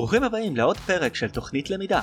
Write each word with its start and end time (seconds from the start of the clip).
ברוכים 0.00 0.24
הבאים 0.24 0.56
לעוד 0.56 0.76
פרק 0.76 1.14
של 1.14 1.30
תוכנית 1.30 1.70
למידה. 1.70 2.00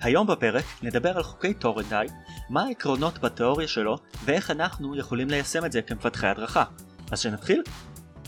היום 0.00 0.26
בפרק 0.26 0.64
נדבר 0.82 1.16
על 1.16 1.22
חוקי 1.22 1.54
טורנדאי, 1.54 2.06
מה 2.50 2.62
העקרונות 2.62 3.18
בתיאוריה 3.18 3.68
שלו 3.68 3.96
ואיך 4.24 4.50
אנחנו 4.50 4.96
יכולים 4.96 5.28
ליישם 5.28 5.64
את 5.64 5.72
זה 5.72 5.82
כמפתחי 5.82 6.26
הדרכה. 6.26 6.64
אז 7.10 7.20
שנתחיל? 7.20 7.62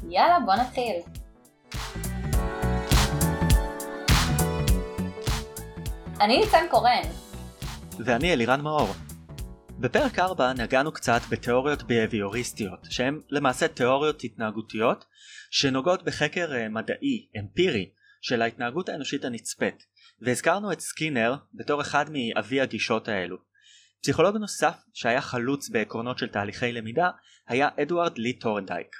יאללה 0.09 0.39
בוא 0.45 0.55
נתחיל. 0.55 0.97
אני 6.21 6.39
ניצן 6.39 6.65
קורן. 6.71 7.03
ואני 7.99 8.33
אלירן 8.33 8.61
מאור. 8.61 8.89
בפרק 9.79 10.19
4 10.19 10.53
נגענו 10.53 10.93
קצת 10.93 11.21
בתיאוריות 11.31 11.83
ביהביוריסטיות, 11.83 12.87
שהן 12.91 13.21
למעשה 13.31 13.69
תיאוריות 13.69 14.25
התנהגותיות 14.25 15.05
שנוגעות 15.51 16.03
בחקר 16.03 16.53
אה, 16.55 16.69
מדעי, 16.69 17.29
אמפירי, 17.39 17.91
של 18.23 18.43
ההתנהגות 18.43 18.89
האנושית 18.89 19.25
הנצפית, 19.25 19.87
והזכרנו 20.21 20.73
את 20.73 20.81
סקינר 20.81 21.35
בתור 21.55 21.81
אחד 21.81 22.05
מאבי 22.11 22.61
הגישות 22.61 23.09
האלו. 23.09 23.37
פסיכולוג 24.03 24.37
נוסף 24.37 24.75
שהיה 24.95 25.21
חלוץ 25.21 25.69
בעקרונות 25.69 26.19
של 26.19 26.29
תהליכי 26.29 26.73
למידה 26.73 27.11
היה 27.49 27.69
אדוארד 27.83 28.19
לי 28.19 28.39
טורנדייק. 28.39 28.97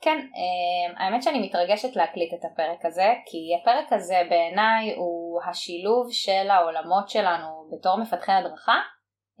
כן, 0.00 0.18
אה, 0.18 1.04
האמת 1.04 1.22
שאני 1.22 1.46
מתרגשת 1.46 1.96
להקליט 1.96 2.34
את 2.34 2.44
הפרק 2.52 2.84
הזה, 2.84 3.14
כי 3.26 3.38
הפרק 3.62 3.92
הזה 3.92 4.22
בעיניי 4.30 4.94
הוא 4.96 5.40
השילוב 5.42 6.08
של 6.12 6.50
העולמות 6.50 7.08
שלנו 7.08 7.70
בתור 7.72 7.98
מפתחי 7.98 8.32
הדרכה, 8.32 8.80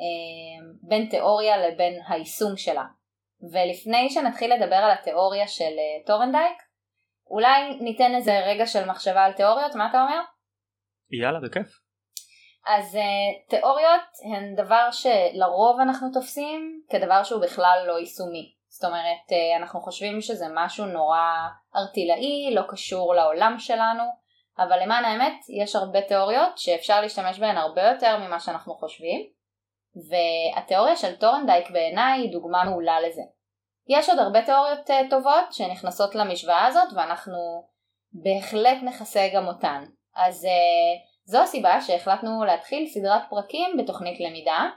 אה, 0.00 0.66
בין 0.88 1.08
תיאוריה 1.08 1.56
לבין 1.56 2.00
היישום 2.08 2.56
שלה. 2.56 2.84
ולפני 3.52 4.10
שנתחיל 4.10 4.54
לדבר 4.54 4.76
על 4.76 4.90
התיאוריה 4.90 5.48
של 5.48 5.64
אה, 5.64 6.06
טורנדייק, 6.06 6.58
אולי 7.30 7.78
ניתן 7.80 8.14
איזה 8.14 8.38
רגע 8.38 8.66
של 8.66 8.84
מחשבה 8.84 9.24
על 9.24 9.32
תיאוריות, 9.32 9.74
מה 9.74 9.88
אתה 9.90 10.02
אומר? 10.02 10.20
יאללה, 11.10 11.40
בכיף. 11.40 11.66
אז 12.66 12.94
אה, 12.94 13.50
תיאוריות 13.50 14.08
הן 14.32 14.54
דבר 14.54 14.88
שלרוב 14.90 15.80
אנחנו 15.80 16.08
תופסים 16.12 16.82
כדבר 16.90 17.22
שהוא 17.24 17.42
בכלל 17.42 17.84
לא 17.86 17.98
יישומי. 17.98 18.54
זאת 18.68 18.84
אומרת, 18.84 19.26
אה, 19.28 19.62
אנחנו 19.62 19.80
חושבים 19.80 20.20
שזה 20.20 20.46
משהו 20.54 20.86
נורא 20.86 21.20
ערטילאי, 21.76 22.54
לא 22.54 22.62
קשור 22.68 23.14
לעולם 23.14 23.54
שלנו, 23.58 24.04
אבל 24.58 24.82
למען 24.82 25.04
האמת 25.04 25.34
יש 25.62 25.76
הרבה 25.76 26.02
תיאוריות 26.02 26.58
שאפשר 26.58 27.00
להשתמש 27.00 27.38
בהן 27.38 27.56
הרבה 27.56 27.82
יותר 27.82 28.16
ממה 28.18 28.40
שאנחנו 28.40 28.74
חושבים, 28.74 29.20
והתיאוריה 30.10 30.96
של 30.96 31.16
טורנדייק 31.16 31.70
בעיניי 31.70 32.20
היא 32.20 32.32
דוגמה 32.32 32.64
מעולה 32.64 33.00
לזה. 33.00 33.22
יש 33.98 34.08
עוד 34.08 34.18
הרבה 34.18 34.42
תיאוריות 34.42 34.90
אה, 34.90 35.10
טובות 35.10 35.52
שנכנסות 35.52 36.14
למשוואה 36.14 36.66
הזאת 36.66 36.88
ואנחנו 36.94 37.64
בהחלט 38.12 38.78
נכסה 38.82 39.28
גם 39.34 39.46
אותן. 39.46 39.84
אז 40.16 40.44
אה, 40.44 40.48
זו 41.24 41.42
הסיבה 41.42 41.80
שהחלטנו 41.80 42.44
להתחיל 42.44 42.86
סדרת 42.86 43.22
פרקים 43.30 43.76
בתוכנית 43.78 44.20
למידה, 44.20 44.68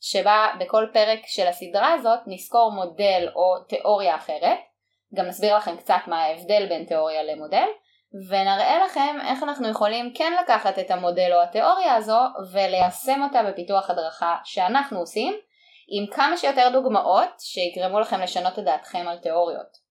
שבה 0.00 0.46
בכל 0.60 0.86
פרק 0.92 1.20
של 1.26 1.46
הסדרה 1.46 1.92
הזאת 1.92 2.20
נסקור 2.26 2.72
מודל 2.72 3.28
או 3.34 3.64
תיאוריה 3.68 4.16
אחרת, 4.16 4.58
גם 5.14 5.26
נסביר 5.26 5.56
לכם 5.56 5.76
קצת 5.76 6.00
מה 6.06 6.22
ההבדל 6.22 6.66
בין 6.68 6.84
תיאוריה 6.84 7.22
למודל, 7.22 7.66
ונראה 8.28 8.84
לכם 8.84 9.16
איך 9.28 9.42
אנחנו 9.42 9.68
יכולים 9.68 10.12
כן 10.14 10.32
לקחת 10.42 10.78
את 10.78 10.90
המודל 10.90 11.30
או 11.32 11.42
התיאוריה 11.42 11.94
הזו 11.94 12.18
וליישם 12.52 13.22
אותה 13.22 13.42
בפיתוח 13.42 13.90
הדרכה 13.90 14.36
שאנחנו 14.44 14.98
עושים, 14.98 15.34
עם 15.94 16.06
כמה 16.06 16.36
שיותר 16.36 16.68
דוגמאות 16.72 17.30
שיגרמו 17.38 18.00
לכם 18.00 18.20
לשנות 18.20 18.58
את 18.58 18.64
דעתכם 18.64 19.08
על 19.08 19.18
תיאוריות. 19.18 19.82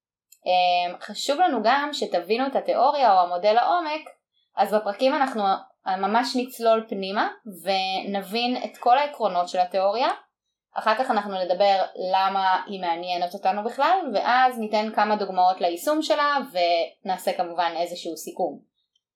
אמ, 0.46 1.00
חשוב 1.00 1.40
לנו 1.40 1.60
גם 1.64 1.90
שתבינו 1.94 2.48
את 2.48 2.56
התיאוריה 2.56 3.14
או 3.14 3.20
המודל 3.20 3.54
לעומק, 3.54 4.10
אז 4.56 4.74
בפרקים 4.74 5.16
אנחנו 5.16 5.44
ממש 5.86 6.36
נצלול 6.36 6.86
פנימה 6.90 7.30
ונבין 7.64 8.64
את 8.66 8.78
כל 8.78 8.98
העקרונות 8.98 9.50
של 9.50 9.60
התיאוריה, 9.60 10.10
אחר 10.74 10.96
כך 10.96 11.12
אנחנו 11.12 11.34
נדבר 11.44 11.82
למה 12.14 12.62
היא 12.68 12.82
מעניינת 12.82 13.34
אותנו 13.34 13.64
בכלל, 13.64 14.00
ואז 14.14 14.60
ניתן 14.60 14.92
כמה 14.96 15.16
דוגמאות 15.16 15.62
ליישום 15.62 16.02
שלה 16.02 16.38
ונעשה 16.52 17.34
כמובן 17.34 17.74
איזשהו 17.78 18.18
סיכום. 18.18 18.60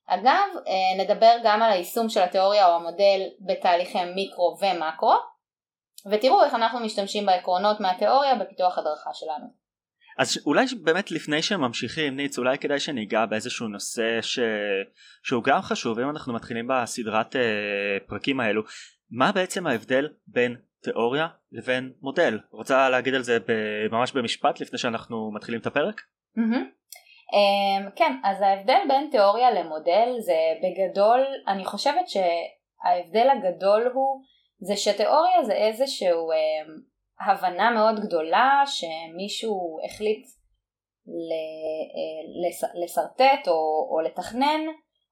אגב, 0.08 0.48
אה, 0.68 1.04
נדבר 1.04 1.36
גם 1.44 1.62
על 1.62 1.72
היישום 1.72 2.10
של 2.10 2.22
התיאוריה 2.22 2.68
או 2.68 2.76
המודל 2.76 3.22
בתהליכי 3.40 4.06
מיקרו 4.06 4.58
ומקרו, 4.62 5.14
ותראו 6.12 6.44
איך 6.44 6.54
אנחנו 6.54 6.80
משתמשים 6.80 7.26
בעקרונות 7.26 7.80
מהתיאוריה 7.80 8.36
בפיתוח 8.36 8.78
הדרכה 8.78 9.10
שלנו. 9.14 9.66
אז 10.18 10.38
אולי 10.46 10.66
באמת 10.84 11.12
לפני 11.12 11.42
שממשיכים 11.42 12.16
ניץ 12.16 12.38
אולי 12.38 12.58
כדאי 12.58 12.80
שניגע 12.80 13.26
באיזשהו 13.26 13.68
נושא 13.68 14.22
ש... 14.22 14.40
שהוא 15.24 15.44
גם 15.44 15.62
חשוב 15.62 16.00
אם 16.00 16.10
אנחנו 16.10 16.34
מתחילים 16.34 16.68
בסדרת 16.68 17.36
uh, 17.36 17.40
פרקים 18.08 18.40
האלו 18.40 18.62
מה 19.12 19.32
בעצם 19.32 19.68
ההבדל 19.68 20.10
בין 20.28 20.56
תיאוריה 20.82 21.28
לבין 21.52 21.94
מודל 22.02 22.40
רוצה 22.52 22.90
להגיד 22.90 23.16
על 23.16 23.22
זה 23.22 23.38
ממש 23.92 24.12
במשפט 24.12 24.60
לפני 24.60 24.80
שאנחנו 24.80 25.32
מתחילים 25.32 25.62
את 25.62 25.66
הפרק? 25.66 26.02
Mm-hmm. 26.38 26.76
Um, 27.26 27.92
כן 27.96 28.18
אז 28.24 28.42
ההבדל 28.42 28.80
בין 28.88 29.08
תיאוריה 29.12 29.52
למודל 29.52 30.10
זה 30.20 30.34
בגדול 30.64 31.26
אני 31.48 31.66
חושבת 31.66 32.08
שההבדל 32.08 33.28
הגדול 33.30 33.92
הוא 33.94 34.22
זה 34.66 34.78
שתיאוריה 34.78 35.44
זה 35.44 35.54
איזשהו 35.54 36.32
um, 36.32 36.82
הבנה 37.28 37.72
מאוד 37.72 38.00
גדולה 38.00 38.64
שמישהו 38.66 39.80
החליט 39.86 40.26
אה, 41.08 42.62
לשרטט 42.84 43.48
או, 43.48 43.90
או 43.92 44.02
לתכנן 44.02 44.62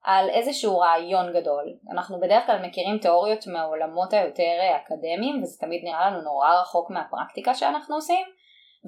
על 0.04 0.30
איזשהו 0.30 0.78
רעיון 0.78 1.32
גדול. 1.32 1.64
אנחנו 1.92 2.20
בדרך 2.20 2.46
כלל 2.46 2.66
מכירים 2.66 2.98
תיאוריות 2.98 3.46
מהעולמות 3.46 4.12
היותר 4.12 4.76
אקדמיים 4.76 5.42
וזה 5.42 5.58
תמיד 5.60 5.84
נראה 5.84 6.10
לנו 6.10 6.20
נורא 6.22 6.60
רחוק 6.60 6.90
מהפרקטיקה 6.90 7.54
שאנחנו 7.54 7.94
עושים 7.94 8.26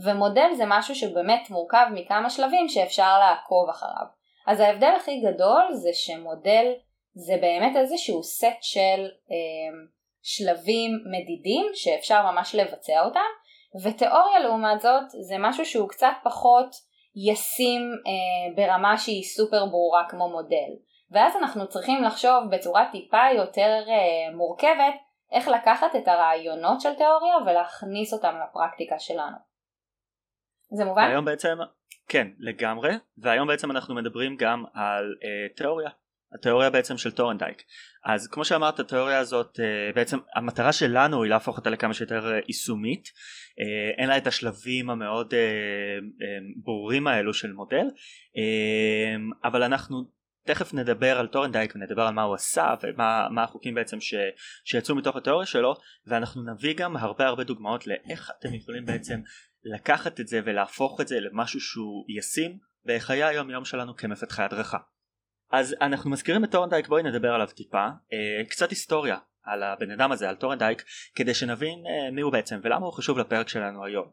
ומודל 0.04 0.50
זה 0.56 0.64
משהו 0.66 0.94
שבאמת 0.94 1.50
מורכב 1.50 1.86
מכמה 1.94 2.30
שלבים 2.30 2.68
שאפשר 2.68 3.18
לעקוב 3.18 3.68
אחריו. 3.68 4.06
אז 4.46 4.60
ההבדל 4.60 4.92
הכי 4.96 5.20
גדול 5.20 5.72
זה 5.72 5.90
שמודל 5.92 6.72
זה 7.14 7.36
באמת 7.40 7.76
איזשהו 7.76 8.22
סט 8.22 8.62
של 8.62 9.08
אה, 9.30 9.95
שלבים 10.28 10.90
מדידים 11.10 11.66
שאפשר 11.74 12.30
ממש 12.30 12.54
לבצע 12.54 13.04
אותם 13.04 13.30
ותיאוריה 13.84 14.38
לעומת 14.38 14.80
זאת 14.80 15.10
זה 15.10 15.34
משהו 15.38 15.64
שהוא 15.66 15.88
קצת 15.88 16.12
פחות 16.24 16.70
ישים 17.16 17.80
אה, 18.06 18.54
ברמה 18.56 18.98
שהיא 18.98 19.24
סופר 19.24 19.66
ברורה 19.66 20.04
כמו 20.08 20.28
מודל 20.28 20.70
ואז 21.10 21.36
אנחנו 21.36 21.68
צריכים 21.68 22.02
לחשוב 22.02 22.44
בצורה 22.50 22.88
טיפה 22.92 23.22
יותר 23.36 23.82
אה, 23.88 24.34
מורכבת 24.36 24.94
איך 25.32 25.48
לקחת 25.48 25.96
את 25.96 26.08
הרעיונות 26.08 26.80
של 26.80 26.94
תיאוריה 26.94 27.36
ולהכניס 27.46 28.12
אותם 28.12 28.34
לפרקטיקה 28.42 28.98
שלנו. 28.98 29.36
זה 30.70 30.84
מובן? 30.84 31.10
היום 31.10 31.24
בעצם, 31.24 31.58
כן 32.08 32.28
לגמרי 32.38 32.90
והיום 33.18 33.48
בעצם 33.48 33.70
אנחנו 33.70 33.94
מדברים 33.94 34.36
גם 34.36 34.64
על 34.74 35.14
אה, 35.24 35.54
תיאוריה 35.56 35.90
התיאוריה 36.34 36.70
בעצם 36.70 36.98
של 36.98 37.10
טורנדייק. 37.10 37.62
אז 38.04 38.28
כמו 38.28 38.44
שאמרת 38.44 38.80
התיאוריה 38.80 39.18
הזאת 39.18 39.60
אה, 39.60 39.92
בעצם 39.94 40.18
המטרה 40.34 40.72
שלנו 40.72 41.22
היא 41.22 41.30
להפוך 41.30 41.58
אותה 41.58 41.70
לכמה 41.70 41.94
שיותר 41.94 42.32
אה, 42.32 42.38
יישומית. 42.48 43.08
אה, 43.60 43.90
אין 43.98 44.08
לה 44.08 44.16
את 44.16 44.26
השלבים 44.26 44.90
המאוד 44.90 45.34
ברורים 46.56 47.06
האלו 47.06 47.34
של 47.34 47.52
מודל. 47.52 47.86
אבל 49.44 49.62
אנחנו 49.62 50.04
תכף 50.46 50.74
נדבר 50.74 51.18
על 51.18 51.26
טורנדייק 51.26 51.72
ונדבר 51.76 52.02
על 52.02 52.14
מה 52.14 52.22
הוא 52.22 52.34
עשה 52.34 52.74
ומה 52.82 53.42
החוקים 53.42 53.74
בעצם 53.74 54.00
ש, 54.00 54.14
שיצאו 54.64 54.94
מתוך 54.94 55.16
התיאוריה 55.16 55.46
שלו 55.46 55.74
ואנחנו 56.06 56.42
נביא 56.42 56.74
גם 56.76 56.96
הרבה 56.96 57.26
הרבה 57.26 57.44
דוגמאות 57.44 57.86
לאיך 57.86 58.30
אתם 58.38 58.54
יכולים 58.54 58.84
בעצם 58.84 59.20
לקחת 59.64 60.20
את 60.20 60.28
זה 60.28 60.40
ולהפוך 60.44 61.00
את 61.00 61.08
זה 61.08 61.20
למשהו 61.20 61.60
שהוא 61.60 62.04
ישים 62.08 62.58
בחיי 62.84 63.24
היום 63.24 63.50
יום 63.50 63.64
שלנו 63.64 63.96
כמפתחי 63.96 64.42
הדרכה. 64.42 64.78
אז 65.50 65.76
אנחנו 65.80 66.10
מזכירים 66.10 66.44
את 66.44 66.50
טורנדייק 66.50 66.88
בואי 66.88 67.02
נדבר 67.02 67.32
עליו 67.32 67.46
טיפה. 67.46 67.86
אה, 68.12 68.44
קצת 68.48 68.70
היסטוריה 68.70 69.16
על 69.46 69.62
הבן 69.62 69.90
אדם 69.90 70.12
הזה 70.12 70.28
על 70.28 70.34
טורנדייק 70.34 70.84
כדי 71.14 71.34
שנבין 71.34 71.78
אה, 71.86 72.10
מי 72.10 72.20
הוא 72.20 72.32
בעצם 72.32 72.60
ולמה 72.62 72.86
הוא 72.86 72.92
חשוב 72.92 73.18
לפרק 73.18 73.48
שלנו 73.48 73.84
היום. 73.84 74.06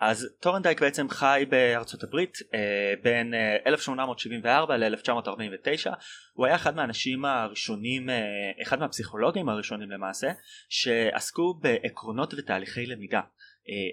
אז 0.00 0.28
טורנדייק 0.40 0.80
בעצם 0.80 1.08
חי 1.08 1.44
בארצות 1.48 2.02
הברית 2.02 2.38
אה, 2.54 2.94
בין 3.02 3.34
אה, 3.34 3.56
1874 3.66 4.76
ל-1949 4.76 5.90
הוא 6.32 6.46
היה 6.46 6.54
אחד 6.54 6.76
מהאנשים 6.76 7.24
הראשונים 7.24 8.08
אחד 8.62 8.80
מהפסיכולוגים 8.80 9.48
הראשונים 9.48 9.90
למעשה 9.90 10.30
שעסקו 10.68 11.54
בעקרונות 11.54 12.34
ותהליכי 12.34 12.86
למידה. 12.86 13.20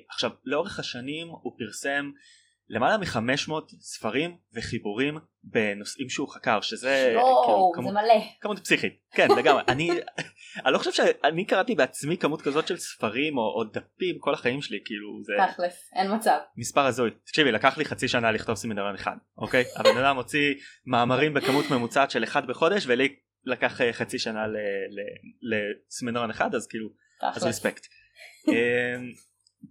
עכשיו 0.10 0.32
לאורך 0.46 0.80
השנים 0.80 1.28
הוא 1.28 1.54
פרסם 1.58 2.12
למעלה 2.70 2.98
מ-500 2.98 3.52
ספרים 3.80 4.38
וחיבורים 4.54 5.18
בנושאים 5.44 6.10
שהוא 6.10 6.30
חקר 6.30 6.62
שזה 6.62 7.12
לא, 7.16 7.42
כאילו, 7.46 7.72
זה 7.76 7.82
כמות, 7.82 7.94
מלא. 7.94 8.24
כמות 8.42 8.60
פסיכית 8.60 8.94
כן 9.12 9.28
לגמרי 9.38 9.62
אני 9.68 9.90
אני 10.66 10.74
לא 10.74 10.78
חושב 10.78 10.92
שאני 10.92 11.46
קראתי 11.46 11.76
בעצמי 11.76 12.18
כמות 12.18 12.42
כזאת 12.42 12.68
של 12.68 12.78
ספרים 12.78 13.38
או, 13.38 13.42
או 13.42 13.64
דפים 13.64 14.20
כל 14.20 14.34
החיים 14.34 14.62
שלי 14.62 14.80
כאילו 14.86 15.24
זה 15.24 15.34
תכלס, 15.52 15.92
אין 15.96 16.16
מצב. 16.16 16.38
מספר 16.58 16.86
הזוי 16.86 17.12
תקשיבי 17.26 17.52
לקח 17.52 17.78
לי 17.78 17.86
חצי 17.86 18.08
שנה 18.08 18.32
לכתוב 18.32 18.56
סמינריון 18.56 18.96
אחד 18.96 19.16
אוקיי 19.38 19.64
הבן 19.76 19.98
אדם 19.98 20.16
הוציא 20.16 20.54
מאמרים 20.86 21.34
בכמות 21.34 21.66
ממוצעת 21.72 22.12
של 22.12 22.24
אחד 22.24 22.48
בחודש 22.48 22.84
ולי 22.88 23.16
לקח 23.46 23.82
אה, 23.82 23.94
חצי 23.94 24.20
שנה 24.20 24.46
לסמינריון 25.42 26.30
אחד 26.30 26.56
אז 26.56 26.68
כאילו 26.68 26.90
אז 27.22 27.38
תכלס. 27.38 27.44
Respect. 27.44 27.86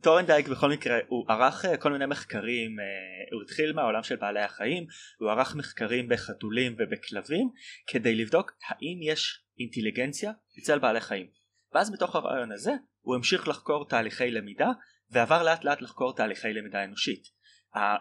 טורנדייק 0.00 0.48
בכל 0.48 0.70
מקרה 0.70 0.98
הוא 1.08 1.24
ערך 1.28 1.64
אה, 1.64 1.76
כל 1.76 1.92
מיני 1.92 2.06
מחקרים 2.06 2.80
אה, 2.80 2.84
הוא 3.32 3.42
התחיל 3.42 3.72
מהעולם 3.72 4.02
של 4.02 4.16
בעלי 4.16 4.40
החיים 4.40 4.86
הוא 5.18 5.30
ערך 5.30 5.54
מחקרים 5.54 6.08
בחתולים 6.08 6.76
ובכלבים 6.78 7.50
כדי 7.86 8.14
לבדוק 8.14 8.52
האם 8.68 8.98
יש 9.02 9.44
אינטליגנציה 9.60 10.32
אצל 10.58 10.78
בעלי 10.78 11.00
חיים. 11.00 11.26
ואז 11.74 11.92
בתוך 11.92 12.16
הרעיון 12.16 12.52
הזה 12.52 12.72
הוא 13.00 13.16
המשיך 13.16 13.48
לחקור 13.48 13.88
תהליכי 13.88 14.30
למידה 14.30 14.70
ועבר 15.10 15.42
לאט 15.42 15.64
לאט 15.64 15.82
לחקור 15.82 16.16
תהליכי 16.16 16.52
למידה 16.52 16.84
אנושית. 16.84 17.36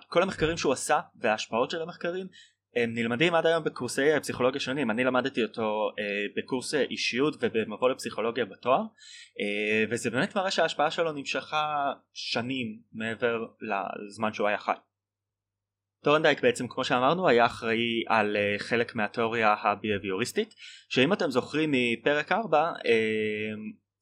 כל 0.10 0.24
המחקרים 0.24 0.58
שהוא 0.58 0.74
עשה 0.74 1.00
וההשפעות 1.16 1.72
של 1.72 1.82
המחקרים 1.82 2.28
הם 2.76 2.94
נלמדים 2.94 3.36
עד 3.36 3.46
היום 3.46 3.64
בקורסי 3.64 4.14
אה, 4.14 4.20
פסיכולוגיה 4.20 4.62
שונים 4.62 4.92
אני 4.92 5.04
למדתי 5.04 5.44
אותו 5.44 5.90
אה, 6.00 6.04
בקורס 6.38 6.74
אה, 6.74 6.82
אישיות 6.82 7.36
ובמבוא 7.42 7.90
לפסיכולוגיה 7.90 8.46
בתואר 8.46 8.82
אה, 9.40 9.84
וזה 9.90 10.10
באמת 10.10 10.36
מראה 10.36 10.52
שההשפעה 10.52 10.92
שלו 10.92 11.12
נמשכה 11.12 11.94
שנים 12.14 12.80
מעבר 12.94 13.46
לזמן 14.08 14.34
שהוא 14.34 14.48
היה 14.48 14.58
חי. 14.58 14.72
טורנדייק 16.04 16.42
בעצם 16.42 16.68
כמו 16.68 16.84
שאמרנו 16.84 17.28
היה 17.28 17.46
אחראי 17.46 18.04
על 18.08 18.38
אה, 18.38 18.56
חלק 18.60 18.96
מהתיאוריה 18.96 19.54
הביהביוריסטית 19.64 20.54
שאם 20.90 21.14
אתם 21.14 21.32
זוכרים 21.32 21.72
מפרק 21.74 22.32
4 22.32 22.74
אה, 22.86 22.92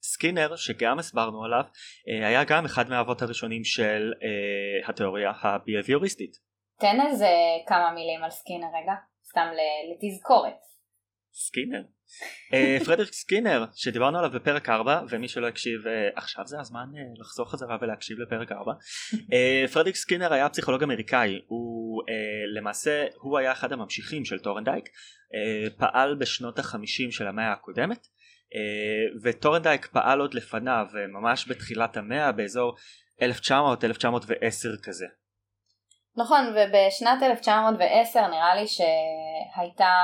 סקינר 0.02 0.56
שגם 0.56 0.98
הסברנו 0.98 1.44
עליו 1.44 1.64
אה, 2.08 2.28
היה 2.28 2.44
גם 2.44 2.64
אחד 2.64 2.88
מהאבות 2.88 3.22
הראשונים 3.22 3.64
של 3.64 4.12
אה, 4.22 4.88
התיאוריה 4.88 5.32
הביהביוריסטית. 5.42 6.53
תן 6.84 7.00
איזה 7.06 7.28
כמה 7.66 7.92
מילים 7.94 8.24
על 8.24 8.30
סקינר 8.30 8.66
רגע, 8.66 8.92
סתם 9.28 9.46
לתזכורת. 9.90 10.54
סקינר? 11.32 11.82
אה, 12.54 12.76
פרדריק 12.84 13.12
סקינר 13.12 13.64
שדיברנו 13.74 14.18
עליו 14.18 14.30
בפרק 14.30 14.68
4 14.68 15.00
ומי 15.10 15.28
שלא 15.28 15.46
הקשיב 15.46 15.86
אה, 15.86 16.08
עכשיו 16.16 16.46
זה 16.46 16.60
הזמן 16.60 16.86
אה, 16.96 17.02
לחזור 17.20 17.50
חזרה 17.50 17.76
ולהקשיב 17.80 18.18
לפרק 18.18 18.52
4 18.52 18.72
אה, 19.32 19.64
פרדריק 19.72 19.96
סקינר 19.96 20.32
היה 20.32 20.48
פסיכולוג 20.48 20.82
אמריקאי 20.82 21.40
הוא 21.46 22.02
למעשה 22.56 23.06
הוא 23.20 23.38
היה 23.38 23.52
אחד 23.52 23.72
הממשיכים 23.72 24.24
של 24.24 24.38
טורנדייק 24.38 24.84
פעל 25.78 26.14
בשנות 26.14 26.58
החמישים 26.58 27.10
של 27.10 27.26
המאה 27.26 27.52
הקודמת 27.52 28.06
וטורנדייק 29.22 29.86
פעל 29.86 30.20
עוד 30.20 30.34
לפניו 30.34 30.86
ממש 31.08 31.48
בתחילת 31.48 31.96
המאה 31.96 32.32
באזור 32.32 32.76
1900-1910 33.20 33.24
כזה 34.82 35.06
נכון, 36.16 36.54
ובשנת 36.56 37.22
1910 37.22 38.26
נראה 38.26 38.54
לי 38.54 38.66
שהייתה 38.66 39.94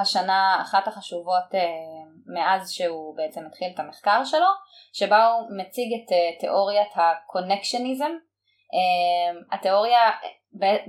השנה 0.00 0.58
אחת 0.62 0.88
החשובות 0.88 1.54
אה, 1.54 1.60
מאז 2.34 2.70
שהוא 2.70 3.16
בעצם 3.16 3.46
התחיל 3.46 3.68
את 3.74 3.80
המחקר 3.80 4.24
שלו, 4.24 4.46
שבה 4.92 5.26
הוא 5.26 5.48
מציג 5.58 5.88
את 5.94 6.12
אה, 6.12 6.38
תיאוריית 6.40 6.92
הקונקשניזם. 6.94 8.10
אה, 8.74 9.56
התיאוריה, 9.58 10.00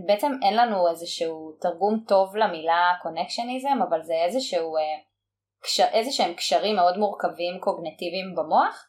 בעצם 0.05 0.31
אין 0.43 0.55
לנו 0.55 0.87
איזשהו 0.89 1.51
תרגום 1.61 2.03
טוב 2.07 2.35
למילה 2.35 2.93
קונקשניזם, 3.01 3.79
אבל 3.89 4.01
זה 4.03 4.13
איזשהו, 4.13 4.75
איזה 5.91 6.11
שהם 6.11 6.33
קשרים 6.33 6.75
מאוד 6.75 6.97
מורכבים 6.97 7.59
קוגנטיביים 7.59 8.35
במוח, 8.35 8.85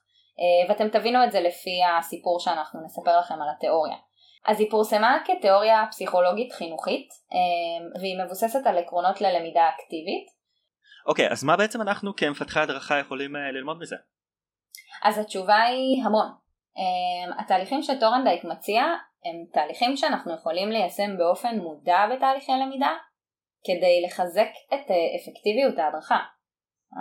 ואתם 0.68 0.88
תבינו 0.88 1.24
את 1.24 1.32
זה 1.32 1.40
לפי 1.40 1.80
הסיפור 1.98 2.40
שאנחנו 2.40 2.80
נספר 2.84 3.18
לכם 3.18 3.34
על 3.34 3.48
התיאוריה. 3.56 3.96
אז 4.46 4.60
היא 4.60 4.70
פורסמה 4.70 5.19
כתיאוריה 5.25 5.84
פסיכולוגית 5.90 6.52
חינוכית 6.52 7.08
אה, 7.32 8.00
והיא 8.00 8.25
מבוססת 8.25 8.66
על 8.66 8.78
עקרונות 8.78 9.20
ללמידה 9.20 9.69
אקטיבית. 9.69 10.26
אוקיי 11.06 11.31
אז 11.31 11.44
מה 11.44 11.56
בעצם 11.56 11.81
אנחנו 11.81 12.16
כמפתחי 12.16 12.60
הדרכה 12.60 12.98
יכולים 12.98 13.37
אה, 13.37 13.50
ללמוד 13.52 13.78
מזה? 13.81 13.96
אז 15.02 15.19
התשובה 15.19 15.62
היא 15.62 16.04
המון. 16.04 16.26
אה, 16.78 17.42
התהליכים 17.42 17.82
שטורנדייק 17.82 18.44
מציע 18.44 18.82
הם 19.25 19.44
תהליכים 19.52 19.96
שאנחנו 19.96 20.34
יכולים 20.34 20.70
ליישם 20.70 21.19
באופן 21.19 21.58
מודע 21.58 22.06
בתהליכי 22.12 22.52
למידה 22.52 22.94
כדי 23.64 24.02
לחזק 24.06 24.48
את 24.66 24.90
אה, 24.90 24.96
אפקטיביות 25.16 25.78
ההדרכה. 25.78 26.19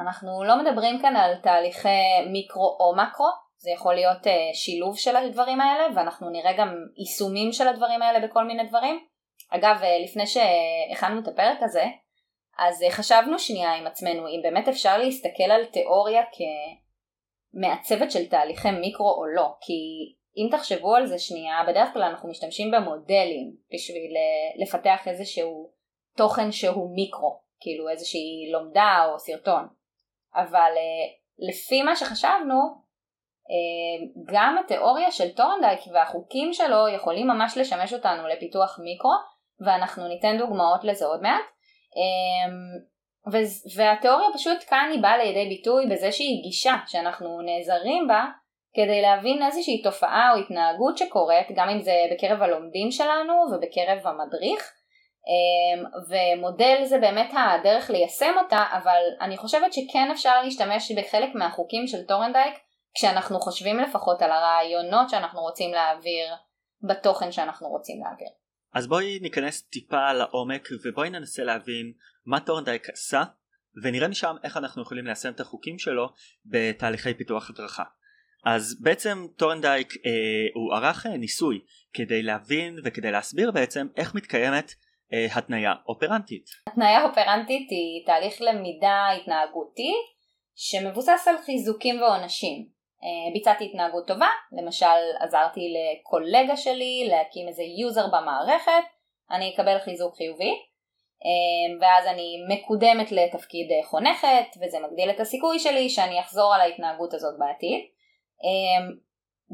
אנחנו 0.02 0.44
לא 0.44 0.64
מדברים 0.64 1.02
כאן 1.02 1.16
על 1.16 1.36
תהליכי 1.36 2.02
מיקרו 2.32 2.78
או 2.80 2.96
מקרו, 2.96 3.28
זה 3.62 3.72
יכול 3.72 3.96
להיות 3.96 4.28
uh, 4.28 4.30
שילוב 4.54 4.98
של 4.98 5.16
הדברים 5.16 5.62
האלה 5.62 5.96
ואנחנו 5.96 6.30
נראה 6.30 6.54
גם 6.58 6.76
יישומים 6.98 7.52
של 7.52 7.68
הדברים 7.68 8.02
האלה 8.02 8.28
בכל 8.28 8.44
מיני 8.44 8.68
דברים. 8.68 9.06
אגב, 9.50 9.78
uh, 9.82 10.04
לפני 10.04 10.24
שהכנו 10.28 11.22
את 11.22 11.28
הפרק 11.28 11.58
הזה, 11.62 11.86
אז 12.60 12.82
uh, 12.82 12.92
חשבנו 12.92 13.40
שנייה 13.40 13.74
עם 13.74 13.88
עצמנו 13.88 14.28
אם 14.28 14.40
באמת 14.44 14.68
אפשר 14.68 14.98
להסתכל 14.98 15.52
על 15.52 15.66
תיאוריה 15.66 16.22
כמעצבת 17.54 18.12
של 18.12 18.26
תהליכי 18.26 18.72
מיקרו 18.72 19.12
או 19.12 19.26
לא, 19.26 19.48
כי 19.62 19.74
אם 20.38 20.58
תחשבו 20.58 20.96
על 20.96 21.06
זה 21.06 21.20
שנייה, 21.20 21.64
בדרך 21.68 21.94
כלל 21.94 22.04
אנחנו 22.04 22.30
משתמשים 22.30 22.72
במודלים 22.72 23.56
בשביל 23.74 24.12
לפתח 24.62 25.08
איזשהו 25.08 25.72
תוכן 26.18 26.52
שהוא 26.52 26.96
מיקרו, 26.96 27.42
כאילו 27.60 27.90
איזושהי 27.90 28.52
לומדה 28.52 29.06
או 29.06 29.20
סרטון. 29.20 29.68
אבל 30.36 30.72
לפי 31.40 31.82
מה 31.82 31.96
שחשבנו, 31.96 32.89
גם 34.34 34.58
התיאוריה 34.58 35.12
של 35.12 35.30
טורנדייק 35.30 35.80
והחוקים 35.94 36.54
שלו 36.54 36.88
יכולים 36.88 37.28
ממש 37.28 37.58
לשמש 37.58 37.94
אותנו 37.94 38.28
לפיתוח 38.28 38.80
מיקרו 38.84 39.12
ואנחנו 39.66 40.08
ניתן 40.08 40.38
דוגמאות 40.38 40.84
לזה 40.84 41.06
עוד 41.06 41.22
מעט. 41.22 41.42
והתיאוריה 43.76 44.28
פשוט 44.34 44.58
כאן 44.68 44.90
היא 44.94 45.02
באה 45.02 45.18
לידי 45.18 45.50
ביטוי 45.50 45.86
בזה 45.88 46.12
שהיא 46.12 46.44
גישה 46.44 46.76
שאנחנו 46.88 47.42
נעזרים 47.42 48.08
בה 48.08 48.26
כדי 48.76 49.02
להבין 49.02 49.44
איזושהי 49.44 49.82
תופעה 49.82 50.32
או 50.34 50.40
התנהגות 50.40 50.98
שקורית 50.98 51.48
גם 51.56 51.70
אם 51.70 51.82
זה 51.82 51.94
בקרב 52.12 52.42
הלומדים 52.42 52.92
שלנו 52.92 53.34
ובקרב 53.34 54.08
המדריך. 54.08 54.74
ומודל 56.10 56.84
זה 56.84 56.98
באמת 56.98 57.34
הדרך 57.38 57.90
ליישם 57.90 58.34
אותה 58.44 58.64
אבל 58.84 59.02
אני 59.22 59.38
חושבת 59.38 59.74
שכן 59.74 60.12
אפשר 60.12 60.42
להשתמש 60.44 60.92
בחלק 60.92 61.30
מהחוקים 61.36 61.88
של 61.88 62.06
טורנדייק 62.08 62.54
כשאנחנו 62.96 63.40
חושבים 63.40 63.80
לפחות 63.80 64.22
על 64.22 64.32
הרעיונות 64.32 65.10
שאנחנו 65.10 65.42
רוצים 65.42 65.72
להעביר 65.72 66.34
בתוכן 66.82 67.32
שאנחנו 67.32 67.68
רוצים 67.68 68.02
להעביר. 68.04 68.28
אז 68.74 68.88
בואי 68.88 69.20
ניכנס 69.20 69.62
טיפה 69.62 70.14
לעומק 70.14 70.68
ובואי 70.86 71.10
ננסה 71.10 71.44
להבין 71.44 71.94
מה 72.26 72.40
טורנדייק 72.40 72.90
עשה 72.90 73.24
ונראה 73.84 74.08
משם 74.08 74.36
איך 74.44 74.58
אנחנו 74.58 74.82
יכולים 74.82 75.06
ליישם 75.06 75.32
את 75.32 75.40
החוקים 75.40 75.80
שלו 75.80 76.10
בתהליכי 76.46 77.14
פיתוח 77.14 77.50
הדרכה. 77.50 77.84
אז 78.46 78.82
בעצם 78.82 79.28
טורנדייק 79.38 79.94
אה, 79.94 80.12
הוא 80.54 80.76
ערך 80.76 81.06
אה, 81.06 81.18
ניסוי 81.18 81.60
כדי 81.94 82.24
להבין 82.24 82.76
וכדי 82.84 83.12
להסביר 83.12 83.52
בעצם 83.52 83.88
איך 83.98 84.16
מתקיימת 84.16 84.74
אה, 85.14 85.28
התניה 85.32 85.74
אופרנטית. 85.88 86.46
התניה 86.68 87.06
אופרנטית 87.06 87.68
היא 87.70 88.06
תהליך 88.06 88.42
למידה 88.42 89.08
התנהגותי 89.22 89.94
שמבוסס 90.56 91.28
על 91.28 91.36
חיזוקים 91.46 92.02
ועונשים. 92.02 92.79
ביצעתי 93.34 93.66
התנהגות 93.66 94.08
טובה, 94.08 94.30
למשל 94.52 94.86
עזרתי 95.20 95.74
לקולגה 95.76 96.58
שלי 96.58 97.08
להקים 97.10 97.48
איזה 97.48 97.64
יוזר 97.64 98.08
במערכת, 98.08 98.84
אני 99.32 99.54
אקבל 99.54 99.80
חיזוק 99.80 100.16
חיובי, 100.16 100.54
ואז 101.82 102.08
אני 102.08 102.36
מקודמת 102.50 103.12
לתפקיד 103.12 103.68
חונכת, 103.84 104.58
וזה 104.62 104.80
מגדיל 104.80 105.10
את 105.10 105.20
הסיכוי 105.20 105.60
שלי 105.60 105.90
שאני 105.90 106.20
אחזור 106.20 106.54
על 106.54 106.62
ההתנהגות 106.62 107.14
הזאת 107.14 107.40
בעתיד. 107.40 107.86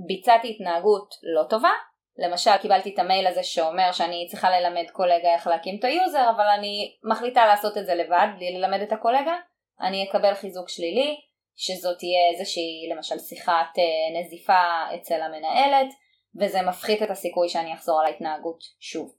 ביצעתי 0.08 0.50
התנהגות 0.50 1.16
לא 1.24 1.44
טובה, 1.44 1.72
למשל 2.18 2.58
קיבלתי 2.58 2.94
את 2.94 3.00
המייל 3.00 3.28
הזה 3.28 3.44
שאומר 3.44 3.92
שאני 3.92 4.28
צריכה 4.30 4.60
ללמד 4.60 4.90
קולגה 4.92 5.34
איך 5.34 5.48
להקים 5.48 5.80
את 5.80 5.84
ה 5.84 5.91
user, 5.91 6.30
אבל 6.36 6.46
אני 6.58 6.96
מחליטה 7.04 7.46
לעשות 7.46 7.78
את 7.78 7.86
זה 7.86 7.96
לבד, 7.96 8.28
בלי 8.36 8.58
ללמד 8.58 8.82
את 8.82 8.92
הקולגה, 8.92 9.36
אני 9.82 10.04
אקבל 10.10 10.34
חיזוק 10.34 10.70
שלילי, 10.70 11.18
שזאת 11.56 11.98
תהיה 11.98 12.20
איזושהי 12.34 12.90
למשל 12.96 13.20
שיחת 13.20 13.74
נזיפה 14.20 14.64
אצל 14.96 15.22
המנהלת 15.22 15.94
וזה 16.40 16.62
מפחית 16.62 17.04
את 17.04 17.10
הסיכוי 17.10 17.50
שאני 17.50 17.74
אחזור 17.74 18.00
על 18.00 18.06
ההתנהגות 18.06 18.64
שוב. 18.80 19.16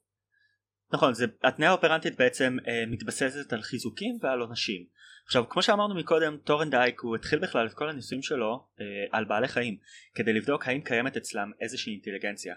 נכון, 0.93 1.15
זה, 1.15 1.25
התניה 1.45 1.71
האופרנטית 1.71 2.17
בעצם 2.17 2.57
אה, 2.69 2.85
מתבססת 2.87 3.53
על 3.53 3.63
חיזוקים 3.63 4.19
ועל 4.23 4.41
עונשים. 4.41 4.85
עכשיו 5.27 5.49
כמו 5.49 5.63
שאמרנו 5.63 5.95
מקודם 5.95 6.37
טורנדייק 6.45 7.01
הוא 7.01 7.17
התחיל 7.17 7.39
בכלל 7.39 7.67
את 7.67 7.75
כל 7.75 7.89
הניסויים 7.89 8.23
שלו 8.23 8.67
אה, 8.81 8.85
על 9.13 9.25
בעלי 9.25 9.49
חיים 9.49 9.77
כדי 10.15 10.33
לבדוק 10.33 10.69
האם 10.69 10.81
קיימת 10.81 11.17
אצלם 11.17 11.51
איזושהי 11.61 11.93
אינטליגנציה. 11.93 12.55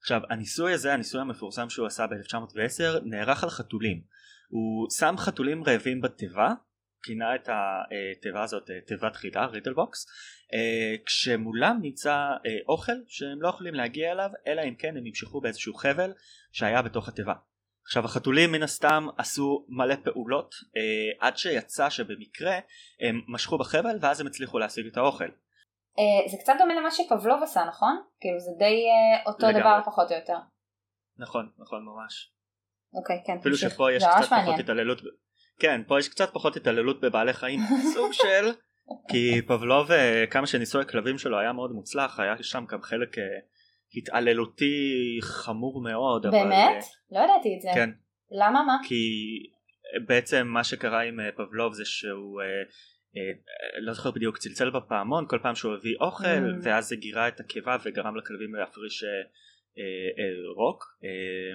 עכשיו 0.00 0.20
הניסוי 0.30 0.72
הזה 0.72 0.92
הניסוי 0.92 1.20
המפורסם 1.20 1.70
שהוא 1.70 1.86
עשה 1.86 2.06
ב-1910 2.06 3.00
נערך 3.04 3.44
על 3.44 3.50
חתולים 3.50 4.02
הוא 4.48 4.90
שם 4.90 5.14
חתולים 5.18 5.64
רעבים 5.64 6.00
בתיבה 6.00 6.52
כינה 7.02 7.34
את 7.34 7.48
התיבה 7.48 8.42
הזאת 8.42 8.70
אה, 8.70 8.80
תיבת 8.80 9.16
חידה 9.16 9.44
רידל 9.44 9.72
בוקס 9.72 10.06
אה, 10.54 10.96
כשמולם 11.06 11.78
נמצא 11.82 12.14
אה, 12.14 12.58
אוכל 12.68 12.92
שהם 13.08 13.42
לא 13.42 13.48
יכולים 13.48 13.74
להגיע 13.74 14.12
אליו 14.12 14.30
אלא 14.46 14.62
אם 14.62 14.74
כן 14.74 14.96
הם 14.96 15.06
ימשכו 15.06 15.40
באיזשהו 15.40 15.74
חבל 15.74 16.12
שהיה 16.52 16.82
בתוך 16.82 17.08
התיבה 17.08 17.34
עכשיו 17.84 18.04
החתולים 18.04 18.52
מן 18.52 18.62
הסתם 18.62 19.06
עשו 19.18 19.66
מלא 19.68 19.94
פעולות 20.04 20.54
אה, 20.76 21.26
עד 21.26 21.36
שיצא 21.36 21.90
שבמקרה 21.90 22.54
הם 23.00 23.20
משכו 23.28 23.58
בחבל 23.58 23.98
ואז 24.00 24.20
הם 24.20 24.26
הצליחו 24.26 24.58
להשיג 24.58 24.86
את 24.86 24.96
האוכל. 24.96 25.24
אה, 25.98 26.30
זה 26.30 26.36
קצת 26.40 26.52
דומה 26.58 26.74
למה 26.74 26.90
שפבלוב 26.90 27.42
עשה 27.42 27.64
נכון? 27.64 28.02
כאילו 28.20 28.38
זה 28.38 28.50
די 28.58 28.64
אה, 28.64 29.32
אותו 29.32 29.46
לגמרי. 29.46 29.60
דבר 29.60 29.80
פחות 29.84 30.10
או 30.10 30.16
יותר. 30.16 30.36
נכון 31.18 31.50
נכון 31.58 31.84
ממש. 31.84 32.32
אוקיי 32.94 33.22
כן. 33.26 33.38
אפילו 33.40 33.54
תמשיך. 33.54 33.72
שפה 33.72 33.92
יש 33.92 34.02
קצת 34.04 34.28
פחות. 34.42 34.58
התעללות 34.58 34.98
כן 35.58 35.80
פה 35.86 35.98
יש 35.98 36.08
קצת 36.08 36.30
פחות 36.32 36.56
התעללות 36.56 37.00
בבעלי 37.00 37.32
חיים 37.32 37.60
סוג 37.94 38.12
של 38.12 38.50
כי 39.10 39.42
פבלוב 39.46 39.90
אה, 39.90 40.24
כמה 40.30 40.46
שניסוי 40.46 40.80
הכלבים 40.80 41.18
שלו 41.18 41.38
היה 41.38 41.52
מאוד 41.52 41.72
מוצלח 41.72 42.20
היה 42.20 42.34
שם 42.42 42.64
גם 42.68 42.82
חלק 42.82 43.18
אה, 43.18 43.24
התעללותי 43.96 45.18
חמור 45.22 45.82
מאוד 45.82 46.26
אבל, 46.26 46.38
באמת? 46.38 46.84
לא 47.10 47.18
ידעתי 47.18 47.56
את 47.56 47.62
זה. 47.62 47.68
אה, 47.68 47.74
כן 47.74 47.90
למה 48.30 48.62
מה? 48.62 48.76
כי 48.88 49.04
בעצם 50.06 50.46
מה 50.46 50.64
שקרה 50.64 51.02
עם 51.02 51.20
אה, 51.20 51.32
פבלוב 51.36 51.72
זה 51.72 51.84
שהוא 51.84 52.42
אה, 52.42 52.46
אה, 53.16 53.32
לא 53.80 53.92
זוכר 53.92 54.10
בדיוק 54.10 54.38
צלצל 54.38 54.70
בפעמון 54.70 55.24
כל 55.28 55.38
פעם 55.42 55.54
שהוא 55.54 55.74
הביא 55.74 55.96
אוכל 56.00 56.24
Mm. 56.24 56.62
ואז 56.62 56.88
זה 56.88 56.96
גירה 56.96 57.28
את 57.28 57.40
הקיבה 57.40 57.76
וגרם 57.84 58.16
לכלבים 58.16 58.54
להפריש 58.54 59.04
אה, 59.04 59.08
אה, 59.78 60.08
אה, 60.18 60.52
רוק 60.56 60.84
אה, 61.04 61.54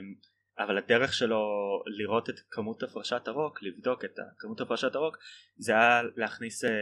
אבל 0.60 0.78
הדרך 0.78 1.14
שלו 1.14 1.40
לראות 1.86 2.30
את 2.30 2.36
כמות 2.50 2.84
הפרשת 2.84 3.28
הרוק 3.28 3.60
לבדוק 3.64 4.06
את 4.06 4.20
כמות 4.38 4.62
הפרשת 4.62 4.96
הרוק 4.96 5.18
זה 5.58 5.72
היה 5.72 6.02
להכניס 6.16 6.66
אה, 6.66 6.70
אה, 6.70 6.76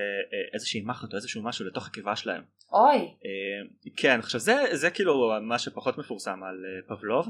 איזושהי 0.53 0.82
מחט 0.82 1.12
או 1.12 1.17
איזשהו 1.17 1.44
משהו 1.44 1.65
לתוך 1.65 1.88
הקיבה 1.88 2.15
שלהם 2.15 2.44
אוי. 2.74 2.98
אה, 2.98 3.91
כן 3.98 4.20
עכשיו 4.20 4.39
זה 4.39 4.55
זה 4.72 4.89
כאילו 4.89 5.32
מה 5.41 5.60
שפחות 5.60 5.98
מפורסם 5.98 6.44
על 6.44 6.55
פבלוב 6.88 7.29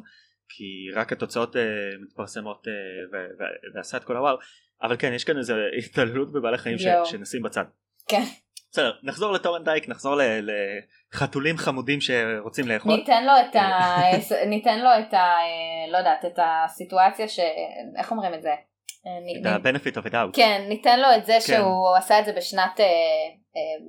כי 0.50 0.92
רק 0.96 1.12
התוצאות 1.12 1.56
אה, 1.56 1.62
מתפרסמות 2.02 2.68
אה, 2.68 2.74
ו- 3.12 3.34
ו- 3.40 3.76
ועשה 3.78 3.98
את 3.98 4.04
כל 4.04 4.18
הוואו 4.18 4.38
אבל 4.82 4.98
כן 5.00 5.14
יש 5.14 5.24
כאן 5.24 5.38
איזה 5.38 5.54
התעללות 5.78 6.32
בבעלי 6.32 6.58
חיים 6.58 6.78
ש-. 6.78 6.86
שנשים 7.06 7.42
בצד. 7.42 7.66
כן. 8.08 8.24
בסדר 8.76 8.92
נחזור 9.04 9.32
לטורנדייק 9.32 9.90
נחזור 9.90 10.16
ל- 10.16 10.50
לחתולים 11.14 11.58
חמודים 11.58 12.02
שרוצים 12.02 12.68
לאכול. 12.68 12.96
ניתן 12.96 13.26
לו 13.26 13.32
את 13.50 13.56
ה... 13.56 13.80
ניתן 14.54 14.80
לו 14.80 14.90
את 15.00 15.14
ה... 15.14 15.30
לא 15.92 15.98
יודעת, 15.98 16.26
את 16.26 16.40
הסיטואציה 16.44 17.28
ש... 17.28 17.40
איך 17.98 18.12
אומרים 18.12 18.34
את 18.34 18.42
זה? 18.42 18.54
אה, 19.08 19.42
את 19.42 19.66
ה-benefit 19.66 20.04
of 20.04 20.08
a 20.08 20.12
doubt. 20.12 20.36
כן, 20.36 20.66
ניתן 20.70 21.00
לו 21.00 21.08
את 21.18 21.26
זה 21.26 21.42
שהוא 21.42 21.96
עשה 21.98 22.20
את 22.20 22.26
זה 22.26 22.34
בשנת... 22.34 22.80
אה, 22.80 22.86
אה, 22.86 23.86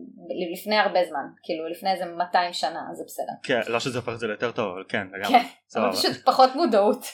לפני 0.52 0.78
הרבה 0.78 1.04
זמן, 1.04 1.24
כאילו 1.42 1.68
לפני 1.68 1.92
איזה 1.92 2.04
200 2.04 2.52
שנה, 2.52 2.80
זה 2.92 3.04
בסדר. 3.06 3.32
כן 3.42 3.60
לא 3.72 3.80
שזה 3.80 3.98
הופך 3.98 4.12
את 4.12 4.18
זה 4.18 4.26
ליותר 4.26 4.52
טוב 4.52 4.72
אבל 4.72 4.84
כן 4.88 5.06
לגמרי. 5.12 5.40
כן. 5.40 5.80
אבל 5.80 5.92
פשוט 5.92 6.16
פחות 6.24 6.50
מודעות. 6.54 7.04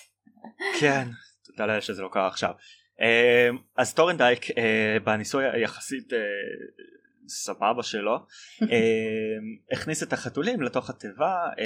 כן, 0.80 1.04
תודה 1.46 1.66
לאל 1.66 1.80
שזה 1.80 2.02
לא 2.02 2.08
קרה 2.12 2.26
עכשיו. 2.26 2.50
אז 3.76 3.94
טורנדייק 3.94 4.46
בניסוי 5.04 5.44
היחסית 5.50 6.12
סבבה 7.28 7.82
שלו. 7.82 8.16
אה, 8.72 9.36
הכניס 9.72 10.02
את 10.02 10.12
החתולים 10.12 10.62
לתוך 10.62 10.90
התיבה 10.90 11.48
אה, 11.58 11.64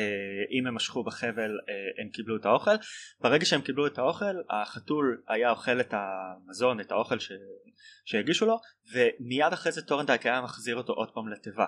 אם 0.51 0.67
הם 0.67 0.75
משכו 0.75 1.05
בחבל 1.05 1.51
אה, 1.69 2.03
הם 2.03 2.09
קיבלו 2.09 2.37
את 2.37 2.47
האוכל. 2.47 2.71
ברגע 3.21 3.45
שהם 3.45 3.61
קיבלו 3.61 3.87
את 3.87 3.99
האוכל 3.99 4.43
החתול 4.51 5.23
היה 5.29 5.51
אוכל 5.51 5.81
את 5.81 5.95
המזון 5.97 6.81
את 6.81 6.93
האוכל 6.93 7.19
ש... 7.19 7.33
שהגישו 8.05 8.47
לו 8.47 8.61
ומיד 8.93 9.53
אחרי 9.53 9.73
זה 9.73 9.83
טורנדייק 9.83 10.27
היה 10.27 10.41
מחזיר 10.41 10.77
אותו 10.77 10.93
עוד 10.93 11.11
פעם 11.11 11.29
לתיבה. 11.29 11.67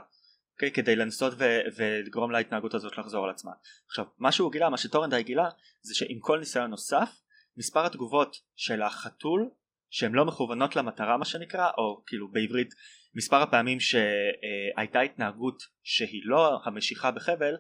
okay, 0.63 0.71
כדי 0.71 0.97
לנסות 0.97 1.33
ו- 1.39 1.61
ולגרום 1.77 2.31
להתנהגות 2.31 2.75
הזאת 2.75 2.99
לחזור 2.99 3.25
על 3.25 3.31
עצמה. 3.31 3.53
עכשיו 3.87 4.05
מה 4.19 4.33
שהוא 4.33 4.53
גילה 4.53 4.69
מה 4.69 4.79
שטורנדייק 4.79 5.27
גילה 5.27 5.49
זה 5.83 5.95
שעם 5.95 6.19
כל 6.21 6.39
ניסיון 6.39 6.71
נוסף 6.71 7.11
מספר 7.57 7.87
התגובות 7.87 8.37
של 8.57 8.83
החתול 8.83 9.51
שהן 9.91 10.13
לא 10.13 10.25
מכוונות 10.25 10.77
למטרה 10.77 11.17
מה 11.17 11.25
שנקרא 11.25 11.71
או 11.79 12.03
כאילו 12.07 12.29
בעברית 12.31 12.75
מספר 13.19 13.37
הפעמים 13.37 13.79
שהייתה 13.81 15.01
התנהגות 15.01 15.63
שהיא 15.83 16.23
לא 16.25 16.59
המשיכה 16.65 17.11
בחבל 17.11 17.55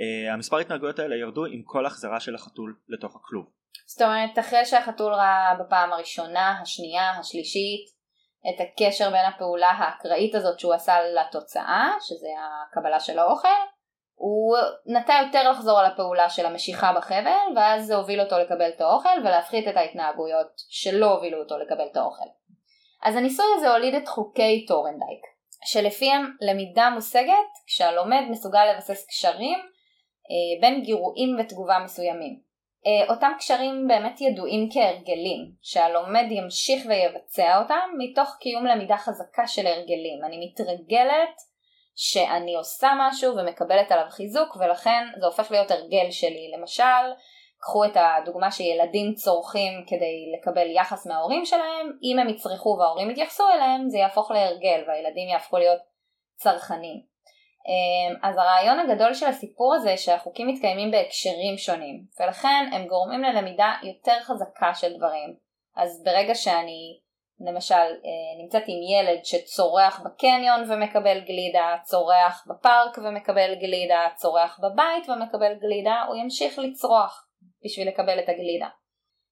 אה, 0.00 0.32
המספר 0.32 0.58
התנהגויות 0.58 0.98
האלה 0.98 1.16
ירדו 1.16 1.44
עם 1.44 1.62
כל 1.64 1.86
החזרה 1.86 2.20
של 2.20 2.34
החתול 2.34 2.76
לתוך 2.88 3.16
הכלוב 3.16 3.46
זאת 3.86 4.02
אומרת, 4.02 4.38
אחרי 4.38 4.64
שהחתול 4.64 5.14
ראה 5.14 5.54
בפעם 5.60 5.92
הראשונה, 5.92 6.58
השנייה, 6.62 7.10
השלישית, 7.10 8.02
את 8.48 8.60
הקשר 8.60 9.10
בין 9.10 9.24
הפעולה 9.34 9.70
האקראית 9.70 10.34
הזאת 10.34 10.60
שהוא 10.60 10.74
עשה 10.74 10.94
לתוצאה, 11.02 11.90
שזה 12.00 12.28
הקבלה 12.70 13.00
של 13.00 13.18
האוכל, 13.18 13.48
הוא 14.14 14.56
נטה 14.86 15.12
יותר 15.26 15.50
לחזור 15.50 15.80
על 15.80 15.86
הפעולה 15.86 16.30
של 16.30 16.46
המשיכה 16.46 16.92
בחבל, 16.92 17.56
ואז 17.56 17.86
זה 17.86 17.94
הוביל 17.94 18.20
אותו 18.20 18.38
לקבל 18.38 18.68
את 18.76 18.80
האוכל 18.80 19.18
ולהפחית 19.20 19.68
את 19.68 19.76
ההתנהגויות 19.76 20.52
שלא 20.68 21.14
הובילו 21.14 21.38
אותו 21.38 21.58
לקבל 21.58 21.86
את 21.92 21.96
האוכל. 21.96 22.28
אז 23.02 23.16
הניסוי 23.16 23.46
הזה 23.56 23.70
הוליד 23.70 23.94
את 23.94 24.08
חוקי 24.08 24.66
טורנדייק, 24.66 25.22
שלפיהם 25.64 26.36
למידה 26.40 26.90
מושגת 26.90 27.50
כשהלומד 27.66 28.22
מסוגל 28.30 28.64
לבסס 28.72 29.06
קשרים 29.06 29.58
אה, 29.58 30.60
בין 30.60 30.82
גירויים 30.82 31.36
ותגובה 31.38 31.78
מסוימים. 31.84 32.52
אה, 32.86 33.14
אותם 33.14 33.32
קשרים 33.38 33.88
באמת 33.88 34.20
ידועים 34.20 34.68
כהרגלים, 34.72 35.52
שהלומד 35.62 36.24
ימשיך 36.30 36.82
ויבצע 36.88 37.58
אותם 37.62 37.90
מתוך 37.98 38.36
קיום 38.40 38.66
למידה 38.66 38.96
חזקה 38.96 39.46
של 39.46 39.66
הרגלים. 39.66 40.24
אני 40.26 40.46
מתרגלת 40.46 41.36
שאני 41.96 42.54
עושה 42.54 42.92
משהו 42.98 43.36
ומקבלת 43.36 43.92
עליו 43.92 44.06
חיזוק 44.10 44.56
ולכן 44.56 45.04
זה 45.20 45.26
הופך 45.26 45.50
להיות 45.50 45.70
הרגל 45.70 46.10
שלי. 46.10 46.52
למשל, 46.58 47.04
קחו 47.62 47.84
את 47.84 47.96
הדוגמה 47.96 48.50
שילדים 48.50 49.14
צורכים 49.14 49.84
כדי 49.86 50.32
לקבל 50.38 50.70
יחס 50.70 51.06
מההורים 51.06 51.44
שלהם, 51.44 51.98
אם 52.02 52.18
הם 52.18 52.28
יצרכו 52.28 52.76
וההורים 52.78 53.10
יתייחסו 53.10 53.44
אליהם 53.54 53.88
זה 53.88 53.98
יהפוך 53.98 54.30
להרגל 54.30 54.84
והילדים 54.86 55.28
יהפכו 55.28 55.58
להיות 55.58 55.80
צרכנים. 56.36 57.12
אמ, 57.68 58.16
אז 58.22 58.36
הרעיון 58.38 58.78
הגדול 58.78 59.14
של 59.14 59.26
הסיפור 59.26 59.74
הזה 59.74 59.96
שהחוקים 59.96 60.48
מתקיימים 60.48 60.90
בהקשרים 60.90 61.56
שונים 61.56 62.04
ולכן 62.20 62.70
הם 62.72 62.86
גורמים 62.86 63.22
ללמידה 63.22 63.72
יותר 63.82 64.20
חזקה 64.20 64.74
של 64.74 64.96
דברים 64.96 65.36
אז 65.76 66.02
ברגע 66.04 66.34
שאני 66.34 66.98
למשל 67.40 67.74
אה, 67.74 68.42
נמצאת 68.42 68.62
עם 68.66 68.78
ילד 68.92 69.24
שצורח 69.24 70.00
בקניון 70.04 70.72
ומקבל 70.72 71.20
גלידה, 71.20 71.76
צורח 71.82 72.46
בפארק 72.46 72.98
ומקבל 72.98 73.54
גלידה, 73.54 74.08
צורח 74.14 74.60
בבית 74.62 75.08
ומקבל 75.08 75.54
גלידה, 75.54 76.04
הוא 76.08 76.16
ימשיך 76.16 76.58
לצרוח 76.58 77.28
בשביל 77.64 77.88
לקבל 77.88 78.18
את 78.18 78.28
הגלידה. 78.28 78.68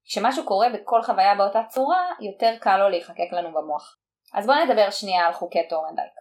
כשמשהו 0.04 0.44
קורה 0.46 0.66
בכל 0.68 1.02
חוויה 1.02 1.34
באותה 1.34 1.62
צורה, 1.68 2.10
יותר 2.20 2.56
קל 2.60 2.76
לו 2.76 2.88
להיחקק 2.88 3.32
לנו 3.32 3.48
במוח. 3.48 3.96
אז 4.34 4.46
בואו 4.46 4.64
נדבר 4.64 4.90
שנייה 4.90 5.26
על 5.26 5.32
חוקי 5.32 5.68
טורנדייק. 5.68 6.12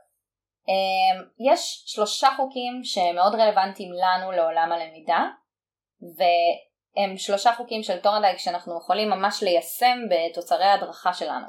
אמ, 0.70 1.51
יש 1.51 1.84
שלושה 1.86 2.30
חוקים 2.36 2.84
שהם 2.84 3.16
מאוד 3.16 3.36
רלוונטיים 3.36 3.89
לנו 3.94 4.32
לעולם 4.32 4.72
הלמידה 4.72 5.28
והם 6.01 7.18
שלושה 7.18 7.54
חוקים 7.54 7.84
של 7.84 8.00
טורנדייק 8.00 8.38
שאנחנו 8.38 8.78
יכולים 8.78 9.10
ממש 9.10 9.44
ליישם 9.44 9.98
בתוצרי 10.10 10.66
ההדרכה 10.66 11.13
שלנו. 11.13 11.48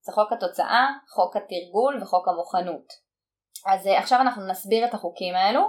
זה 0.00 0.12
חוק 0.12 0.32
התוצאה, 0.32 0.86
חוק 1.14 1.36
התרגול 1.36 2.02
וחוק 2.02 2.28
המוכנות. 2.28 2.86
אז 3.66 3.86
uh, 3.86 3.90
עכשיו 3.90 4.20
אנחנו 4.20 4.46
נסביר 4.46 4.84
את 4.84 4.94
החוקים 4.94 5.34
האלו, 5.34 5.60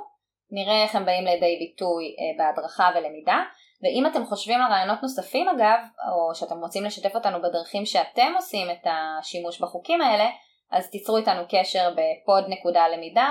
נראה 0.51 0.84
איך 0.84 0.96
הם 0.96 1.05
באים 1.05 1.25
לידי 1.25 1.57
ביטוי 1.60 2.05
uh, 2.05 2.38
בהדרכה 2.38 2.89
ולמידה 2.96 3.43
ואם 3.81 4.05
אתם 4.12 4.25
חושבים 4.25 4.62
על 4.62 4.72
רעיונות 4.72 5.01
נוספים 5.01 5.50
אגב, 5.50 5.79
או 6.12 6.36
שאתם 6.36 6.60
רוצים 6.60 6.84
לשתף 6.84 7.15
אותנו 7.15 7.41
בדרכים 7.41 7.86
שאתם 7.86 8.34
עושים 8.36 8.72
את 8.72 8.88
השימוש 8.88 9.62
בחוקים 9.62 10.01
האלה, 10.01 10.29
אז 10.72 10.89
תיצרו 10.89 11.17
איתנו 11.17 11.41
קשר 11.50 11.89
בפוד.למידה 11.89 13.29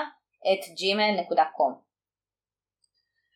את 0.52 0.64
gmail.com. 0.64 1.86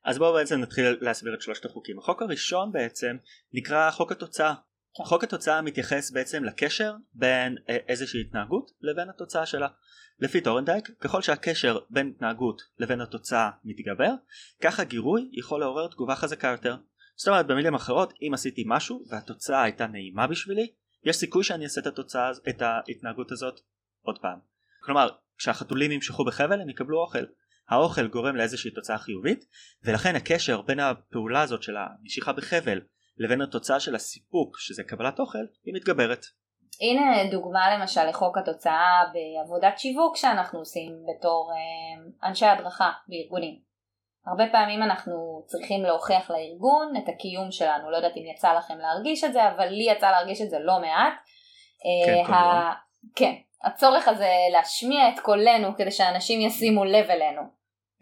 אז 0.05 0.19
בואו 0.19 0.33
בעצם 0.33 0.61
נתחיל 0.61 0.99
להסביר 1.01 1.35
את 1.35 1.43
שלושת 1.43 1.65
החוקים 1.65 1.99
החוק 1.99 2.23
הראשון 2.23 2.73
בעצם 2.73 3.17
נקרא 3.53 3.91
חוק 3.91 4.13
התוצאה 4.13 4.55
כן. 4.95 5.05
חוק 5.05 5.25
התוצאה 5.25 5.63
מתייחס 5.63 6.11
בעצם 6.11 6.45
לקשר 6.45 6.95
בין 7.13 7.57
אה, 7.69 7.77
איזושהי 7.89 8.21
התנהגות 8.21 8.71
לבין 8.81 9.09
התוצאה 9.09 9.47
שלה 9.47 9.69
לפי 10.19 10.41
טורנדייק 10.41 10.89
ככל 11.01 11.23
שהקשר 11.23 11.79
בין 11.91 12.13
התנהגות 12.17 12.63
לבין 12.79 13.01
התוצאה 13.01 13.51
מתגבר 13.65 14.13
כך 14.63 14.81
הגירוי 14.81 15.31
יכול 15.33 15.61
לעורר 15.61 15.89
תגובה 15.89 16.15
חזקה 16.15 16.49
יותר 16.49 16.77
זאת 17.21 17.29
אומרת 17.29 17.47
במילים 17.47 17.75
אחרות 17.75 18.13
אם 18.23 18.35
עשיתי 18.35 18.65
משהו 18.67 19.05
והתוצאה 19.11 19.63
הייתה 19.63 19.87
נעימה 19.87 20.27
בשבילי 20.27 20.73
יש 21.05 21.17
סיכוי 21.17 21.45
שאני 21.45 21.65
אעשה 21.65 21.81
את 21.81 21.87
התוצאה 21.87 22.31
את 22.49 22.63
ההתנהגות 22.63 23.33
הזאת 23.33 23.61
עוד 24.03 24.19
פעם 24.23 24.39
כלומר 24.85 25.09
כשהחתולים 25.39 25.93
ימשכו 25.93 26.25
בחבל 26.25 26.61
הם 26.61 26.69
יקבלו 26.69 27.01
אוכל 27.01 27.25
האוכל 27.69 28.07
גורם 28.07 28.37
לאיזושהי 28.37 28.71
תוצאה 28.71 28.99
חיובית 28.99 29.45
ולכן 29.85 30.17
הקשר 30.17 30.61
בין 30.63 30.81
הפעולה 30.81 31.43
הזאת 31.43 31.63
של 31.63 31.77
המשיכה 31.77 32.33
בחבל 32.33 32.81
לבין 33.17 33.41
התוצאה 33.41 33.81
של 33.81 33.95
הסיפוק 33.95 34.59
שזה 34.59 34.83
קבלת 34.83 35.21
אוכל 35.21 35.45
היא 35.65 35.75
מתגברת. 35.75 36.25
הנה 36.81 37.31
דוגמה 37.31 37.77
למשל 37.79 38.05
לחוק 38.09 38.39
התוצאה 38.39 39.01
בעבודת 39.13 39.79
שיווק 39.79 40.17
שאנחנו 40.17 40.59
עושים 40.59 40.93
בתור 40.93 41.53
אה, 41.53 42.29
אנשי 42.29 42.47
הדרכה 42.47 42.91
בארגונים. 43.09 43.70
הרבה 44.27 44.45
פעמים 44.53 44.83
אנחנו 44.83 45.43
צריכים 45.47 45.83
להוכיח 45.83 46.31
לארגון 46.31 46.93
את 46.97 47.09
הקיום 47.09 47.51
שלנו, 47.51 47.91
לא 47.91 47.97
יודעת 47.97 48.17
אם 48.17 48.23
יצא 48.35 48.53
לכם 48.53 48.79
להרגיש 48.79 49.25
את 49.25 49.33
זה, 49.33 49.49
אבל 49.49 49.67
לי 49.67 49.85
יצא 49.85 50.11
להרגיש 50.11 50.41
את 50.41 50.51
זה 50.51 50.57
לא 50.61 50.81
מעט. 50.81 51.13
כן, 52.07 52.33
ה... 52.33 52.73
כן, 53.17 53.33
הצורך 53.65 54.09
הזה 54.09 54.31
להשמיע 54.53 55.09
את 55.09 55.21
קולנו 55.21 55.77
כדי 55.77 55.91
שאנשים 55.91 56.41
ישימו 56.41 56.85
לב 56.85 57.11
אלינו. 57.11 57.43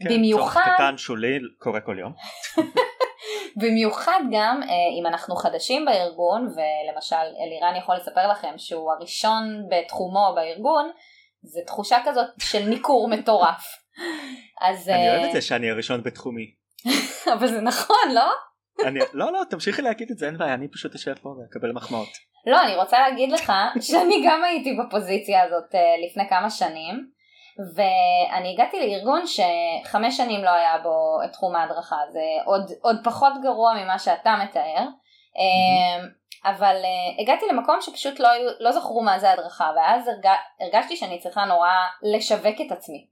כן, 0.03 0.09
במיוחד, 0.09 0.61
צורך 0.65 0.75
קטן 0.75 0.99
שולי 0.99 1.39
קורה 1.59 1.81
כל 1.81 1.99
יום. 1.99 2.13
במיוחד 3.63 4.21
גם 4.33 4.61
אם 5.01 5.07
אנחנו 5.07 5.37
חדשים 5.37 5.85
בארגון, 5.85 6.43
ולמשל 6.43 7.17
אלירן 7.17 7.77
יכול 7.77 7.97
לספר 7.97 8.29
לכם 8.29 8.55
שהוא 8.57 8.93
הראשון 8.93 9.67
בתחומו 9.71 10.33
בארגון, 10.35 10.91
זה 11.43 11.61
תחושה 11.67 11.99
כזאת 12.05 12.27
של 12.39 12.69
ניכור 12.69 13.09
מטורף. 13.09 13.65
אז... 14.61 14.89
אני 14.89 15.11
אוהב 15.11 15.25
את 15.25 15.33
זה 15.33 15.43
שאני 15.43 15.71
הראשון 15.71 16.03
בתחומי. 16.03 16.55
אבל 17.35 17.47
זה 17.47 17.61
נכון, 17.61 18.13
לא? 18.15 18.33
אני, 18.87 19.01
לא 19.13 19.33
לא 19.33 19.43
תמשיכי 19.51 19.83
להגיד 19.83 20.11
את 20.11 20.19
זה 20.19 20.27
אין 20.27 20.39
בעיה 20.39 20.55
אני 20.55 20.69
פשוט 20.69 20.95
אשב 20.95 21.15
פה 21.15 21.29
ואקבל 21.29 21.73
מחמאות. 21.73 22.09
לא 22.47 22.63
אני 22.63 22.77
רוצה 22.77 22.99
להגיד 23.01 23.33
לך 23.33 23.53
שאני 23.91 24.23
גם 24.27 24.45
הייתי 24.45 24.77
בפוזיציה 24.77 25.43
הזאת 25.43 25.75
לפני 26.09 26.29
כמה 26.29 26.51
שנים 26.51 27.19
ואני 27.77 28.53
הגעתי 28.53 28.77
לארגון 28.81 29.23
שחמש 29.27 30.17
שנים 30.17 30.45
לא 30.45 30.51
היה 30.51 30.79
בו 30.79 31.19
את 31.25 31.33
תחום 31.33 31.57
ההדרכה 31.57 31.97
זה 32.13 32.21
עוד, 32.45 32.71
עוד 32.83 32.97
פחות 33.05 33.33
גרוע 33.43 33.75
ממה 33.85 33.99
שאתה 33.99 34.37
מתאר 34.45 34.85
mm-hmm. 34.85 36.49
אבל 36.51 36.77
הגעתי 37.19 37.47
למקום 37.53 37.77
שפשוט 37.81 38.21
לא, 38.21 38.29
לא 38.61 38.73
זכרו 38.73 39.03
מה 39.03 39.19
זה 39.19 39.31
הדרכה 39.31 39.71
ואז 39.77 40.09
הרג, 40.09 40.35
הרגשתי 40.61 40.97
שאני 40.97 41.19
צריכה 41.19 41.45
נורא 41.45 41.71
לשווק 42.03 42.61
את 42.67 42.73
עצמי 42.73 43.07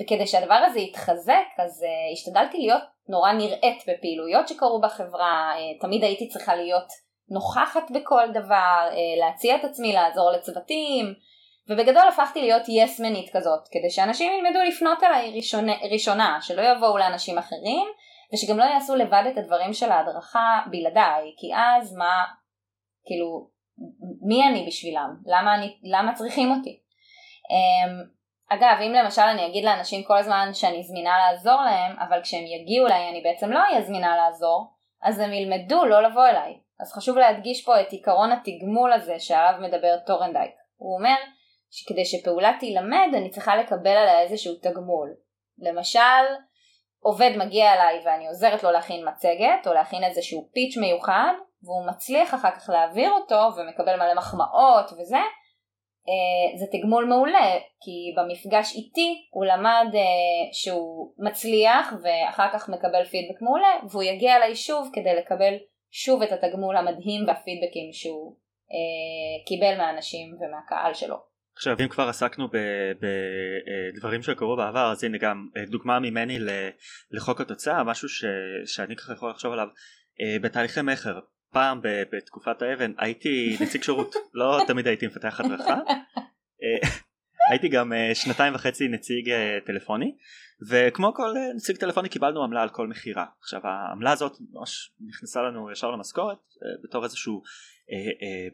וכדי 0.00 0.26
שהדבר 0.26 0.54
הזה 0.54 0.80
יתחזק 0.80 1.46
אז 1.58 1.84
השתדלתי 2.12 2.58
להיות 2.58 2.82
נורא 3.08 3.32
נראית 3.32 3.82
בפעילויות 3.88 4.48
שקרו 4.48 4.80
בחברה, 4.80 5.52
תמיד 5.80 6.04
הייתי 6.04 6.28
צריכה 6.28 6.54
להיות 6.54 6.88
נוכחת 7.30 7.90
בכל 7.90 8.32
דבר, 8.34 8.88
להציע 9.20 9.56
את 9.56 9.64
עצמי, 9.64 9.92
לעזור 9.92 10.30
לצוותים, 10.30 11.14
ובגדול 11.68 12.08
הפכתי 12.08 12.40
להיות 12.40 12.62
יסמנית 12.68 13.36
כזאת, 13.36 13.68
כדי 13.70 13.90
שאנשים 13.90 14.32
ילמדו 14.32 14.58
לפנות 14.68 15.02
אליי 15.02 15.36
ראשונה, 15.36 15.72
ראשונה, 15.92 16.38
שלא 16.40 16.62
יבואו 16.62 16.98
לאנשים 16.98 17.38
אחרים, 17.38 17.88
ושגם 18.34 18.58
לא 18.58 18.64
יעשו 18.64 18.96
לבד 18.96 19.22
את 19.32 19.38
הדברים 19.38 19.72
של 19.72 19.92
ההדרכה 19.92 20.62
בלעדיי, 20.70 21.34
כי 21.38 21.46
אז 21.54 21.96
מה, 21.96 22.24
כאילו, 23.06 23.48
מי 24.28 24.48
אני 24.48 24.66
בשבילם? 24.66 25.16
למה, 25.26 25.54
אני, 25.54 25.76
למה 25.82 26.14
צריכים 26.14 26.50
אותי? 26.50 26.80
אגב, 28.48 28.76
אם 28.80 28.92
למשל 28.92 29.22
אני 29.22 29.46
אגיד 29.46 29.64
לאנשים 29.64 30.04
כל 30.04 30.18
הזמן 30.18 30.48
שאני 30.52 30.82
זמינה 30.82 31.18
לעזור 31.18 31.62
להם, 31.62 31.96
אבל 32.08 32.22
כשהם 32.22 32.44
יגיעו 32.46 32.86
אליי 32.86 33.08
אני 33.10 33.20
בעצם 33.20 33.50
לא 33.50 33.58
אהיה 33.58 33.82
זמינה 33.82 34.16
לעזור, 34.16 34.72
אז 35.02 35.18
הם 35.18 35.32
ילמדו 35.32 35.84
לא 35.84 36.02
לבוא 36.02 36.26
אליי. 36.26 36.60
אז 36.80 36.92
חשוב 36.92 37.18
להדגיש 37.18 37.64
פה 37.64 37.80
את 37.80 37.92
עיקרון 37.92 38.32
התגמול 38.32 38.92
הזה 38.92 39.18
שעליו 39.18 39.60
מדבר 39.60 39.96
טורנדייק. 40.06 40.54
הוא 40.76 40.98
אומר 40.98 41.16
שכדי 41.70 42.04
שפעולה 42.04 42.52
תילמד 42.60 43.08
אני 43.14 43.30
צריכה 43.30 43.56
לקבל 43.56 43.90
עליה 43.90 44.20
איזשהו 44.20 44.54
תגמול. 44.54 45.14
למשל, 45.58 46.24
עובד 47.00 47.30
מגיע 47.36 47.74
אליי 47.74 48.02
ואני 48.04 48.28
עוזרת 48.28 48.62
לו 48.62 48.70
להכין 48.70 49.08
מצגת 49.08 49.66
או 49.66 49.72
להכין 49.72 50.04
איזשהו 50.04 50.48
פיץ' 50.52 50.76
מיוחד 50.76 51.32
והוא 51.62 51.86
מצליח 51.86 52.34
אחר 52.34 52.50
כך 52.50 52.70
להעביר 52.70 53.10
אותו 53.10 53.48
ומקבל 53.56 53.96
מלא 53.96 54.14
מחמאות 54.14 54.92
וזה, 54.92 55.18
זה 56.58 56.66
תגמול 56.72 57.04
מעולה 57.04 57.58
כי 57.80 58.14
במפגש 58.16 58.74
איתי 58.74 59.26
הוא 59.30 59.44
למד 59.44 59.86
אה, 59.94 60.00
שהוא 60.52 61.14
מצליח 61.18 61.92
ואחר 62.02 62.46
כך 62.52 62.68
מקבל 62.68 63.04
פידבק 63.04 63.42
מעולה 63.42 63.68
והוא 63.90 64.02
יגיע 64.02 64.36
אליי 64.36 64.56
שוב 64.56 64.90
כדי 64.92 65.14
לקבל 65.14 65.54
שוב 65.90 66.22
את 66.22 66.32
התגמול 66.32 66.76
המדהים 66.76 67.26
והפידבקים 67.26 67.92
שהוא 67.92 68.36
אה, 68.72 69.46
קיבל 69.46 69.78
מהאנשים 69.78 70.36
ומהקהל 70.40 70.94
שלו. 70.94 71.16
עכשיו 71.56 71.76
אם 71.80 71.88
כבר 71.88 72.08
עסקנו 72.08 72.48
בדברים 73.94 74.22
שקרו 74.22 74.56
בעבר 74.56 74.90
אז 74.92 75.04
הנה 75.04 75.18
גם 75.18 75.48
דוגמה 75.70 76.00
ממני 76.00 76.38
לחוק 77.10 77.40
התוצאה 77.40 77.84
משהו 77.84 78.08
ש, 78.08 78.24
שאני 78.66 78.96
ככה 78.96 79.12
יכול 79.12 79.30
לחשוב 79.30 79.52
עליו 79.52 79.66
בתהליכי 80.42 80.80
מכר 80.82 81.18
פעם 81.56 81.80
בתקופת 82.12 82.62
האבן 82.62 82.92
הייתי 82.98 83.56
נציג 83.60 83.82
שירות. 83.82 84.14
לא 84.34 84.60
תמיד 84.66 84.86
הייתי 84.86 85.06
מפתח 85.06 85.40
הדרכה 85.40 85.74
אה, 86.62 86.88
הייתי 87.50 87.68
גם 87.68 87.92
אה, 87.92 88.14
שנתיים 88.14 88.54
וחצי 88.54 88.88
נציג 88.88 89.30
אה, 89.30 89.58
טלפוני 89.66 90.16
וכמו 90.70 91.14
כל 91.14 91.34
נציג 91.54 91.76
טלפוני 91.76 92.08
קיבלנו 92.08 92.44
עמלה 92.44 92.62
על 92.62 92.68
כל 92.68 92.86
מכירה. 92.86 93.24
עכשיו 93.40 93.60
העמלה 93.64 94.12
הזאת 94.12 94.32
ממש 94.52 94.92
נכנסה 95.08 95.42
לנו 95.42 95.70
ישר 95.70 95.90
למשכורת 95.90 96.38
בתור 96.84 97.04
איזשהו 97.04 97.42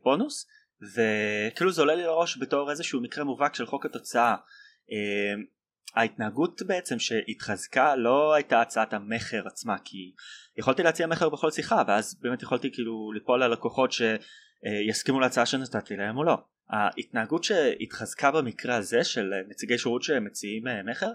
בונוס 0.02 0.46
וכאילו 0.94 1.72
זה 1.72 1.82
עולה 1.82 1.94
לי 1.94 2.02
לראש 2.02 2.38
בתור 2.38 2.70
איזשהו 2.70 3.00
מקרה 3.00 3.24
מובהק 3.24 3.54
של 3.54 3.66
חוק 3.66 3.86
התוצאה 3.86 4.34
ההתנהגות 5.94 6.62
בעצם 6.66 6.98
שהתחזקה 6.98 7.96
לא 7.96 8.34
הייתה 8.34 8.60
הצעת 8.60 8.92
המכר 8.92 9.46
עצמה 9.46 9.76
כי 9.84 10.12
יכולתי 10.58 10.82
להציע 10.82 11.06
מכר 11.06 11.28
בכל 11.28 11.50
שיחה 11.50 11.82
ואז 11.88 12.20
באמת 12.20 12.42
יכולתי 12.42 12.72
כאילו 12.72 13.12
ליפול 13.12 13.42
על 13.42 13.52
לקוחות 13.52 13.90
שיסכימו 13.92 15.20
להצעה 15.20 15.46
שנתתי 15.46 15.96
להם 15.96 16.16
או 16.16 16.24
לא. 16.24 16.38
ההתנהגות 16.70 17.44
שהתחזקה 17.44 18.30
במקרה 18.30 18.76
הזה 18.76 19.04
של 19.04 19.30
נציגי 19.48 19.78
שירות 19.78 20.02
שמציעים 20.02 20.68
אה, 20.68 20.82
מכר 20.82 21.10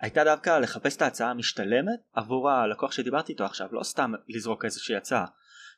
הייתה 0.00 0.24
דווקא 0.24 0.58
לחפש 0.58 0.96
את 0.96 1.02
ההצעה 1.02 1.30
המשתלמת 1.30 2.00
עבור 2.12 2.50
הלקוח 2.50 2.92
שדיברתי 2.92 3.32
איתו 3.32 3.44
עכשיו 3.44 3.68
לא 3.72 3.82
סתם 3.82 4.12
לזרוק 4.28 4.64
איזושהי 4.64 4.96
הצעה. 4.96 5.24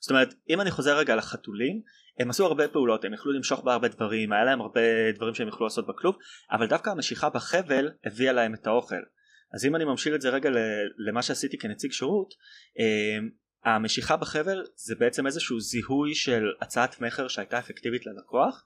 זאת 0.02 0.10
אומרת 0.10 0.34
אם 0.50 0.60
אני 0.60 0.70
חוזר 0.70 0.98
רגע 0.98 1.16
לחתולים 1.16 1.80
הם 2.18 2.30
עשו 2.30 2.46
הרבה 2.46 2.68
פעולות 2.68 3.04
הם 3.04 3.14
יכלו 3.14 3.32
למשוך 3.32 3.64
בה 3.64 3.72
הרבה 3.72 3.88
דברים 3.88 4.32
היה 4.32 4.44
להם 4.44 4.60
הרבה 4.60 4.80
דברים 5.14 5.34
שהם 5.34 5.48
יכלו 5.48 5.66
לעשות 5.66 5.86
בכלוב 5.86 6.16
אבל 6.52 6.66
דווקא 6.66 6.90
המשיכה 6.90 7.30
בחבל 7.30 7.90
הביאה 8.04 8.32
להם 8.32 8.54
את 8.54 8.66
האוכל. 8.66 9.02
אז 9.54 9.64
אם 9.64 9.76
אני 9.76 9.84
ממשיל 9.84 10.14
את 10.14 10.20
זה 10.20 10.28
רגע 10.28 10.50
למה 11.08 11.22
שעשיתי 11.22 11.58
כנציג 11.58 11.92
שירות 11.92 12.34
אמ, 12.78 13.30
המשיכה 13.64 14.16
בחבל 14.16 14.64
זה 14.74 14.94
בעצם 14.98 15.26
איזשהו 15.26 15.60
זיהוי 15.60 16.14
של 16.14 16.42
הצעת 16.60 17.00
מכר 17.00 17.28
שהייתה 17.28 17.58
אפקטיבית 17.58 18.06
ללקוח 18.06 18.64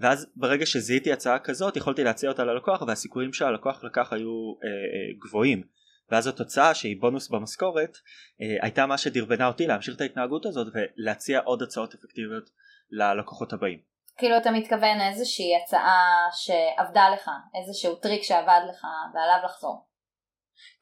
ואז 0.00 0.26
ברגע 0.36 0.66
שזיהיתי 0.66 1.12
הצעה 1.12 1.38
כזאת 1.38 1.76
יכולתי 1.76 2.04
להציע 2.04 2.30
אותה 2.30 2.44
ללקוח 2.44 2.82
והסיכויים 2.82 3.32
שהלקוח 3.32 3.84
לקח 3.84 4.12
היו 4.12 4.28
אה, 4.28 4.68
אה, 4.68 5.28
גבוהים 5.28 5.62
ואז 6.10 6.26
התוצאה 6.26 6.74
שהיא 6.74 6.96
בונוס 7.00 7.28
במשכורת 7.28 7.96
אה, 8.40 8.56
הייתה 8.62 8.86
מה 8.86 8.98
שדרבנה 8.98 9.46
אותי 9.46 9.66
להמשיך 9.66 9.96
את 9.96 10.00
ההתנהגות 10.00 10.46
הזאת 10.46 10.66
ולהציע 10.74 11.40
עוד 11.40 11.62
הצעות 11.62 11.94
אפקטיביות 11.94 12.50
ללקוחות 12.90 13.52
הבאים. 13.52 13.78
כאילו 14.18 14.36
אתה 14.36 14.50
מתכוון 14.50 15.00
איזושהי 15.00 15.56
הצעה 15.64 16.28
שעבדה 16.32 17.10
לך, 17.14 17.30
איזשהו 17.60 17.96
טריק 17.96 18.22
שעבד 18.22 18.60
לך 18.70 18.86
ועליו 19.14 19.44
לחזור. 19.44 19.86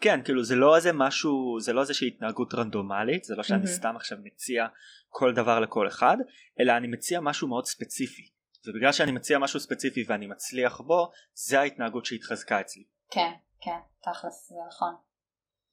כן 0.00 0.20
כאילו 0.24 0.44
זה 0.44 0.56
לא 0.56 0.76
איזה 0.76 0.92
משהו 0.92 1.60
זה 1.60 1.72
לא 1.72 1.80
איזושהי 1.80 2.08
התנהגות 2.08 2.54
רנדומלית 2.54 3.24
זה 3.24 3.34
לא 3.34 3.42
שאני 3.42 3.64
mm-hmm. 3.64 3.66
סתם 3.66 3.96
עכשיו 3.96 4.18
מציע 4.22 4.66
כל 5.08 5.34
דבר 5.34 5.60
לכל 5.60 5.88
אחד 5.88 6.16
אלא 6.60 6.76
אני 6.76 6.86
מציע 6.86 7.20
משהו 7.20 7.48
מאוד 7.48 7.66
ספציפי 7.66 8.30
ובגלל 8.66 8.92
שאני 8.92 9.12
מציע 9.12 9.38
משהו 9.38 9.60
ספציפי 9.60 10.04
ואני 10.08 10.26
מצליח 10.26 10.80
בו 10.80 11.10
זה 11.34 11.60
ההתנהגות 11.60 12.04
שהתחזקה 12.04 12.60
אצלי. 12.60 12.84
כן 13.10 13.32
כן 13.60 13.78
תכלס 14.00 14.48
זה 14.48 14.56
נכון. 14.68 14.94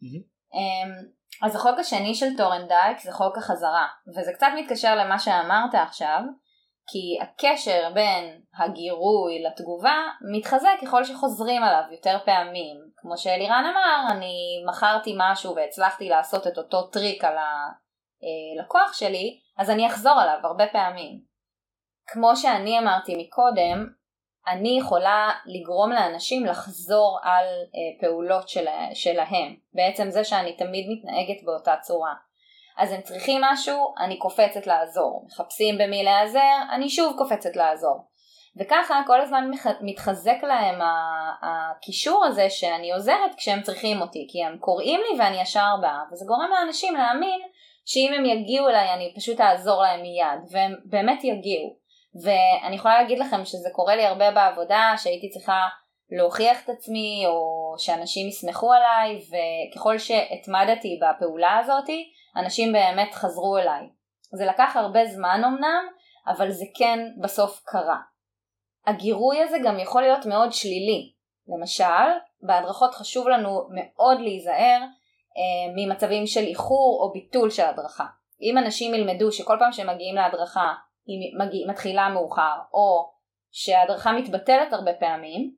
אמהמ. 0.03 1.45
אז 1.45 1.55
החוק 1.55 1.79
השני 1.79 2.15
של 2.15 2.37
טורנדייק 2.37 2.99
זה 2.99 3.11
חוק 3.11 3.37
החזרה 3.37 3.87
וזה 4.17 4.33
קצת 4.33 4.47
מתקשר 4.57 4.95
למה 4.95 5.19
שאמרת 5.19 5.75
עכשיו 5.75 6.21
כי 6.91 7.17
הקשר 7.21 7.89
בין 7.93 8.41
הגירוי 8.57 9.43
לתגובה 9.43 9.97
מתחזק 10.35 10.77
ככל 10.81 11.03
שחוזרים 11.03 11.63
עליו 11.63 11.83
יותר 11.91 12.17
פעמים. 12.25 12.77
כמו 12.97 13.17
שאלירן 13.17 13.63
אמר, 13.71 14.11
אני 14.11 14.63
מכרתי 14.69 15.13
משהו 15.17 15.55
והצלחתי 15.55 16.09
לעשות 16.09 16.47
את 16.47 16.57
אותו 16.57 16.81
טריק 16.81 17.23
על 17.23 17.35
הלקוח 17.37 18.93
שלי, 18.93 19.39
אז 19.57 19.69
אני 19.69 19.87
אחזור 19.87 20.13
עליו 20.13 20.39
הרבה 20.43 20.67
פעמים. 20.67 21.21
כמו 22.07 22.35
שאני 22.35 22.79
אמרתי 22.79 23.15
מקודם, 23.15 23.87
אני 24.47 24.77
יכולה 24.79 25.29
לגרום 25.45 25.91
לאנשים 25.91 26.45
לחזור 26.45 27.19
על 27.23 27.45
אה, 27.45 28.07
פעולות 28.07 28.49
של, 28.49 28.65
שלהם. 28.93 29.55
בעצם 29.73 30.09
זה 30.09 30.23
שאני 30.23 30.55
תמיד 30.57 30.85
מתנהגת 30.89 31.43
באותה 31.43 31.75
צורה. 31.81 32.13
אז 32.77 32.91
הם 32.91 33.01
צריכים 33.01 33.41
משהו, 33.43 33.93
אני 33.99 34.17
קופצת 34.17 34.67
לעזור. 34.67 35.25
מחפשים 35.27 35.77
במי 35.77 36.03
להיעזר, 36.03 36.55
אני 36.71 36.89
שוב 36.89 37.17
קופצת 37.17 37.55
לעזור. 37.55 38.11
וככה 38.57 39.01
כל 39.07 39.21
הזמן 39.21 39.51
מתחזק 39.81 40.37
להם 40.43 40.79
הקישור 41.41 42.25
הזה 42.25 42.49
שאני 42.49 42.93
עוזרת 42.93 43.35
כשהם 43.37 43.61
צריכים 43.61 44.01
אותי, 44.01 44.27
כי 44.31 44.43
הם 44.43 44.57
קוראים 44.57 44.99
לי 44.99 45.19
ואני 45.19 45.41
ישר 45.41 45.75
באה, 45.81 45.99
וזה 46.11 46.25
גורם 46.27 46.49
לאנשים 46.49 46.95
להאמין 46.95 47.41
שאם 47.85 48.13
הם 48.17 48.25
יגיעו 48.25 48.69
אליי 48.69 48.93
אני 48.93 49.13
פשוט 49.15 49.41
אעזור 49.41 49.81
להם 49.81 50.01
מיד, 50.01 50.51
והם 50.51 50.75
באמת 50.85 51.23
יגיעו. 51.23 51.80
ואני 52.15 52.75
יכולה 52.75 53.01
להגיד 53.01 53.19
לכם 53.19 53.45
שזה 53.45 53.69
קורה 53.73 53.95
לי 53.95 54.05
הרבה 54.05 54.31
בעבודה, 54.31 54.93
שהייתי 54.97 55.29
צריכה 55.29 55.67
להוכיח 56.11 56.63
את 56.63 56.69
עצמי, 56.69 57.23
או 57.27 57.75
שאנשים 57.77 58.27
יסמכו 58.27 58.73
עליי, 58.73 59.19
וככל 59.27 59.97
שהתמדתי 59.97 60.99
בפעולה 61.01 61.57
הזאתי, 61.57 62.11
אנשים 62.37 62.73
באמת 62.73 63.13
חזרו 63.13 63.57
אליי. 63.57 63.89
זה 64.31 64.45
לקח 64.45 64.71
הרבה 64.75 65.05
זמן 65.05 65.41
אמנם, 65.45 65.83
אבל 66.27 66.51
זה 66.51 66.65
כן 66.77 66.99
בסוף 67.21 67.61
קרה. 67.65 67.97
הגירוי 68.87 69.41
הזה 69.41 69.57
גם 69.65 69.79
יכול 69.79 70.01
להיות 70.01 70.25
מאוד 70.25 70.53
שלילי. 70.53 71.11
למשל, 71.47 72.07
בהדרכות 72.41 72.93
חשוב 72.93 73.27
לנו 73.27 73.67
מאוד 73.71 74.19
להיזהר 74.19 74.79
אה, 75.37 75.73
ממצבים 75.75 76.27
של 76.27 76.43
איחור 76.43 76.99
או 77.03 77.11
ביטול 77.11 77.49
של 77.49 77.65
הדרכה. 77.65 78.05
אם 78.41 78.57
אנשים 78.57 78.93
ילמדו 78.93 79.31
שכל 79.31 79.55
פעם 79.59 79.71
שהם 79.71 79.89
מגיעים 79.89 80.15
להדרכה 80.15 80.73
היא 81.05 81.37
מגיע, 81.39 81.67
מתחילה 81.67 82.09
מאוחר 82.09 82.57
או 82.73 83.11
שההדרכה 83.51 84.11
מתבטלת 84.11 84.73
הרבה 84.73 84.93
פעמים, 84.93 85.55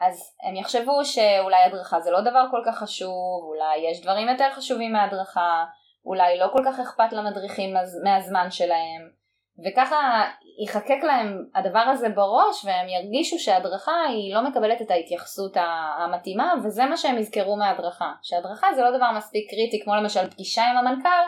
אז 0.00 0.36
הם 0.42 0.56
יחשבו 0.56 1.04
שאולי 1.04 1.64
הדרכה 1.66 2.00
זה 2.00 2.10
לא 2.10 2.20
דבר 2.20 2.44
כל 2.50 2.62
כך 2.66 2.78
חשוב, 2.78 3.42
אולי 3.42 3.90
יש 3.90 4.02
דברים 4.02 4.28
יותר 4.28 4.50
חשובים 4.52 4.92
מהדרכה, 4.92 5.64
אולי 6.04 6.38
לא 6.38 6.46
כל 6.52 6.62
כך 6.66 6.80
אכפת 6.80 7.12
למדריכים 7.12 7.74
מהזמן 8.04 8.50
שלהם, 8.50 9.18
וככה 9.64 10.24
ייחקק 10.60 11.02
להם 11.02 11.44
הדבר 11.54 11.78
הזה 11.78 12.08
בראש 12.08 12.64
והם 12.64 12.88
ירגישו 12.88 13.38
שההדרכה 13.38 14.02
היא 14.08 14.34
לא 14.34 14.42
מקבלת 14.42 14.82
את 14.82 14.90
ההתייחסות 14.90 15.56
המתאימה 15.98 16.54
וזה 16.64 16.86
מה 16.86 16.96
שהם 16.96 17.18
יזכרו 17.18 17.56
מההדרכה, 17.56 18.12
שהדרכה 18.22 18.66
זה 18.74 18.82
לא 18.82 18.96
דבר 18.96 19.10
מספיק 19.16 19.50
קריטי 19.50 19.84
כמו 19.84 19.94
למשל 19.94 20.30
פגישה 20.30 20.62
עם 20.62 20.76
המנכ"ל 20.76 21.24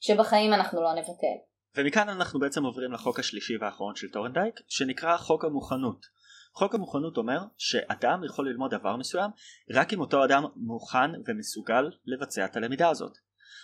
שבחיים 0.00 0.52
אנחנו 0.54 0.82
לא 0.82 0.92
נבטל. 0.92 1.51
ומכאן 1.76 2.08
אנחנו 2.08 2.40
בעצם 2.40 2.64
עוברים 2.64 2.92
לחוק 2.92 3.18
השלישי 3.18 3.56
והאחרון 3.56 3.96
של 3.96 4.08
טורנדייק 4.08 4.54
שנקרא 4.68 5.16
חוק 5.16 5.44
המוכנות. 5.44 6.06
חוק 6.54 6.74
המוכנות 6.74 7.16
אומר 7.16 7.38
שאדם 7.58 8.24
יכול 8.24 8.48
ללמוד 8.48 8.70
דבר 8.74 8.96
מסוים 8.96 9.30
רק 9.70 9.92
אם 9.92 10.00
אותו 10.00 10.24
אדם 10.24 10.44
מוכן 10.56 11.10
ומסוגל 11.26 11.84
לבצע 12.06 12.44
את 12.44 12.56
הלמידה 12.56 12.88
הזאת. 12.88 13.12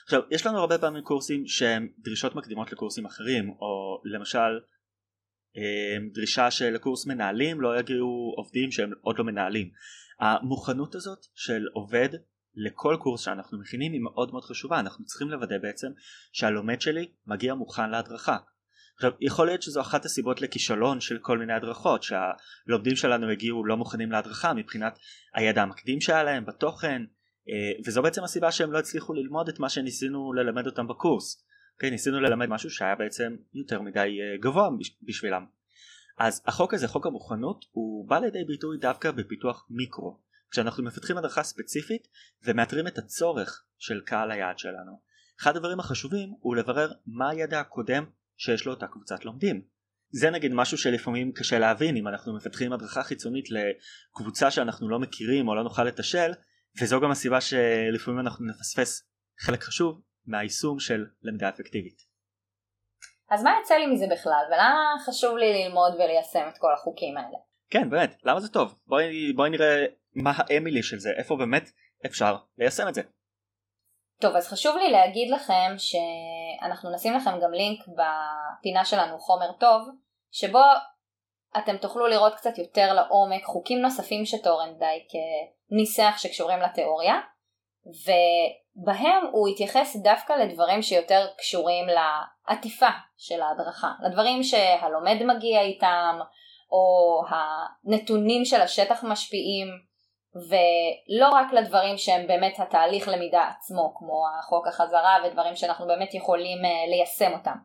עכשיו 0.05 0.23
יש 0.31 0.47
לנו 0.47 0.59
הרבה 0.59 0.79
פעמים 0.79 1.03
קורסים 1.03 1.47
שהם 1.47 1.89
דרישות 1.99 2.35
מקדימות 2.35 2.73
לקורסים 2.73 3.07
אחרים 3.07 3.51
או 3.51 4.03
למשל 4.05 4.61
אה, 5.57 5.97
דרישה 6.13 6.51
שלקורס 6.51 7.07
מנהלים 7.07 7.61
לא 7.61 7.79
יגיעו 7.79 8.35
עובדים 8.37 8.71
שהם 8.71 8.91
עוד 9.01 9.19
לא 9.19 9.25
מנהלים. 9.25 9.71
המוכנות 10.21 10.95
הזאת 10.95 11.19
של 11.35 11.67
עובד 11.75 12.09
לכל 12.59 12.97
קורס 13.01 13.21
שאנחנו 13.21 13.59
מכינים 13.59 13.93
היא 13.93 14.01
מאוד 14.01 14.33
מאוד 14.33 14.45
חשובה. 14.45 14.81
אנחנו 14.81 15.05
צריכים 15.05 15.31
לוודא 15.31 15.59
בעצם 15.59 15.89
שהלומד 16.33 16.81
שלי 16.81 17.13
מגיע 17.27 17.55
מוכן 17.55 17.91
להדרכה. 17.91 18.37
עכשיו 18.95 19.13
יכול 19.21 19.47
להיות 19.47 19.63
שזו 19.63 19.81
אחת 19.81 20.05
הסיבות 20.05 20.41
לכישלון 20.41 21.01
של 21.01 21.19
כל 21.19 21.39
מיני 21.39 21.53
הדרכות 21.53 22.03
שהלומדים 22.03 22.97
שלנו 22.97 23.31
הגיעו 23.31 23.65
לא 23.65 23.77
מוכנים 23.77 24.13
להדרכה 24.13 24.55
מבחינת 24.55 24.99
הידע 25.35 25.63
המקדים 25.63 26.01
שהיה 26.01 26.23
להם 26.23 26.47
בתוכן 26.47 27.03
אה, 27.49 27.73
וזו 27.87 28.03
בעצם 28.03 28.25
הסיבה 28.25 28.53
שהם 28.53 28.73
לא 28.73 28.79
הצליחו 28.79 29.15
ללמוד 29.15 29.49
את 29.49 29.59
מה 29.59 29.69
שניסינו 29.69 30.33
ללמד 30.33 30.67
אותם 30.67 30.89
בקורס. 30.89 31.45
אוקיי, 31.75 31.91
ניסינו 31.91 32.21
ללמד 32.21 32.47
משהו 32.47 32.71
שהיה 32.71 32.95
בעצם 32.95 33.37
יותר 33.55 33.83
מדי 33.83 33.99
אה, 33.99 34.39
גבוה 34.41 34.69
בשבילם. 35.03 35.45
אז 36.19 36.43
החוק 36.47 36.75
הזה 36.75 36.89
חוק 36.89 37.07
המוכנות 37.07 37.65
הוא 37.71 38.09
בא 38.09 38.19
לידי 38.19 38.45
ביטוי 38.45 38.79
דווקא 38.79 39.11
בפיתוח 39.11 39.67
מיקרו 39.71 40.28
כשאנחנו 40.51 40.85
מפתחים 40.85 41.19
הדרכה 41.19 41.43
ספציפית 41.43 42.09
ומאתרים 42.45 42.87
את 42.87 42.99
הצורך 42.99 43.65
של 43.79 44.01
קהל 44.07 44.31
היעד 44.31 44.59
שלנו 44.59 45.01
אחד 45.41 45.57
הדברים 45.57 45.81
החשובים 45.81 46.35
הוא 46.41 46.57
לברר 46.57 46.93
מה 47.07 47.31
הידע 47.31 47.61
הקודם 47.61 48.05
שיש 48.37 48.67
לו 48.67 48.73
אותה 48.73 48.87
קבוצת 48.87 49.25
לומדים 49.25 49.63
זה 50.11 50.31
נגיד 50.31 50.53
משהו 50.55 50.79
שלפעמים 50.79 51.33
קשה 51.33 51.59
להבין 51.59 51.97
אם 51.97 52.09
אנחנו 52.09 52.37
מפתחים 52.37 52.73
הדרכה 52.73 53.03
חיצונית 53.03 53.45
לקבוצה 53.51 54.51
שאנחנו 54.51 54.89
לא 54.89 54.99
מכירים 54.99 55.49
או 55.49 55.55
לא 55.55 55.63
נוכל 55.63 55.85
לתשל 55.85 56.33
וזו 56.83 57.01
גם 57.01 57.11
הסיבה 57.11 57.41
שלפעמים 57.41 58.21
אנחנו 58.21 58.47
נפספס 58.47 59.09
חלק 59.41 59.63
חשוב 59.63 60.01
מהיישום 60.27 60.79
של 60.79 61.05
למידה 61.23 61.49
אפקטיבית. 61.49 62.09
אז 63.31 63.43
מה 63.43 63.51
יצא 63.63 63.75
לי 63.75 63.87
מזה 63.87 64.05
בכלל 64.13 64.45
ולמה 64.49 64.95
חשוב 65.07 65.37
לי 65.37 65.65
ללמוד 65.65 65.95
וליישם 65.95 66.49
את 66.49 66.59
כל 66.59 66.73
החוקים 66.75 67.17
האלה? 67.17 67.39
כן 67.71 67.91
באמת 67.91 68.17
למה 68.25 68.41
זה 68.41 68.49
טוב 68.49 68.81
בואי, 68.87 69.33
בואי 69.33 69.51
נראה 69.51 69.85
מה 70.23 70.33
האמילי 70.37 70.83
של 70.83 70.99
זה 70.99 71.11
איפה 71.19 71.37
באמת 71.37 71.71
אפשר 72.07 72.37
ליישם 72.59 72.89
את 72.89 72.95
זה. 72.95 73.03
טוב 74.21 74.37
אז 74.37 74.49
חשוב 74.49 74.77
לי 74.77 74.91
להגיד 74.91 75.31
לכם 75.31 75.75
שאנחנו 75.79 76.95
נשים 76.95 77.15
לכם 77.15 77.41
גם 77.43 77.53
לינק 77.53 77.79
בפינה 77.89 78.85
שלנו 78.85 79.19
חומר 79.19 79.53
טוב 79.61 79.89
שבו 80.31 80.63
אתם 81.59 81.77
תוכלו 81.77 82.07
לראות 82.07 82.35
קצת 82.35 82.59
יותר 82.59 82.93
לעומק 82.93 83.45
חוקים 83.45 83.79
נוספים 83.79 84.25
שטורנדייק 84.25 85.09
ניסח 85.71 86.15
שקשורים 86.19 86.59
לתיאוריה 86.59 87.21
ובהם 87.87 89.27
הוא 89.33 89.49
התייחס 89.49 89.97
דווקא 89.97 90.33
לדברים 90.33 90.83
שיותר 90.83 91.27
קשורים 91.39 91.87
לעטיפה 91.87 92.91
של 93.17 93.43
ההדרכה, 93.43 93.89
לדברים 94.09 94.43
שהלומד 94.43 95.23
מגיע 95.23 95.61
איתם 95.61 96.19
או 96.71 97.23
הנתונים 97.29 98.45
של 98.45 98.61
השטח 98.61 99.05
משפיעים 99.05 99.88
ולא 100.35 101.29
רק 101.29 101.53
לדברים 101.53 101.99
שהם 101.99 102.27
באמת 102.27 102.61
התהליך 102.61 103.09
למידה 103.09 103.45
עצמו 103.57 103.95
כמו 103.99 104.25
החוק 104.39 104.67
החזרה 104.67 105.17
ודברים 105.25 105.57
שאנחנו 105.57 105.87
באמת 105.87 106.15
יכולים 106.15 106.65
אה, 106.65 106.87
ליישם 106.91 107.33
אותם. 107.33 107.57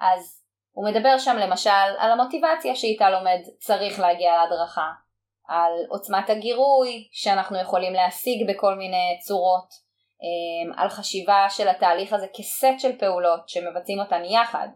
אז 0.00 0.44
הוא 0.72 0.88
מדבר 0.88 1.18
שם 1.18 1.36
למשל 1.36 1.70
על 1.98 2.10
המוטיבציה 2.10 2.74
שאיתה 2.74 3.10
לומד 3.10 3.40
צריך 3.58 4.00
להגיע 4.00 4.32
להדרכה, 4.32 4.90
על 5.48 5.72
עוצמת 5.88 6.30
הגירוי 6.30 7.08
שאנחנו 7.12 7.60
יכולים 7.60 7.92
להשיג 7.92 8.50
בכל 8.50 8.74
מיני 8.74 9.18
צורות, 9.26 9.90
אמ, 10.22 10.72
על 10.78 10.88
חשיבה 10.88 11.46
של 11.48 11.68
התהליך 11.68 12.12
הזה 12.12 12.26
כסט 12.34 12.78
של 12.78 12.98
פעולות 12.98 13.48
שמבצעים 13.48 14.00
אותן 14.00 14.24
יחד 14.24 14.68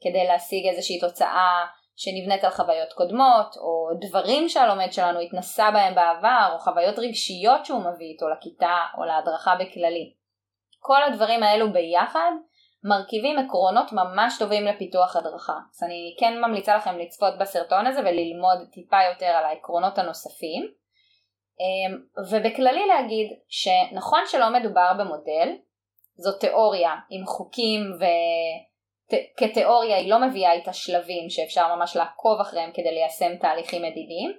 כדי 0.00 0.26
להשיג 0.26 0.66
איזושהי 0.66 1.00
תוצאה 1.00 1.66
שנבנית 1.96 2.44
על 2.44 2.50
חוויות 2.50 2.92
קודמות 2.92 3.56
או 3.56 3.88
דברים 4.08 4.48
שהלומד 4.48 4.92
שלנו 4.92 5.20
התנסה 5.20 5.70
בהם 5.70 5.94
בעבר 5.94 6.50
או 6.52 6.58
חוויות 6.58 6.98
רגשיות 6.98 7.66
שהוא 7.66 7.80
מביא 7.80 8.06
איתו 8.06 8.28
לכיתה 8.28 8.76
או 8.98 9.04
להדרכה 9.04 9.54
בכללי. 9.54 10.14
כל 10.80 11.02
הדברים 11.02 11.42
האלו 11.42 11.72
ביחד 11.72 12.30
מרכיבים 12.84 13.38
עקרונות 13.38 13.92
ממש 13.92 14.38
טובים 14.38 14.64
לפיתוח 14.64 15.16
הדרכה. 15.16 15.56
אז 15.74 15.82
אני 15.82 16.16
כן 16.20 16.40
ממליצה 16.40 16.76
לכם 16.76 16.98
לצפות 16.98 17.34
בסרטון 17.40 17.86
הזה 17.86 18.00
וללמוד 18.00 18.58
טיפה 18.72 18.96
יותר 19.10 19.26
על 19.26 19.44
העקרונות 19.44 19.98
הנוספים. 19.98 20.62
אמ, 21.60 21.98
ובכללי 22.30 22.86
להגיד 22.86 23.26
שנכון 23.48 24.20
שלא 24.26 24.50
מדובר 24.52 24.92
במודל, 24.98 25.48
זו 26.14 26.32
תיאוריה 26.38 26.94
עם 27.10 27.26
חוקים 27.26 27.80
וכתיאוריה 29.12 29.96
היא 29.96 30.10
לא 30.10 30.18
מביאה 30.18 30.52
איתה 30.52 30.72
שלבים 30.72 31.30
שאפשר 31.30 31.74
ממש 31.74 31.96
לעקוב 31.96 32.40
אחריהם 32.40 32.70
כדי 32.74 32.94
ליישם 32.94 33.36
תהליכים 33.36 33.82
מדידים, 33.82 34.32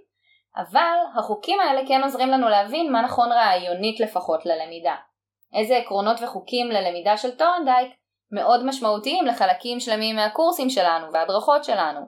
אבל 0.57 1.19
החוקים 1.19 1.59
האלה 1.59 1.81
כן 1.87 2.03
עוזרים 2.03 2.29
לנו 2.29 2.49
להבין 2.49 2.91
מה 2.91 3.01
נכון 3.01 3.31
רעיונית 3.31 3.99
לפחות 3.99 4.45
ללמידה. 4.45 4.95
איזה 5.53 5.77
עקרונות 5.77 6.17
וחוקים 6.21 6.71
ללמידה 6.71 7.17
של 7.17 7.37
טורנדייק 7.37 7.93
מאוד 8.31 8.65
משמעותיים 8.65 9.25
לחלקים 9.25 9.79
שלמים 9.79 10.15
מהקורסים 10.15 10.69
שלנו 10.69 11.13
וההדרכות 11.13 11.63
שלנו. 11.63 11.99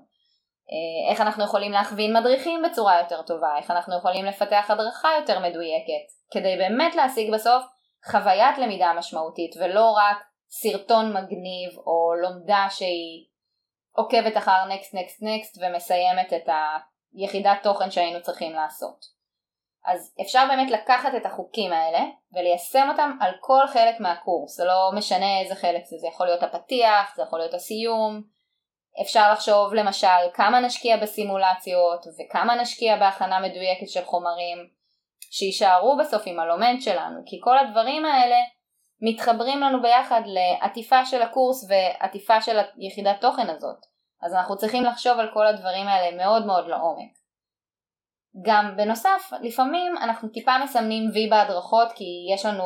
אה, 0.71 1.12
איך 1.12 1.21
אנחנו 1.21 1.43
יכולים 1.43 1.71
להכווין 1.71 2.17
מדריכים 2.17 2.62
בצורה 2.62 2.99
יותר 2.99 3.21
טובה, 3.21 3.58
איך 3.58 3.71
אנחנו 3.71 3.97
יכולים 3.97 4.25
לפתח 4.25 4.65
הדרכה 4.69 5.10
יותר 5.19 5.39
מדויקת, 5.39 6.06
כדי 6.34 6.58
באמת 6.58 6.95
להשיג 6.95 7.34
בסוף 7.34 7.63
חוויית 8.12 8.58
למידה 8.58 8.93
משמעותית 8.97 9.56
ולא 9.60 9.91
רק 9.91 10.17
סרטון 10.50 11.14
מגניב 11.14 11.78
או 11.78 12.14
לומדה 12.22 12.68
שהיא 12.70 13.26
עוקבת 13.92 14.38
אחר 14.38 14.66
נקסט 14.66 14.94
נקסט 14.94 15.20
נקסט 15.22 15.58
ומסיימת 15.62 16.34
את 16.34 16.50
היחידת 17.14 17.58
תוכן 17.64 17.92
שהיינו 17.92 18.22
צריכים 18.22 18.54
לעשות. 18.54 19.16
אז 19.86 20.14
אפשר 20.22 20.46
באמת 20.50 20.72
לקחת 20.72 21.16
את 21.18 21.26
החוקים 21.26 21.72
האלה 21.72 22.00
וליישם 22.34 22.88
אותם 22.92 23.18
על 23.22 23.32
כל 23.40 23.68
חלק 23.74 24.00
מהקורס, 24.00 24.58
זה 24.58 24.66
לא 24.66 24.92
משנה 24.96 25.40
איזה 25.40 25.56
חלק 25.56 25.86
זה, 25.86 25.98
זה 25.98 26.08
יכול 26.08 26.26
להיות 26.26 26.44
הפתיח, 26.44 27.16
זה 27.16 27.24
יכול 27.24 27.40
להיות 27.40 27.54
הסיום, 27.54 28.22
אפשר 29.02 29.32
לחשוב 29.32 29.74
למשל 29.74 30.08
כמה 30.34 30.60
נשקיע 30.60 30.98
בסימולציות 30.98 32.06
וכמה 32.08 32.56
נשקיע 32.56 32.98
בהכנה 32.98 33.40
מדויקת 33.40 33.90
של 33.90 34.06
חומרים 34.06 34.58
שיישארו 35.32 35.98
בסוף 35.98 36.24
עם 36.26 36.40
הלומד 36.40 36.76
שלנו, 36.80 37.22
כי 37.26 37.40
כל 37.44 37.58
הדברים 37.58 38.06
האלה 38.06 38.38
מתחברים 39.06 39.60
לנו 39.60 39.82
ביחד 39.82 40.22
לעטיפה 40.26 41.06
של 41.06 41.22
הקורס 41.22 41.70
ועטיפה 41.70 42.41
של 42.41 42.58
היחידת 42.78 43.22
תוכן 43.22 43.50
הזאת. 43.50 43.78
אז 44.24 44.34
אנחנו 44.34 44.58
צריכים 44.58 44.84
לחשוב 44.84 45.20
על 45.20 45.30
כל 45.34 45.48
הדברים 45.48 45.88
האלה 45.88 46.18
מאוד 46.18 46.46
מאוד 46.46 46.68
לעומק. 46.68 47.12
גם 48.41 48.74
בנוסף, 48.78 49.32
לפעמים 49.41 49.98
אנחנו 49.98 50.30
טיפה 50.30 50.52
מסמנים 50.63 51.10
וי 51.13 51.30
בהדרכות 51.30 51.91
כי 51.91 52.06
יש 52.34 52.46
לנו 52.46 52.63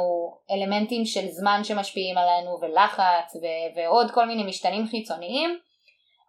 אלמנטים 0.52 1.06
של 1.06 1.28
זמן 1.28 1.64
שמשפיעים 1.64 2.18
עלינו 2.18 2.58
ולחץ 2.62 3.36
ו- 3.36 3.78
ועוד 3.78 4.12
כל 4.12 4.26
מיני 4.26 4.44
משתנים 4.44 4.88
חיצוניים, 4.88 5.60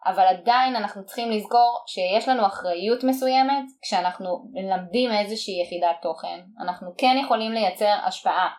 אבל 0.05 0.23
עדיין 0.23 0.75
אנחנו 0.75 1.05
צריכים 1.05 1.31
לזכור 1.31 1.83
שיש 1.87 2.27
לנו 2.27 2.45
אחריות 2.45 3.03
מסוימת 3.03 3.63
כשאנחנו 3.81 4.45
מלמדים 4.53 5.11
איזושהי 5.11 5.61
יחידת 5.61 5.95
תוכן. 6.01 6.39
אנחנו 6.65 6.91
כן 6.97 7.15
יכולים 7.23 7.51
לייצר 7.51 7.95
השפעה 8.05 8.49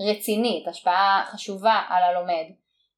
רצינית, 0.00 0.68
השפעה 0.68 1.24
חשובה 1.26 1.82
על 1.88 2.02
הלומד. 2.02 2.44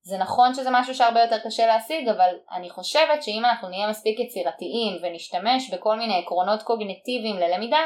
זה 0.03 0.19
נכון 0.19 0.55
שזה 0.55 0.69
משהו 0.73 0.95
שהרבה 0.95 1.21
יותר 1.21 1.39
קשה 1.45 1.67
להשיג, 1.67 2.09
אבל 2.09 2.35
אני 2.53 2.71
חושבת 2.71 3.23
שאם 3.23 3.43
אנחנו 3.45 3.69
נהיה 3.69 3.91
מספיק 3.91 4.21
יצירתיים 4.21 5.03
ונשתמש 5.03 5.75
בכל 5.75 5.97
מיני 5.99 6.19
עקרונות 6.19 6.63
קוגניטיביים 6.63 7.37
ללמידה, 7.37 7.81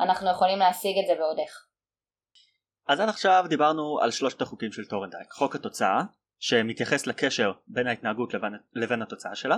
אנחנו 0.00 0.30
יכולים 0.30 0.58
להשיג 0.58 0.98
את 0.98 1.06
זה 1.06 1.22
ועוד 1.22 1.38
איך. 1.38 1.66
אז 2.88 3.00
עד 3.00 3.08
עכשיו 3.08 3.44
דיברנו 3.48 3.98
על 4.02 4.10
שלושת 4.10 4.42
החוקים 4.42 4.72
של 4.72 4.84
טורנדייק, 4.84 5.30
חוק 5.32 5.54
התוצאה, 5.54 6.00
שמתייחס 6.38 7.06
לקשר 7.06 7.52
בין 7.66 7.86
ההתנהגות 7.86 8.34
לבין, 8.34 8.52
לבין 8.72 9.02
התוצאה 9.02 9.34
שלה, 9.34 9.56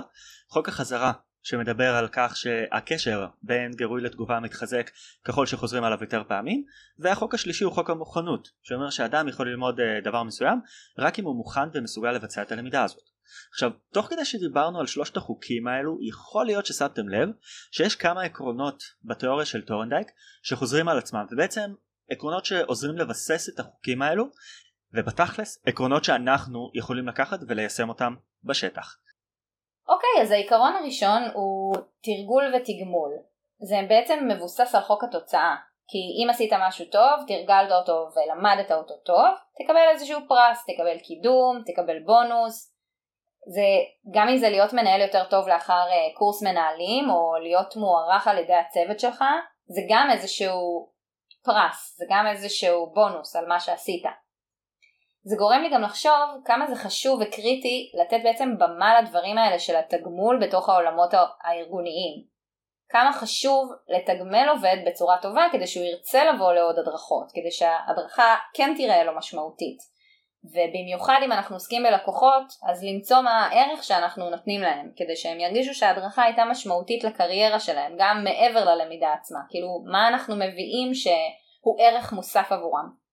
חוק 0.49 0.67
החזרה 0.67 1.11
שמדבר 1.43 1.95
על 1.95 2.07
כך 2.11 2.37
שהקשר 2.37 3.25
בין 3.41 3.71
גירוי 3.71 4.01
לתגובה 4.01 4.39
מתחזק 4.39 4.91
ככל 5.23 5.45
שחוזרים 5.45 5.83
עליו 5.83 5.97
יותר 6.01 6.23
פעמים 6.27 6.63
והחוק 6.99 7.33
השלישי 7.33 7.63
הוא 7.63 7.73
חוק 7.73 7.89
המוכנות 7.89 8.49
שאומר 8.63 8.89
שאדם 8.89 9.27
יכול 9.27 9.49
ללמוד 9.49 9.79
אה, 9.79 10.01
דבר 10.03 10.23
מסוים 10.23 10.59
רק 10.97 11.19
אם 11.19 11.25
הוא 11.25 11.35
מוכן 11.35 11.69
ומסוגל 11.73 12.11
לבצע 12.11 12.41
את 12.41 12.51
הלמידה 12.51 12.83
הזאת. 12.83 13.03
עכשיו 13.51 13.71
תוך 13.93 14.07
כדי 14.09 14.25
שדיברנו 14.25 14.79
על 14.79 14.87
שלושת 14.87 15.17
החוקים 15.17 15.67
האלו 15.67 15.97
יכול 16.01 16.45
להיות 16.45 16.65
ששמתם 16.65 17.09
לב 17.09 17.29
שיש 17.71 17.95
כמה 17.95 18.21
עקרונות 18.21 18.83
בתיאוריה 19.03 19.45
של 19.45 19.61
טורנדייק 19.61 20.07
שחוזרים 20.43 20.87
על 20.87 20.97
עצמם 20.97 21.25
ובעצם 21.31 21.73
עקרונות 22.09 22.45
שעוזרים 22.45 22.97
לבסס 22.97 23.49
את 23.49 23.59
החוקים 23.59 24.01
האלו 24.01 24.29
ובתכלס 24.93 25.63
עקרונות 25.65 26.03
שאנחנו 26.03 26.71
יכולים 26.73 27.07
לקחת 27.07 27.39
וליישם 27.47 27.89
אותם 27.89 28.15
בשטח. 28.43 28.97
אוקיי, 29.89 30.21
אז 30.21 30.31
העיקרון 30.31 30.73
הראשון 30.73 31.23
הוא 31.33 31.75
תרגול 32.03 32.55
ותגמול. 32.55 33.11
זה 33.59 33.75
בעצם 33.89 34.27
מבוסס 34.31 34.75
על 34.75 34.81
חוק 34.81 35.03
התוצאה. 35.03 35.55
כי 35.89 35.97
אם 35.97 36.29
עשית 36.29 36.53
משהו 36.67 36.85
טוב, 36.85 37.27
תרגלת 37.27 37.71
אותו 37.71 38.07
ולמדת 38.15 38.71
אותו 38.71 38.93
טוב, 38.97 39.35
תקבל 39.63 39.89
איזשהו 39.91 40.19
פרס, 40.27 40.65
תקבל 40.67 40.99
קידום, 40.99 41.61
תקבל 41.65 41.99
בונוס. 41.99 42.73
זה 43.53 43.61
גם 44.11 44.29
אם 44.29 44.37
זה 44.37 44.49
להיות 44.49 44.73
מנהל 44.73 45.01
יותר 45.01 45.23
טוב 45.29 45.47
לאחר 45.47 45.85
uh, 45.89 46.17
קורס 46.17 46.43
מנהלים 46.43 47.09
או 47.09 47.35
להיות 47.43 47.75
מוערך 47.75 48.27
על 48.27 48.37
ידי 48.37 48.53
הצוות 48.53 48.99
שלך, 48.99 49.23
זה 49.67 49.81
גם 49.89 50.07
איזשהו 50.11 50.89
פרס, 51.45 51.97
זה 51.97 52.05
גם 52.09 52.27
איזשהו 52.27 52.93
בונוס 52.93 53.35
על 53.35 53.47
מה 53.47 53.59
שעשית. 53.59 54.03
זה 55.29 55.35
גורם 55.35 55.61
לי 55.61 55.69
גם 55.69 55.81
לחשוב 55.81 56.41
כמה 56.45 56.67
זה 56.67 56.75
חשוב 56.75 57.19
וקריטי 57.21 57.91
לתת 57.93 58.19
בעצם 58.23 58.57
במה 58.57 59.01
לדברים 59.01 59.37
האלה 59.37 59.59
של 59.59 59.75
התגמול 59.75 60.39
בתוך 60.41 60.69
העולמות 60.69 61.09
הארגוניים. 61.43 62.23
כמה 62.89 63.13
חשוב 63.13 63.71
לתגמל 63.87 64.49
עובד 64.49 64.77
בצורה 64.85 65.17
טובה 65.21 65.47
כדי 65.51 65.67
שהוא 65.67 65.85
ירצה 65.85 66.25
לבוא 66.25 66.53
לעוד 66.53 66.79
הדרכות, 66.79 67.31
כדי 67.33 67.51
שההדרכה 67.51 68.35
כן 68.53 68.73
תראה 68.77 69.03
לו 69.03 69.17
משמעותית. 69.17 69.77
ובמיוחד 70.43 71.19
אם 71.25 71.31
אנחנו 71.31 71.55
עוסקים 71.55 71.83
בלקוחות, 71.83 72.43
אז 72.69 72.83
למצוא 72.83 73.21
מה 73.21 73.45
הערך 73.45 73.83
שאנחנו 73.83 74.29
נותנים 74.29 74.61
להם, 74.61 74.91
כדי 74.95 75.15
שהם 75.15 75.39
ירגישו 75.39 75.73
שההדרכה 75.73 76.23
הייתה 76.23 76.45
משמעותית 76.45 77.03
לקריירה 77.03 77.59
שלהם, 77.59 77.95
גם 77.99 78.23
מעבר 78.23 78.65
ללמידה 78.65 79.13
עצמה. 79.13 79.39
כאילו, 79.49 79.67
מה 79.91 80.07
אנחנו 80.07 80.35
מביאים 80.35 80.93
שהוא 80.93 81.77
ערך 81.79 82.13
מוסף 82.13 82.51
עבורם. 82.51 83.06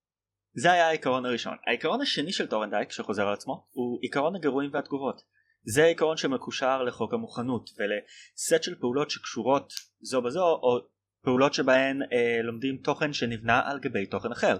זה 0.54 0.72
היה 0.72 0.88
העיקרון 0.88 1.26
הראשון. 1.26 1.56
העיקרון 1.66 2.00
השני 2.00 2.32
של 2.32 2.46
טורנדייק 2.46 2.92
שחוזר 2.92 3.26
על 3.26 3.32
עצמו 3.32 3.66
הוא 3.72 3.98
עיקרון 4.02 4.36
הגירויים 4.36 4.70
והתגובות. 4.72 5.22
זה 5.64 5.84
העיקרון 5.84 6.16
שמקושר 6.16 6.82
לחוק 6.82 7.14
המוכנות 7.14 7.70
ולסט 7.78 8.62
של 8.62 8.74
פעולות 8.74 9.10
שקשורות 9.10 9.72
זו 10.00 10.22
בזו 10.22 10.44
או 10.44 10.78
פעולות 11.22 11.54
שבהן 11.54 12.02
אה, 12.02 12.42
לומדים 12.42 12.76
תוכן 12.76 13.12
שנבנה 13.12 13.60
על 13.64 13.78
גבי 13.78 14.06
תוכן 14.06 14.32
אחר. 14.32 14.58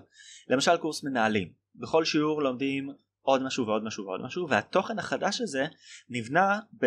למשל 0.49 0.77
קורס 0.77 1.05
מנהלים. 1.05 1.53
בכל 1.75 2.05
שיעור 2.05 2.43
לומדים 2.43 2.91
עוד 3.23 3.43
משהו 3.43 3.67
ועוד 3.67 3.85
משהו 3.85 4.05
ועוד 4.05 4.21
משהו 4.23 4.49
והתוכן 4.49 4.99
החדש 4.99 5.41
הזה 5.41 5.67
נבנה 6.09 6.61
ב... 6.81 6.87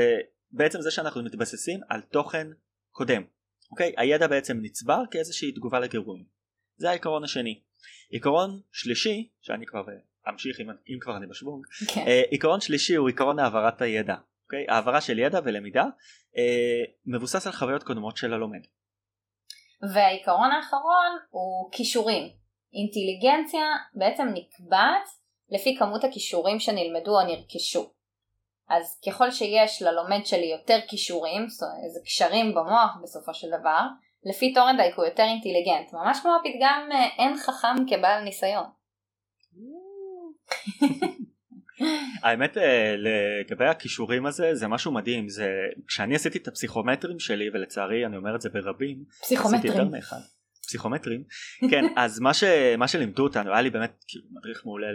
בעצם 0.52 0.82
זה 0.82 0.92
שאנחנו 0.92 1.24
מתבססים 1.24 1.80
על 1.90 2.02
תוכן 2.02 2.48
קודם. 2.92 3.22
אוקיי? 3.72 3.94
הידע 3.98 4.28
בעצם 4.28 4.58
נצבר 4.62 5.04
כאיזושהי 5.12 5.52
תגובה 5.52 5.80
לגירויים. 5.80 6.26
זה 6.78 6.90
העיקרון 6.90 7.24
השני. 7.24 7.62
עיקרון 8.10 8.62
שלישי 8.72 9.30
שאני 9.42 9.66
כבר 9.66 9.84
אמשיך 10.30 10.60
אם, 10.60 10.70
אם 10.70 10.98
כבר 11.02 11.18
אני 11.18 11.28
בשוונג 11.28 11.66
okay. 11.66 11.94
כן. 11.94 12.06
uh, 12.06 12.30
עיקרון 12.32 12.62
שלישי 12.62 12.96
הוא 12.96 13.08
עיקרון 13.08 13.40
העברת 13.40 13.82
הידע 13.82 14.16
okay? 14.16 14.74
העברה 14.74 15.02
של 15.02 15.20
ידע 15.20 15.40
ולמידה 15.44 15.84
uh, 15.84 16.38
מבוסס 17.06 17.48
על 17.48 17.54
חוויות 17.54 17.84
קודמות 17.84 18.18
של 18.18 18.34
הלומד. 18.34 18.62
והעיקרון 19.94 20.52
האחרון 20.52 21.18
הוא 21.30 21.72
כישורים 21.72 22.24
אינטליגנציה 22.74 23.66
בעצם 23.94 24.28
נקבעת 24.34 25.08
לפי 25.50 25.76
כמות 25.80 26.04
הכישורים 26.04 26.60
שנלמדו 26.60 27.20
או 27.20 27.28
נרכשו 27.28 27.94
אז 28.70 29.00
ככל 29.08 29.32
שיש 29.32 29.82
ללומד 29.82 30.26
שלי 30.26 30.46
יותר 30.46 30.80
כישורים, 30.88 31.50
זאת 31.50 31.64
אומרת 31.64 31.84
איזה 31.86 32.00
קשרים 32.06 32.56
במוח 32.56 32.98
בסופו 33.04 33.34
של 33.34 33.48
דבר, 33.60 33.82
לפי 34.30 34.54
טורנדייק 34.54 34.96
הוא 34.96 35.06
יותר 35.06 35.24
אינטליגנט, 35.24 35.94
ממש 35.94 36.20
כמו 36.22 36.32
הפתגם 36.36 36.90
אה, 36.92 37.06
אין 37.18 37.38
חכם 37.38 37.76
כבעל 37.88 38.24
ניסיון. 38.24 38.66
האמת 42.24 42.58
אה, 42.58 42.96
לגבי 42.98 43.66
הקישורים 43.66 44.26
הזה 44.26 44.56
זה 44.56 44.68
משהו 44.68 44.92
מדהים. 44.92 45.30
זה 45.30 45.50
כשאני 45.88 46.16
עשיתי 46.16 46.38
את 46.38 46.48
הפסיכומטרים 46.48 47.20
שלי 47.20 47.50
ולצערי 47.54 48.06
אני 48.06 48.18
אומר 48.18 48.36
את 48.36 48.42
זה 48.42 48.50
ברבים 48.50 49.04
פסיכומטרים 49.22 49.92
פסיכומטרים. 50.68 51.24
כן 51.70 51.86
אז 52.04 52.20
מה, 52.20 52.34
ש, 52.34 52.44
מה 52.78 52.88
שלימדו 52.88 53.24
אותנו 53.24 53.52
היה 53.52 53.62
לי 53.62 53.70
באמת 53.70 54.04
כאילו 54.08 54.26
מדריך 54.32 54.66
מעולה 54.66 54.88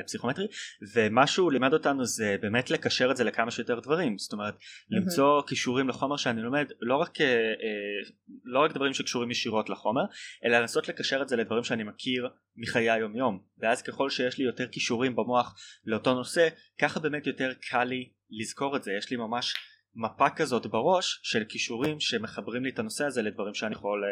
לפסיכומטרי 0.00 0.46
ומה 0.94 1.26
שהוא 1.26 1.52
לימד 1.52 1.72
אותנו 1.72 2.04
זה 2.04 2.36
באמת 2.40 2.70
לקשר 2.70 3.10
את 3.10 3.16
זה 3.16 3.24
לכמה 3.24 3.50
שיותר 3.50 3.80
דברים. 3.80 4.18
זאת 4.18 4.32
אומרת 4.32 4.54
למצוא 4.90 5.42
כישורים 5.46 5.88
לחומר 5.88 6.16
שאני 6.16 6.42
לומד 6.42 6.66
לא 6.80 6.96
רק, 6.96 7.20
אה, 7.20 7.26
אה, 7.26 8.10
לא 8.44 8.58
רק 8.58 8.72
דברים 8.72 8.94
שקשורים 8.94 9.30
ישירות 9.30 9.70
לחומר 9.70 10.04
אלא 10.44 10.58
לנסות 10.58 10.88
לקשר 10.88 11.22
את 11.22 11.28
זה 11.28 11.36
לדברים 11.36 11.64
שאני 11.64 11.84
מכיר 11.84 12.28
מחיי 12.56 12.90
היום 12.90 13.16
יום 13.16 13.40
ואז 13.58 13.82
ככל 13.82 14.10
שיש 14.10 14.38
לי 14.38 14.44
יותר 14.44 14.66
כישורים 14.66 15.16
במוח 15.16 15.54
לאותו 15.86 16.14
נושא 16.14 16.48
ככה 16.80 17.00
באמת 17.00 17.26
יותר 17.26 17.52
קל 17.70 17.84
לי 17.84 18.08
לזכור 18.30 18.76
את 18.76 18.82
זה. 18.82 18.92
יש 18.98 19.10
לי 19.10 19.16
ממש 19.16 19.54
מפה 19.94 20.30
כזאת 20.30 20.66
בראש 20.66 21.20
של 21.22 21.44
כישורים 21.48 22.00
שמחברים 22.00 22.64
לי 22.64 22.70
את 22.70 22.78
הנושא 22.78 23.04
הזה 23.04 23.22
לדברים 23.22 23.54
שאני 23.54 23.74
יכול 23.74 24.04
אה, 24.04 24.08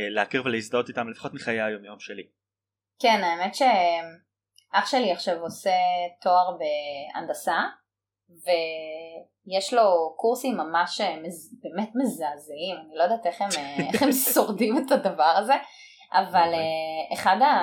אה, 0.00 0.08
להכיר 0.10 0.42
ולהזדהות 0.44 0.88
איתם 0.88 1.08
לפחות 1.08 1.34
מחיי 1.34 1.60
היום 1.60 1.84
יום 1.84 2.00
שלי. 2.00 2.22
כן 3.00 3.20
האמת 3.24 3.54
שאח 3.54 4.86
שלי 4.86 5.12
עכשיו 5.12 5.40
עושה 5.40 5.70
תואר 6.22 6.56
בהנדסה 6.58 7.58
ויש 8.28 9.74
לו 9.74 10.14
קורסים 10.16 10.56
ממש 10.56 11.00
אה, 11.00 11.16
מז... 11.22 11.58
באמת 11.62 11.90
מזעזעים. 11.94 12.76
אני 12.76 12.96
לא 12.96 13.02
יודעת 13.02 13.26
איך 13.26 13.40
הם, 13.40 13.48
איך 13.92 14.02
הם 14.02 14.12
שורדים 14.12 14.78
את 14.78 14.92
הדבר 14.92 15.34
הזה 15.36 15.54
אבל 16.12 16.54
אחד, 17.12 17.36
ה... 17.42 17.54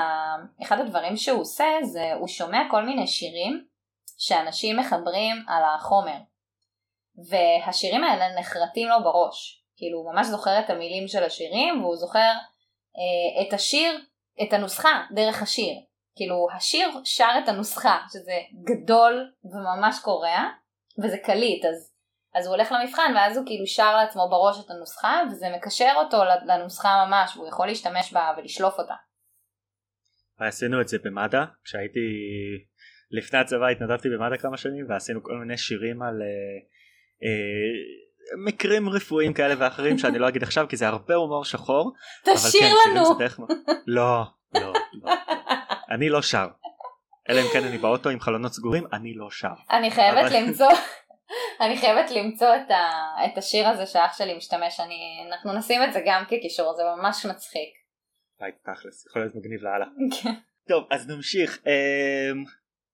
אחד 0.63 0.79
הדברים 0.79 1.17
שהוא 1.17 1.41
עושה 1.41 1.65
זה 1.83 2.13
הוא 2.13 2.27
שומע 2.27 2.59
כל 2.71 2.85
מיני 2.85 3.07
שירים 3.07 3.65
שאנשים 4.17 4.77
מחברים 4.79 5.35
על 5.47 5.63
החומר 5.75 6.17
והשירים 7.29 8.03
האלה 8.03 8.39
נחרטים 8.39 8.87
לו 8.87 9.03
בראש. 9.03 9.63
כאילו 9.77 9.99
הוא 9.99 10.13
ממש 10.13 10.27
זוכר 10.27 10.59
את 10.59 10.69
המילים 10.69 11.07
של 11.07 11.23
השירים 11.23 11.83
והוא 11.83 11.95
זוכר 11.95 12.31
אה, 12.97 13.47
את 13.47 13.53
השיר, 13.53 13.99
את 14.43 14.53
הנוסחה 14.53 15.03
דרך 15.15 15.41
השיר. 15.41 15.73
כאילו 16.15 16.47
השיר 16.55 16.89
שר 17.03 17.31
את 17.43 17.49
הנוסחה 17.49 17.97
שזה 18.13 18.37
גדול 18.63 19.31
וממש 19.43 19.99
קורע 20.03 20.39
וזה 21.03 21.17
קליט 21.17 21.65
אז, 21.65 21.93
אז 22.35 22.45
הוא 22.45 22.55
הולך 22.55 22.71
למבחן 22.71 23.13
ואז 23.15 23.37
הוא 23.37 23.45
כאילו 23.45 23.67
שר 23.67 23.95
לעצמו 23.97 24.29
בראש 24.29 24.65
את 24.65 24.71
הנוסחה 24.71 25.21
וזה 25.31 25.45
מקשר 25.55 25.91
אותו 25.95 26.17
לנוסחה 26.45 27.05
ממש 27.07 27.37
והוא 27.37 27.47
יכול 27.47 27.67
להשתמש 27.67 28.13
בה 28.13 28.33
ולשלוף 28.37 28.79
אותה. 28.79 28.93
עשינו 30.39 30.81
את 30.81 30.87
זה 30.87 30.97
במד"א 31.03 31.43
כשהייתי 31.63 31.99
לפני 33.11 33.39
הצבא 33.39 33.67
התנדבתי 33.67 34.09
במד"א 34.09 34.37
כמה 34.37 34.57
שנים 34.57 34.85
ועשינו 34.89 35.23
כל 35.23 35.33
מיני 35.33 35.57
שירים 35.57 36.01
על 36.01 36.21
uh, 36.21 36.76
מקרים 38.47 38.89
רפואיים 38.89 39.33
כאלה 39.33 39.55
ואחרים 39.57 39.97
שאני 39.97 40.19
לא 40.19 40.27
אגיד 40.27 40.43
עכשיו 40.43 40.65
כי 40.69 40.77
זה 40.77 40.87
הרבה 40.87 41.15
הומור 41.15 41.45
שחור. 41.45 41.93
תשאיר 42.23 42.69
כן, 42.85 42.91
לנו. 42.91 43.17
לא, 43.87 44.23
לא, 44.53 44.73
לא, 44.93 45.13
אני 45.91 46.09
לא 46.09 46.21
שר. 46.21 46.47
אלא 47.29 47.41
אם 47.41 47.45
כן 47.53 47.63
אני 47.63 47.77
באוטו 47.77 48.09
עם 48.09 48.19
חלונות 48.19 48.53
סגורים 48.53 48.83
אני 48.93 49.13
לא 49.13 49.31
שר. 49.31 49.53
אני 49.71 49.91
חייבת 49.91 50.31
למצוא 50.31 50.69
אני 51.61 51.77
חייבת 51.77 52.11
למצוא 52.11 52.55
את, 52.55 52.71
ה, 52.71 52.91
את 53.25 53.37
השיר 53.37 53.67
הזה 53.67 53.85
שאח 53.85 54.17
שלי 54.17 54.37
משתמש, 54.37 54.79
אני, 54.79 55.27
אנחנו 55.29 55.53
נשים 55.53 55.83
את 55.83 55.93
זה 55.93 55.99
גם 56.05 56.23
כקישור, 56.27 56.73
זה 56.73 56.83
ממש 56.97 57.25
מצחיק. 57.25 57.69
היי, 58.39 58.51
תכלס, 58.51 59.05
יכול 59.07 59.21
להיות 59.21 59.35
מגניב 59.35 59.61
לאללה. 59.61 59.85
כן. 60.23 60.33
טוב, 60.67 60.83
אז 60.91 61.07
נמשיך. 61.09 61.61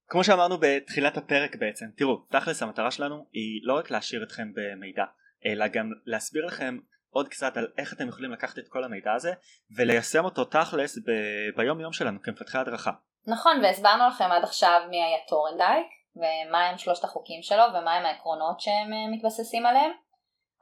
כמו 0.08 0.24
שאמרנו 0.24 0.58
בתחילת 0.60 1.18
הפרק 1.18 1.56
בעצם, 1.56 1.86
תראו, 1.98 2.18
תכלס 2.30 2.64
המטרה 2.64 2.92
שלנו 2.92 3.26
היא 3.32 3.62
לא 3.64 3.74
רק 3.78 3.92
להשאיר 3.92 4.24
אתכם 4.24 4.52
במידע, 4.54 5.04
אלא 5.46 5.68
גם 5.68 5.90
להסביר 6.06 6.46
לכם 6.46 6.78
עוד 7.10 7.30
קצת 7.30 7.58
על 7.58 7.68
איך 7.78 7.94
אתם 7.94 8.08
יכולים 8.08 8.32
לקחת 8.32 8.60
את 8.60 8.68
כל 8.70 8.84
המידע 8.84 9.14
הזה 9.14 9.34
וליישם 9.78 10.26
אותו 10.26 10.46
תכלס 10.46 10.98
ב- 10.98 11.58
ביום 11.58 11.80
יום 11.80 11.94
שלנו 11.94 12.22
כמפתחי 12.24 12.58
הדרכה. 12.58 12.92
נכון, 13.28 13.60
והסברנו 13.64 14.08
לכם 14.08 14.32
עד 14.32 14.44
עכשיו 14.44 14.82
מי 14.90 15.04
היה 15.04 15.18
טורנדייק, 15.28 15.88
ומה 16.16 16.66
הם 16.70 16.78
שלושת 16.78 17.04
החוקים 17.04 17.42
שלו, 17.42 17.64
ומה 17.70 17.94
הם 17.94 18.06
העקרונות 18.06 18.60
שהם 18.60 18.94
אה, 18.94 19.12
מתבססים 19.12 19.66
עליהם. 19.66 19.92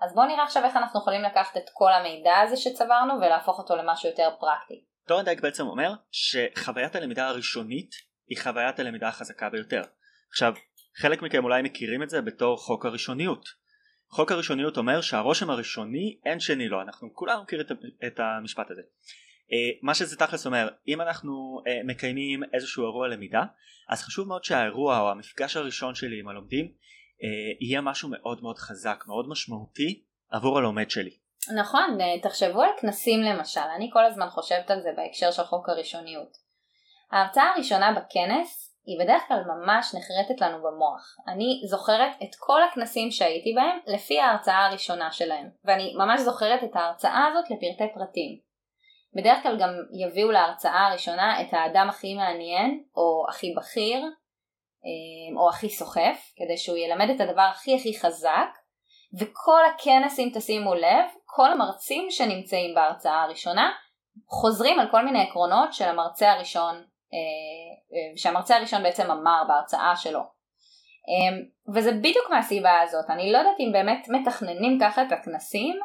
אז 0.01 0.15
בואו 0.15 0.27
נראה 0.27 0.43
עכשיו 0.43 0.65
איך 0.65 0.75
אנחנו 0.75 0.99
יכולים 0.99 1.21
לקחת 1.21 1.57
את 1.57 1.69
כל 1.73 1.93
המידע 1.93 2.39
הזה 2.39 2.57
שצברנו 2.57 3.13
ולהפוך 3.13 3.59
אותו 3.59 3.75
למשהו 3.75 4.09
יותר 4.09 4.29
פרקטי. 4.39 4.83
טורנדייק 5.07 5.41
בעצם 5.41 5.67
אומר 5.67 5.93
שחוויית 6.11 6.95
הלמידה 6.95 7.27
הראשונית 7.27 7.91
היא 8.27 8.37
חוויית 8.41 8.79
הלמידה 8.79 9.07
החזקה 9.07 9.49
ביותר. 9.49 9.81
עכשיו, 10.29 10.53
חלק 10.97 11.21
מכם 11.21 11.43
אולי 11.43 11.61
מכירים 11.61 12.03
את 12.03 12.09
זה 12.09 12.21
בתור 12.21 12.57
חוק 12.57 12.85
הראשוניות. 12.85 13.45
חוק 14.09 14.31
הראשוניות 14.31 14.77
אומר 14.77 15.01
שהרושם 15.01 15.49
הראשוני 15.49 16.19
אין 16.25 16.39
שני 16.39 16.67
לו, 16.67 16.81
אנחנו 16.81 17.13
כולנו 17.13 17.43
מכירים 17.43 17.65
את 18.07 18.19
המשפט 18.19 18.71
הזה. 18.71 18.81
אה, 19.51 19.79
מה 19.81 19.93
שזה 19.93 20.17
תכלס 20.17 20.45
אומר, 20.45 20.69
אם 20.87 21.01
אנחנו 21.01 21.61
אה, 21.67 21.79
מקיימים 21.83 22.43
איזשהו 22.53 22.83
אירוע 22.83 23.07
למידה, 23.07 23.43
אז 23.89 24.01
חשוב 24.01 24.27
מאוד 24.27 24.43
שהאירוע 24.43 24.99
או 24.99 25.11
המפגש 25.11 25.57
הראשון 25.57 25.95
שלי 25.95 26.19
עם 26.19 26.27
הלומדים 26.27 26.65
אה, 27.23 27.27
יהיה 27.59 27.81
משהו 27.81 28.09
מאוד 28.09 28.41
מאוד 28.41 28.57
חזק, 28.57 29.03
מאוד 29.07 29.29
משמעותי 29.29 30.03
עבור 30.29 30.57
הלומד 30.57 30.89
שלי. 30.89 31.17
נכון, 31.57 31.97
תחשבו 32.21 32.61
על 32.61 32.69
כנסים 32.81 33.21
למשל, 33.21 33.61
אני 33.75 33.89
כל 33.93 34.05
הזמן 34.05 34.29
חושבת 34.29 34.71
על 34.71 34.81
זה 34.81 34.89
בהקשר 34.97 35.31
של 35.31 35.43
חוק 35.43 35.69
הראשוניות. 35.69 36.37
ההרצאה 37.11 37.51
הראשונה 37.55 37.91
בכנס 37.91 38.71
היא 38.85 38.99
בדרך 38.99 39.27
כלל 39.27 39.43
ממש 39.47 39.95
נחרטת 39.95 40.41
לנו 40.41 40.57
במוח. 40.57 41.15
אני 41.27 41.61
זוכרת 41.69 42.11
את 42.23 42.35
כל 42.39 42.63
הכנסים 42.63 43.11
שהייתי 43.11 43.53
בהם 43.55 43.79
לפי 43.85 44.19
ההרצאה 44.19 44.65
הראשונה 44.65 45.11
שלהם, 45.11 45.49
ואני 45.65 45.93
ממש 45.97 46.21
זוכרת 46.21 46.63
את 46.63 46.75
ההרצאה 46.75 47.27
הזאת 47.27 47.45
לפרטי 47.45 47.93
פרטים. 47.93 48.39
בדרך 49.15 49.43
כלל 49.43 49.57
גם 49.59 49.69
יביאו 50.05 50.31
להרצאה 50.31 50.87
הראשונה 50.87 51.41
את 51.41 51.53
האדם 51.53 51.89
הכי 51.89 52.13
מעניין, 52.13 52.83
או 52.95 53.25
הכי 53.29 53.53
בכיר, 53.57 54.03
אה, 54.85 55.41
או 55.41 55.49
הכי 55.49 55.69
סוחף, 55.69 56.33
כדי 56.35 56.57
שהוא 56.57 56.77
ילמד 56.77 57.09
את 57.09 57.21
הדבר 57.21 57.41
הכי 57.41 57.75
הכי 57.75 57.99
חזק, 57.99 58.49
וכל 59.19 59.61
הכנס 59.65 60.19
אם 60.19 60.29
תשימו 60.33 60.73
לב, 60.73 61.05
כל 61.25 61.51
המרצים 61.51 62.11
שנמצאים 62.11 62.75
בהרצאה 62.75 63.23
הראשונה 63.23 63.71
חוזרים 64.27 64.79
על 64.79 64.87
כל 64.91 65.05
מיני 65.05 65.21
עקרונות 65.21 65.73
של 65.73 65.85
המרצה 65.85 66.31
הראשון, 66.31 66.83
שהמרצה 68.15 68.57
הראשון 68.57 68.83
בעצם 68.83 69.11
אמר 69.11 69.43
בהרצאה 69.47 69.95
שלו. 69.95 70.19
וזה 71.75 71.91
בדיוק 71.91 72.29
מהסיבה 72.29 72.81
הזאת, 72.81 73.09
אני 73.09 73.31
לא 73.31 73.37
יודעת 73.37 73.59
אם 73.59 73.71
באמת 73.71 74.07
מתכננים 74.09 74.77
ככה 74.81 75.01
את 75.01 75.11
הכנסים, 75.11 75.79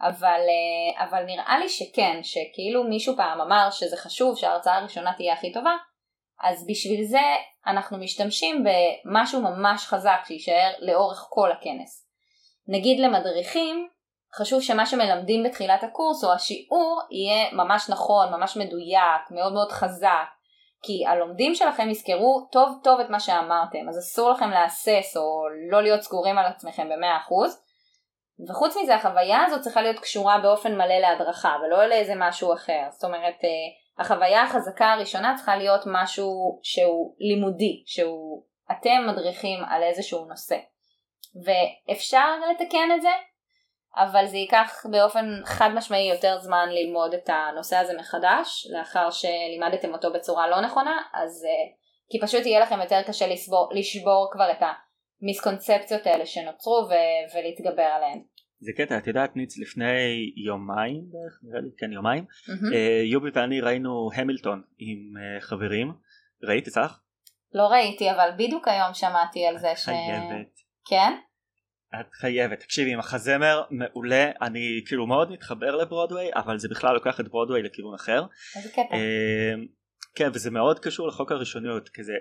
אבל, 0.00 0.40
אה, 0.40 1.04
אבל 1.04 1.24
נראה 1.24 1.58
לי 1.58 1.68
שכן, 1.68 2.20
שכאילו 2.22 2.84
מישהו 2.84 3.16
פעם 3.16 3.40
אמר 3.40 3.68
שזה 3.70 3.96
חשוב 3.96 4.36
שההרצאה 4.36 4.76
הראשונה 4.76 5.12
תהיה 5.16 5.32
הכי 5.32 5.52
טובה, 5.52 5.76
אז 6.42 6.66
בשביל 6.66 7.04
זה 7.04 7.20
אנחנו 7.66 7.98
משתמשים 7.98 8.64
במשהו 8.64 9.40
ממש 9.40 9.86
חזק 9.86 10.20
שיישאר 10.24 10.72
לאורך 10.78 11.26
כל 11.30 11.52
הכנס. 11.52 12.06
נגיד 12.68 13.00
למדריכים, 13.00 13.88
חשוב 14.34 14.60
שמה 14.60 14.86
שמלמדים 14.86 15.42
בתחילת 15.42 15.82
הקורס 15.82 16.24
או 16.24 16.32
השיעור 16.32 17.00
יהיה 17.10 17.52
ממש 17.52 17.90
נכון, 17.90 18.32
ממש 18.32 18.56
מדויק, 18.56 19.30
מאוד 19.30 19.52
מאוד 19.52 19.72
חזק, 19.72 20.28
כי 20.82 21.06
הלומדים 21.06 21.54
שלכם 21.54 21.90
יזכרו 21.90 22.48
טוב 22.52 22.80
טוב 22.84 23.00
את 23.00 23.10
מה 23.10 23.20
שאמרתם, 23.20 23.88
אז 23.88 23.98
אסור 23.98 24.30
לכם 24.30 24.50
להסס 24.50 25.16
או 25.16 25.48
לא 25.70 25.82
להיות 25.82 26.00
סגורים 26.00 26.38
על 26.38 26.46
עצמכם 26.46 26.88
ב-100%, 26.88 27.50
וחוץ 28.48 28.76
מזה 28.76 28.94
החוויה 28.94 29.44
הזאת 29.44 29.60
צריכה 29.60 29.82
להיות 29.82 29.98
קשורה 29.98 30.38
באופן 30.38 30.74
מלא 30.74 30.98
להדרכה 30.98 31.56
ולא 31.62 31.86
לאיזה 31.86 32.12
משהו 32.16 32.54
אחר. 32.54 32.82
זאת 32.90 33.04
אומרת 33.04 33.44
אה, 33.44 34.04
החוויה 34.04 34.42
החזקה 34.42 34.92
הראשונה 34.92 35.34
צריכה 35.36 35.56
להיות 35.56 35.80
משהו 35.86 36.60
שהוא 36.62 37.14
לימודי, 37.18 37.82
שהוא 37.86 38.44
אתם 38.72 39.06
מדריכים 39.08 39.64
על 39.70 39.82
איזשהו 39.82 40.24
נושא. 40.24 40.56
ואפשר 41.44 42.36
לתקן 42.50 42.88
את 42.96 43.02
זה, 43.02 43.08
אבל 43.96 44.26
זה 44.26 44.36
ייקח 44.36 44.86
באופן 44.90 45.26
חד 45.44 45.68
משמעי 45.74 46.08
יותר 46.08 46.38
זמן 46.38 46.68
ללמוד 46.70 47.14
את 47.14 47.28
הנושא 47.28 47.76
הזה 47.76 47.92
מחדש, 47.98 48.66
לאחר 48.78 49.10
שלימדתם 49.10 49.92
אותו 49.92 50.12
בצורה 50.12 50.48
לא 50.48 50.60
נכונה, 50.60 50.96
אז 51.14 51.44
אה, 51.44 51.72
כי 52.10 52.20
פשוט 52.20 52.46
יהיה 52.46 52.60
לכם 52.60 52.80
יותר 52.80 53.02
קשה 53.06 53.26
לשבור, 53.26 53.70
לשבור 53.72 54.28
כבר 54.32 54.50
את 54.50 54.62
המיסקונספציות 55.22 56.06
האלה 56.06 56.26
שנוצרו 56.26 56.88
ו- 56.90 57.36
ולהתגבר 57.38 57.82
עליהן. 57.82 58.22
זה 58.60 58.72
קטע 58.76 58.98
את 58.98 59.06
יודעת 59.06 59.36
ניץ 59.36 59.58
לפני 59.58 60.32
יומיים 60.46 61.02
בערך 61.10 61.40
נראה 61.42 61.60
לי 61.60 61.70
כן 61.78 61.92
יומיים 61.92 62.24
mm-hmm. 62.24 62.74
יובי 63.04 63.30
ואני 63.34 63.60
ראינו 63.60 64.10
המילטון 64.14 64.62
עם 64.78 64.98
אה, 65.16 65.40
חברים 65.40 65.92
ראית 66.42 66.68
אצלך? 66.68 66.98
לא 67.52 67.62
ראיתי 67.62 68.10
אבל 68.10 68.30
בדיוק 68.36 68.68
היום 68.68 68.94
שמעתי 68.94 69.46
על 69.46 69.58
זה 69.58 69.72
ש... 69.76 69.84
חייבת. 69.84 70.60
כן? 70.90 71.12
את 72.00 72.06
חייבת 72.12 72.60
תקשיבי 72.60 72.96
מחזמר 72.96 73.62
מעולה 73.70 74.30
אני 74.42 74.82
כאילו 74.86 75.06
מאוד 75.06 75.30
מתחבר 75.30 75.76
לברודוויי 75.76 76.30
אבל 76.34 76.58
זה 76.58 76.68
בכלל 76.68 76.94
לוקח 76.94 77.20
את 77.20 77.28
ברודוויי 77.28 77.62
לכיוון 77.62 77.94
אחר. 77.94 78.24
איזה 78.56 78.68
קטע. 78.68 78.80
אה, 78.92 79.54
כן 80.14 80.30
וזה 80.34 80.50
מאוד 80.50 80.78
קשור 80.78 81.08
לחוק 81.08 81.32
הראשוניות 81.32 81.88
כזה 81.88 82.12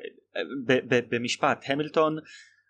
במשפט 1.09 1.65
המילטון 1.67 2.17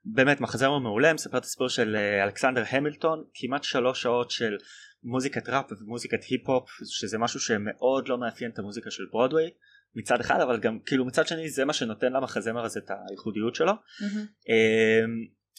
באמת 0.06 0.42
מחזמר 0.42 0.80
מעולה 0.80 1.14
מספר 1.14 1.38
את 1.38 1.44
הסיפור 1.44 1.70
של 1.70 1.96
אה, 1.96 2.24
אלכסנדר 2.24 2.64
המילטון 2.70 3.24
כמעט 3.34 3.64
שלוש 3.64 4.02
שעות 4.02 4.32
של 4.32 4.58
מוזיקת 5.04 5.50
ראפ 5.50 5.72
ומוזיקת 5.72 6.24
היפ-הופ 6.24 6.70
שזה 6.86 7.18
משהו 7.18 7.40
שמאוד 7.40 8.08
לא 8.08 8.18
מאפיין 8.18 8.52
את 8.52 8.60
המוזיקה 8.60 8.92
של 8.92 9.04
ברודוויי 9.12 9.50
מצד 9.96 10.20
אחד 10.20 10.42
אבל 10.42 10.60
גם 10.60 10.80
כאילו 10.86 11.06
מצד 11.06 11.28
שני 11.28 11.50
זה 11.50 11.66
מה 11.66 11.74
שנותן 11.74 12.14
למחזמר 12.14 12.66
הזה 12.66 12.80
את 12.80 12.92
הייחודיות 13.10 13.56
שלו 13.56 13.72
mm-hmm. 13.72 14.50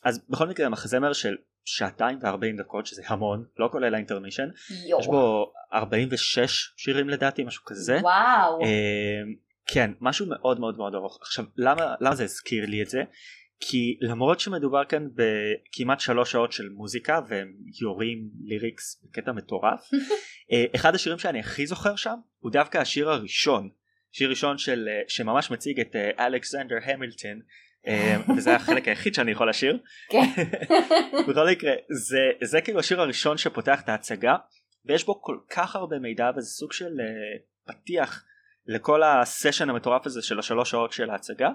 אז 0.04 0.20
בכל 0.28 0.46
מקרה 0.46 0.66
המחזמר 0.66 1.12
של 1.12 1.36
שעתיים 1.64 2.18
וארבעים 2.22 2.56
דקות 2.56 2.86
שזה 2.86 3.02
המון 3.06 3.44
לא 3.58 3.68
כולל 3.72 3.94
האינטרמישן 3.94 4.48
יש 4.70 5.06
בו 5.06 5.52
46 5.72 6.72
שירים 6.76 7.08
לדעתי 7.08 7.44
משהו 7.44 7.64
כזה. 7.64 7.98
וואו. 8.02 8.60
אמ, 8.60 9.34
כן 9.66 9.90
משהו 10.00 10.26
מאוד 10.28 10.60
מאוד 10.60 10.76
מאוד 10.76 10.94
ארוך. 10.94 11.18
עכשיו 11.20 11.44
למה 11.56 11.94
למה 12.00 12.14
זה 12.14 12.24
הזכיר 12.24 12.66
לי 12.66 12.82
את 12.82 12.88
זה? 12.88 13.02
כי 13.60 13.98
למרות 14.00 14.40
שמדובר 14.40 14.84
כאן 14.84 15.08
בכמעט 15.14 16.00
שלוש 16.00 16.32
שעות 16.32 16.52
של 16.52 16.68
מוזיקה 16.68 17.20
והם 17.28 17.52
יורים 17.82 18.30
ליריקס 18.44 19.02
בקטע 19.04 19.32
מטורף 19.32 19.90
אה, 20.52 20.64
אחד 20.74 20.94
השירים 20.94 21.18
שאני 21.18 21.40
הכי 21.40 21.66
זוכר 21.66 21.96
שם 21.96 22.14
הוא 22.38 22.52
דווקא 22.52 22.78
השיר 22.78 23.10
הראשון. 23.10 23.68
שיר 24.12 24.30
ראשון 24.30 24.58
של 24.58 24.88
אה, 24.88 25.02
שממש 25.08 25.50
מציג 25.50 25.80
את 25.80 25.96
אה, 25.96 26.26
אלכסנדר 26.26 26.76
המילטון 26.84 27.40
וזה 28.36 28.56
החלק 28.56 28.88
היחיד 28.88 29.14
שאני 29.14 29.30
יכול 29.30 29.48
לשיר 29.48 29.78
כן. 30.10 30.42
בכל 31.28 31.50
מקרה 31.50 31.72
זה, 31.90 32.18
זה 32.42 32.60
כאילו 32.60 32.80
השיר 32.80 33.00
הראשון 33.00 33.36
שפותח 33.38 33.80
את 33.80 33.88
ההצגה 33.88 34.36
ויש 34.84 35.04
בו 35.04 35.22
כל 35.22 35.38
כך 35.50 35.76
הרבה 35.76 35.98
מידע 35.98 36.30
וזה 36.36 36.46
סוג 36.46 36.72
של 36.72 36.90
פתיח 37.66 38.24
לכל 38.66 39.02
הסשן 39.02 39.70
המטורף 39.70 40.06
הזה 40.06 40.22
של 40.22 40.38
השלוש 40.38 40.70
שעות 40.70 40.92
של 40.92 41.10
ההצגה 41.10 41.48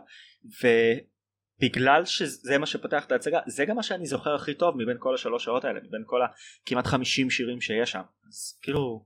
בגלל 1.61 2.05
שזה 2.05 2.57
מה 2.57 2.65
שפותח 2.65 3.05
את 3.05 3.11
ההצגה 3.11 3.39
זה 3.47 3.65
גם 3.65 3.75
מה 3.75 3.83
שאני 3.83 4.05
זוכר 4.05 4.35
הכי 4.35 4.53
טוב 4.53 4.75
מבין 4.77 4.97
כל 4.99 5.13
השלוש 5.13 5.43
שעות 5.43 5.65
האלה 5.65 5.79
מבין 5.79 6.03
כל 6.05 6.19
הכמעט 6.21 6.85
חמישים 6.85 7.29
שירים 7.29 7.61
שיש 7.61 7.91
שם 7.91 8.01
אז 8.27 8.59
כאילו 8.61 9.05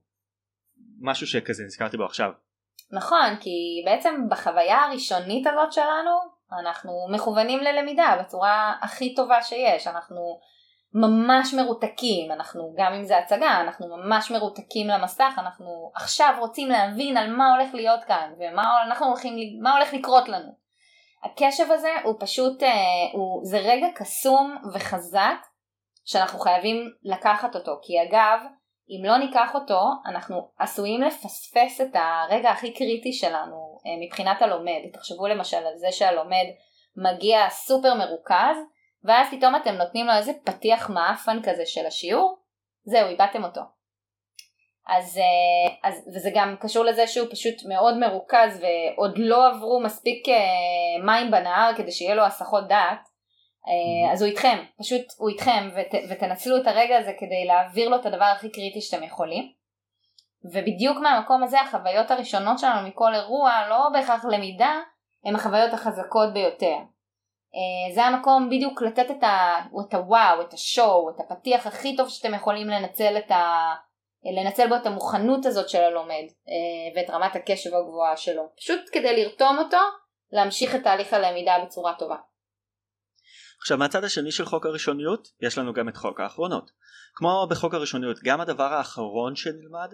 משהו 1.02 1.28
שכזה 1.28 1.64
נזכרתי 1.64 1.98
בו 1.98 2.06
עכשיו. 2.06 2.32
נכון 2.92 3.36
כי 3.42 3.84
בעצם 3.86 4.16
בחוויה 4.30 4.78
הראשונית 4.78 5.48
הזאת 5.48 5.74
שלנו 5.74 6.39
אנחנו 6.54 7.08
מכוונים 7.10 7.60
ללמידה 7.60 8.16
בצורה 8.20 8.76
הכי 8.82 9.16
טובה 9.16 9.42
שיש 9.42 9.88
אנחנו 9.88 10.40
ממש 10.94 11.54
מרותקים 11.54 12.32
אנחנו 12.32 12.74
גם 12.78 12.94
אם 12.94 13.04
זה 13.04 13.18
הצגה 13.18 13.62
אנחנו 13.62 13.88
ממש 13.98 14.32
מרותקים 14.32 14.88
למסך 14.88 15.34
אנחנו 15.38 15.92
עכשיו 15.96 16.36
רוצים 16.40 16.70
להבין 16.70 17.18
על 17.18 17.36
מה 17.36 17.54
הולך 17.56 17.74
להיות 17.74 18.04
כאן 18.04 18.34
ומה 18.40 19.06
הולכים 19.06 19.38
הולך 19.74 19.94
לקרות 19.94 20.30
לנו. 20.30 20.70
הקשב 21.24 21.72
הזה 21.72 21.90
הוא 22.04 22.16
פשוט, 22.20 22.64
אה, 22.64 22.70
הוא, 23.14 23.42
זה 23.46 23.58
רגע 23.58 23.88
קסום 23.96 24.58
וחזק 24.74 25.46
שאנחנו 26.06 26.40
חייבים 26.40 26.94
לקחת 27.04 27.56
אותו 27.56 27.80
כי 27.82 27.94
אגב 28.04 28.40
אם 28.90 29.06
לא 29.06 29.18
ניקח 29.18 29.56
אותו 29.56 29.80
אנחנו 30.06 30.50
עשויים 30.60 31.02
לפספס 31.02 31.82
את 31.82 31.96
הרגע 31.96 32.50
הכי 32.50 32.74
קריטי 32.74 33.14
שלנו 33.14 33.80
אה, 33.86 34.06
מבחינת 34.06 34.42
הלומד 34.42 34.80
תחשבו 34.94 35.28
למשל 35.28 35.58
על 35.58 35.78
זה 35.78 35.88
שהלומד 35.92 36.46
מגיע 36.96 37.50
סופר 37.50 37.94
מרוכז 37.94 38.58
ואז 39.04 39.28
פתאום 39.32 39.56
אתם 39.56 39.76
נותנים 39.76 40.06
לו 40.06 40.14
איזה 40.14 40.32
פתיח 40.44 40.90
מעפן 40.90 41.40
כזה 41.44 41.66
של 41.66 41.86
השיעור, 41.86 42.38
זהו, 42.84 43.08
איבדתם 43.08 43.44
אותו. 43.44 43.62
אז, 44.88 45.18
אה, 45.18 45.90
אז, 45.90 46.08
וזה 46.16 46.30
גם 46.36 46.56
קשור 46.60 46.86
לזה 46.86 47.08
שהוא 47.08 47.28
פשוט 47.32 47.56
מאוד 47.68 47.98
מרוכז 47.98 48.62
ועוד 48.62 49.18
לא 49.18 49.48
עברו 49.48 49.80
מספיק 49.80 50.30
אה, 50.30 51.04
מים 51.06 51.32
בנהר 51.32 51.72
כדי 51.78 51.92
שיהיה 51.92 52.16
לו 52.16 52.24
הסחות 52.24 52.68
דעת, 52.68 53.09
אז 54.14 54.22
הוא 54.22 54.30
איתכם, 54.30 54.58
פשוט 54.80 55.02
הוא 55.18 55.30
איתכם 55.30 55.70
ות, 55.76 56.02
ותנצלו 56.10 56.58
את 56.58 56.68
הרגע 56.68 56.98
הזה 56.98 57.12
כדי 57.20 57.46
להעביר 57.48 57.90
לו 57.90 57.96
את 57.96 58.06
הדבר 58.06 58.26
הכי 58.26 58.52
קריטי 58.52 58.82
שאתם 58.82 59.04
יכולים. 59.04 59.52
ובדיוק 60.54 60.98
מהמקום 60.98 61.44
הזה 61.44 61.62
החוויות 61.62 62.12
הראשונות 62.12 62.60
שלנו 62.60 62.88
מכל 62.88 63.16
אירוע, 63.16 63.52
לא 63.70 63.90
בהכרח 63.94 64.26
למידה, 64.26 64.80
הן 65.26 65.36
החוויות 65.36 65.74
החזקות 65.74 66.34
ביותר. 66.34 66.76
זה 67.94 68.04
המקום 68.04 68.50
בדיוק 68.50 68.82
לתת 68.82 69.12
את, 69.12 69.24
ה, 69.24 69.56
את 69.88 69.94
הוואו, 69.94 70.42
את 70.42 70.54
השואו, 70.54 71.10
את 71.10 71.20
הפתיח 71.20 71.68
הכי 71.68 71.96
טוב 71.96 72.10
שאתם 72.10 72.34
יכולים 72.34 72.68
לנצל 72.68 73.18
את 73.18 73.32
ה... 73.32 73.74
לנצל 74.38 74.70
בו 74.70 74.76
את 74.76 74.86
המוכנות 74.86 75.46
הזאת 75.46 75.70
של 75.70 75.82
הלומד 75.82 76.24
אה, 76.50 76.96
ואת 76.96 77.10
רמת 77.10 77.36
הקשב 77.36 77.76
הגבוהה 77.76 78.18
שלו, 78.18 78.44
פשוט 78.58 78.80
כדי 78.92 79.24
לרתום 79.24 79.58
אותו 79.60 79.78
להמשיך 80.32 80.76
את 80.76 80.84
תהליך 80.84 81.14
הלמידה 81.14 81.56
בצורה 81.66 81.94
טובה. 82.00 82.16
עכשיו 83.62 83.78
מהצד 83.78 84.04
השני 84.04 84.32
של 84.32 84.46
חוק 84.46 84.66
הראשוניות 84.66 85.28
יש 85.42 85.58
לנו 85.58 85.74
גם 85.74 85.90
את 85.90 85.98
חוק 85.98 86.20
האחרונות. 86.20 86.72
כמו 87.14 87.48
בחוק 87.50 87.74
הראשוניות 87.74 88.20
גם 88.24 88.42
הדבר 88.42 88.74
האחרון 88.74 89.36
שנלמד 89.36 89.94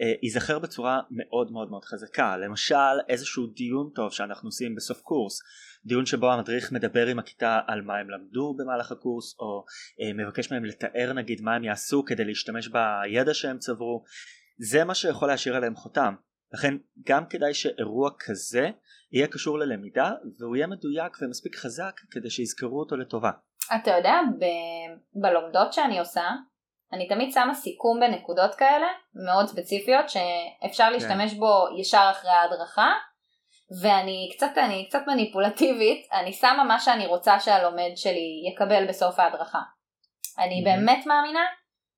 אה, 0.00 0.12
ייזכר 0.22 0.58
בצורה 0.58 1.00
מאוד 1.10 1.52
מאוד 1.52 1.70
מאוד 1.70 1.84
חזקה. 1.84 2.36
למשל 2.36 2.74
איזשהו 3.08 3.46
דיון 3.46 3.90
טוב 3.94 4.12
שאנחנו 4.12 4.48
עושים 4.48 4.74
בסוף 4.74 5.00
קורס. 5.00 5.40
דיון 5.84 6.06
שבו 6.06 6.32
המדריך 6.32 6.72
מדבר 6.72 7.06
עם 7.06 7.18
הכיתה 7.18 7.60
על 7.66 7.82
מה 7.82 7.96
הם 7.96 8.10
למדו 8.10 8.54
במהלך 8.58 8.92
הקורס 8.92 9.36
או 9.38 9.64
אה, 10.00 10.24
מבקש 10.24 10.52
מהם 10.52 10.64
לתאר 10.64 11.12
נגיד 11.12 11.40
מה 11.40 11.54
הם 11.54 11.64
יעשו 11.64 12.04
כדי 12.04 12.24
להשתמש 12.24 12.68
בידע 12.68 13.34
שהם 13.34 13.58
צברו. 13.58 14.04
זה 14.58 14.84
מה 14.84 14.94
שיכול 14.94 15.28
להשאיר 15.28 15.56
עליהם 15.56 15.76
חותם 15.76 16.14
לכן 16.52 16.74
גם 17.06 17.26
כדאי 17.26 17.54
שאירוע 17.54 18.10
כזה 18.18 18.70
יהיה 19.12 19.26
קשור 19.26 19.58
ללמידה 19.58 20.10
והוא 20.38 20.56
יהיה 20.56 20.66
מדויק 20.66 21.16
ומספיק 21.22 21.56
חזק 21.56 22.00
כדי 22.10 22.30
שיזכרו 22.30 22.80
אותו 22.80 22.96
לטובה. 22.96 23.30
אתה 23.76 23.90
יודע 23.90 24.14
ב- 24.40 25.20
בלומדות 25.22 25.72
שאני 25.72 25.98
עושה 25.98 26.30
אני 26.92 27.08
תמיד 27.08 27.32
שמה 27.32 27.54
סיכום 27.54 28.00
בנקודות 28.00 28.54
כאלה 28.54 28.86
מאוד 29.26 29.46
ספציפיות 29.46 30.04
שאפשר 30.08 30.84
כן. 30.84 30.92
להשתמש 30.92 31.34
בו 31.34 31.80
ישר 31.80 32.08
אחרי 32.10 32.30
ההדרכה 32.30 32.92
ואני 33.82 34.30
קצת, 34.36 34.50
אני 34.56 34.86
קצת 34.88 35.02
מניפולטיבית, 35.06 36.08
אני 36.12 36.32
שמה 36.32 36.64
מה 36.64 36.80
שאני 36.80 37.06
רוצה 37.06 37.40
שהלומד 37.40 37.90
שלי 37.96 38.50
יקבל 38.52 38.88
בסוף 38.88 39.18
ההדרכה. 39.18 39.60
אני 40.38 40.60
mm-hmm. 40.60 40.64
באמת 40.64 41.06
מאמינה 41.06 41.40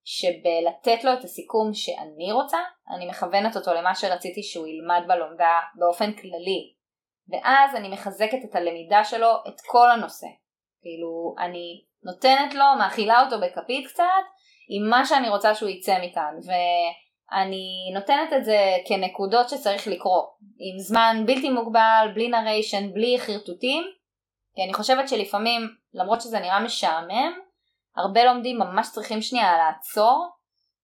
שבלתת 0.04 1.04
לו 1.04 1.12
את 1.12 1.24
הסיכום 1.24 1.74
שאני 1.74 2.32
רוצה, 2.32 2.58
אני 2.96 3.06
מכוונת 3.06 3.56
אותו 3.56 3.74
למה 3.74 3.94
שרציתי 3.94 4.42
שהוא 4.42 4.66
ילמד 4.66 5.02
בלומדה 5.08 5.60
באופן 5.74 6.12
כללי. 6.12 6.72
ואז 7.28 7.76
אני 7.76 7.88
מחזקת 7.88 8.38
את 8.50 8.54
הלמידה 8.54 9.04
שלו, 9.04 9.28
את 9.48 9.60
כל 9.66 9.90
הנושא. 9.90 10.26
כאילו, 10.82 11.34
אני 11.38 11.84
נותנת 12.02 12.54
לו, 12.54 12.64
מאכילה 12.78 13.24
אותו 13.24 13.36
בכפית 13.40 13.86
קצת, 13.86 14.24
עם 14.68 14.90
מה 14.90 15.06
שאני 15.06 15.28
רוצה 15.28 15.54
שהוא 15.54 15.68
יצא 15.68 15.98
מכאן. 16.02 16.34
ו... 16.46 16.52
אני 17.32 17.90
נותנת 17.94 18.32
את 18.32 18.44
זה 18.44 18.58
כנקודות 18.88 19.48
שצריך 19.48 19.86
לקרוא, 19.86 20.22
עם 20.40 20.78
זמן 20.78 21.22
בלתי 21.26 21.50
מוגבל, 21.50 22.08
בלי 22.14 22.28
נריישן, 22.28 22.92
בלי 22.92 23.16
חרטוטים, 23.18 23.84
כי 24.54 24.64
אני 24.64 24.74
חושבת 24.74 25.08
שלפעמים, 25.08 25.60
למרות 25.94 26.20
שזה 26.20 26.40
נראה 26.40 26.60
משעמם, 26.60 27.32
הרבה 27.96 28.24
לומדים 28.24 28.58
ממש 28.58 28.88
צריכים 28.92 29.22
שנייה 29.22 29.56
לעצור 29.56 30.28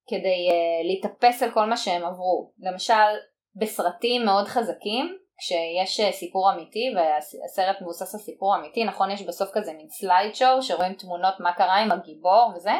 כדי 0.08 0.48
אה, 0.50 0.86
להתאפס 0.86 1.42
על 1.42 1.50
כל 1.50 1.64
מה 1.64 1.76
שהם 1.76 2.04
עברו. 2.04 2.52
למשל, 2.58 3.16
בסרטים 3.56 4.24
מאוד 4.24 4.48
חזקים, 4.48 5.16
כשיש 5.38 6.00
אה, 6.00 6.12
סיפור 6.12 6.52
אמיתי 6.52 6.84
והסרט 6.96 7.82
מבוסס 7.82 8.14
על 8.14 8.20
סיפור 8.20 8.56
אמיתי, 8.56 8.84
נכון 8.84 9.10
יש 9.10 9.22
בסוף 9.22 9.50
כזה 9.54 9.72
מין 9.72 9.88
slideshow 9.88 10.62
שרואים 10.62 10.94
תמונות 10.94 11.34
מה 11.40 11.52
קרה 11.52 11.76
עם 11.76 11.92
הגיבור 11.92 12.52
וזה, 12.56 12.72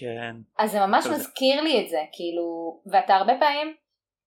כן. 0.00 0.36
אז 0.58 0.72
זה 0.72 0.80
ממש 0.80 1.06
מזכיר 1.06 1.60
לי 1.60 1.84
את 1.84 1.88
זה, 1.88 2.00
כאילו, 2.12 2.80
ואתה 2.86 3.14
הרבה 3.14 3.32
פעמים 3.40 3.74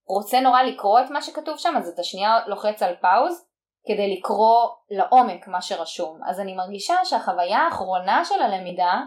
רוצה 0.08 0.40
נורא 0.40 0.64
לקרוא 0.64 1.00
את 1.00 1.10
מה 1.10 1.22
שכתוב 1.22 1.58
שם, 1.58 1.74
אז 1.78 1.90
אתה 1.90 2.04
שנייה 2.04 2.40
לוחץ 2.48 2.84
על 2.84 2.96
pause 2.96 3.46
כדי 3.88 4.18
לקרוא 4.18 4.70
לעומק 4.90 5.48
מה 5.48 5.62
שרשום. 5.62 6.20
אז 6.30 6.40
אני 6.40 6.56
מרגישה 6.56 6.96
שהחוויה 7.04 7.60
האחרונה 7.60 8.26
של 8.26 8.42
הלמידה 8.42 9.02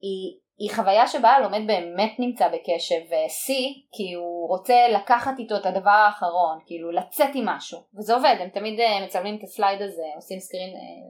היא, 0.00 0.38
היא 0.58 0.74
חוויה 0.74 1.06
שבה 1.06 1.30
הלומד 1.30 1.66
באמת 1.66 2.12
נמצא 2.18 2.48
בקשב 2.48 3.02
שיא, 3.28 3.68
כי 3.92 4.14
הוא 4.14 4.48
רוצה 4.48 4.74
לקחת 4.94 5.38
איתו 5.38 5.56
את 5.56 5.66
הדבר 5.66 5.90
האחרון, 5.90 6.58
כאילו 6.66 6.90
לצאת 6.90 7.30
עם 7.34 7.46
משהו, 7.46 7.78
וזה 7.98 8.14
עובד, 8.14 8.36
הם 8.40 8.48
תמיד 8.48 8.80
אה, 8.80 9.04
מצלמים 9.04 9.36
את 9.38 9.42
ה 9.42 9.49
slide 9.49 9.82
הזה, 9.82 10.02
עושים 10.16 10.40
screen, 10.40 10.70
אה, 10.70 11.08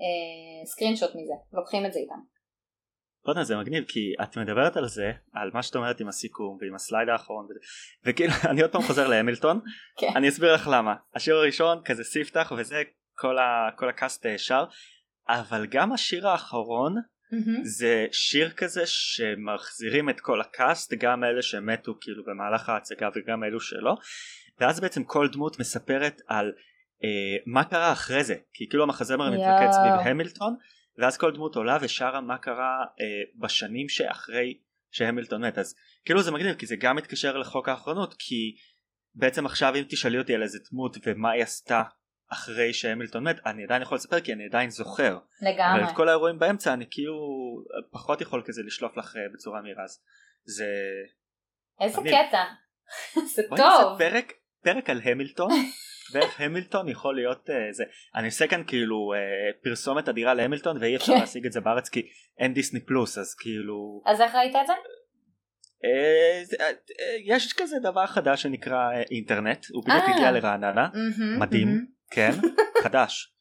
אה, 0.00 0.66
screenshot 0.66 1.10
מזה, 1.10 1.34
לוקחים 1.52 1.86
את 1.86 1.92
זה 1.92 1.98
איתם. 1.98 2.20
בוא'נה 3.24 3.44
זה 3.44 3.56
מגניב 3.56 3.84
כי 3.88 4.14
את 4.22 4.38
מדברת 4.38 4.76
על 4.76 4.88
זה 4.88 5.12
על 5.34 5.50
מה 5.54 5.62
שאת 5.62 5.76
אומרת 5.76 6.00
עם 6.00 6.08
הסיכום 6.08 6.58
ועם 6.60 6.74
ה 6.74 6.80
slide 6.80 7.08
האחרון 7.08 7.44
וזה, 7.44 7.60
וכאילו 8.04 8.32
אני 8.50 8.62
עוד 8.62 8.72
פעם 8.72 8.82
חוזר 8.82 9.08
להמילטון 9.08 9.60
כן. 9.96 10.12
אני 10.16 10.28
אסביר 10.28 10.54
לך 10.54 10.68
למה 10.72 10.94
השיר 11.14 11.36
הראשון 11.36 11.82
כזה 11.84 12.04
ספתח 12.04 12.52
וזה 12.58 12.82
כל, 13.14 13.38
ה, 13.38 13.68
כל 13.76 13.88
הקאסט 13.88 14.26
שר 14.36 14.64
אבל 15.28 15.66
גם 15.66 15.92
השיר 15.92 16.28
האחרון 16.28 16.94
mm-hmm. 17.32 17.60
זה 17.62 18.06
שיר 18.12 18.50
כזה 18.50 18.82
שמחזירים 18.86 20.10
את 20.10 20.20
כל 20.20 20.40
הקאסט 20.40 20.94
גם 20.94 21.24
אלה 21.24 21.42
שמתו 21.42 21.94
כאילו 22.00 22.24
במהלך 22.24 22.68
ההצגה 22.68 23.08
וגם 23.14 23.44
אלו 23.44 23.60
שלא 23.60 23.96
ואז 24.60 24.80
בעצם 24.80 25.04
כל 25.04 25.28
דמות 25.32 25.60
מספרת 25.60 26.20
על 26.26 26.52
אה, 27.04 27.36
מה 27.46 27.64
קרה 27.64 27.92
אחרי 27.92 28.24
זה 28.24 28.34
כי 28.52 28.68
כאילו 28.68 28.82
המחזמר 28.82 29.28
yeah. 29.28 29.30
מתמקד 29.30 29.70
סביב 29.70 30.10
המילטון 30.10 30.56
ואז 30.98 31.18
כל 31.18 31.32
דמות 31.34 31.56
עולה 31.56 31.78
ושרה 31.80 32.20
מה 32.20 32.38
קרה 32.38 32.84
אה, 33.00 33.40
בשנים 33.40 33.88
שאחרי 33.88 34.58
שהמילטון 34.90 35.44
מת 35.44 35.58
אז 35.58 35.74
כאילו 36.04 36.22
זה 36.22 36.30
מגניב 36.30 36.54
כי 36.54 36.66
זה 36.66 36.76
גם 36.76 36.96
מתקשר 36.96 37.36
לחוק 37.38 37.68
האחרונות 37.68 38.14
כי 38.18 38.56
בעצם 39.14 39.46
עכשיו 39.46 39.74
אם 39.76 39.82
תשאלי 39.88 40.18
אותי 40.18 40.34
על 40.34 40.42
איזה 40.42 40.58
דמות 40.70 40.96
ומה 41.06 41.30
היא 41.30 41.42
עשתה 41.42 41.82
אחרי 42.32 42.72
שהמילטון 42.72 43.24
מת 43.24 43.36
אני 43.46 43.64
עדיין 43.64 43.82
יכול 43.82 43.96
לספר 43.96 44.20
כי 44.20 44.32
אני 44.32 44.44
עדיין 44.44 44.70
זוכר. 44.70 45.18
לגמרי. 45.42 45.80
אבל 45.80 45.90
את 45.90 45.96
כל 45.96 46.08
האירועים 46.08 46.38
באמצע 46.38 46.72
אני 46.72 46.84
כאילו 46.90 47.16
פחות 47.90 48.20
יכול 48.20 48.42
כזה 48.46 48.62
לשלוף 48.66 48.96
לך 48.96 49.16
אה, 49.16 49.22
בצורה 49.34 49.62
מהירה 49.62 49.84
אז 49.84 50.00
זה 50.44 50.66
איזה 51.80 52.00
אני... 52.00 52.10
קטע. 52.10 52.44
זה 53.34 53.42
טוב. 53.56 53.98
פרק 53.98 54.32
פרק 54.62 54.90
על 54.90 55.00
המילטון 55.04 55.50
ואיך 56.12 56.40
המילטון 56.40 56.88
יכול 56.88 57.16
להיות 57.16 57.50
uh, 57.50 57.52
זה. 57.72 57.84
אני 58.14 58.26
עושה 58.26 58.46
כאן 58.46 58.62
כאילו 58.66 59.12
uh, 59.14 59.64
פרסומת 59.64 60.08
אדירה 60.08 60.34
להמילטון 60.34 60.76
ואי 60.80 60.96
אפשר 60.96 61.12
כן. 61.12 61.20
להשיג 61.20 61.46
את 61.46 61.52
זה 61.52 61.60
בארץ 61.60 61.88
כי 61.88 62.08
אין 62.38 62.54
דיסני 62.54 62.80
פלוס 62.80 63.18
אז 63.18 63.34
כאילו 63.34 64.02
אז 64.06 64.20
איך 64.20 64.34
ראית 64.34 64.56
את 64.56 64.66
זה? 64.66 64.72
יש 67.24 67.52
כזה 67.52 67.76
דבר 67.82 68.06
חדש 68.06 68.42
שנקרא 68.42 68.90
אינטרנט. 69.10 69.66
הוא 69.72 69.84
בדיוק 69.84 70.04
הגיע 70.16 70.30
לרעננה. 70.30 70.88
מדהים 71.38 71.86
כן 72.10 72.30
חדש 72.82 73.32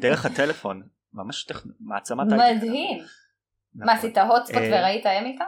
דרך 0.00 0.26
הטלפון 0.26 0.82
ממש 1.12 1.46
מעצמת 1.80 2.26
מדהים 2.26 2.98
מה 3.74 3.84
נכון. 3.84 3.98
עשית 3.98 4.18
הוטספוט 4.18 4.62
וראית 4.62 5.06
המילטון? 5.06 5.46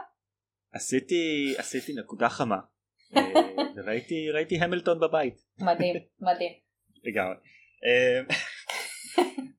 עשיתי 0.71 1.55
עשיתי 1.57 1.93
נקודה 1.93 2.29
חמה 2.29 2.57
וראיתי 3.75 4.31
ראיתי 4.33 4.55
המילטון 4.61 4.99
בבית 4.99 5.35
מדהים 5.59 5.95
מדהים 6.19 6.51
לגמרי. 7.03 7.35
אמ, 7.83 8.25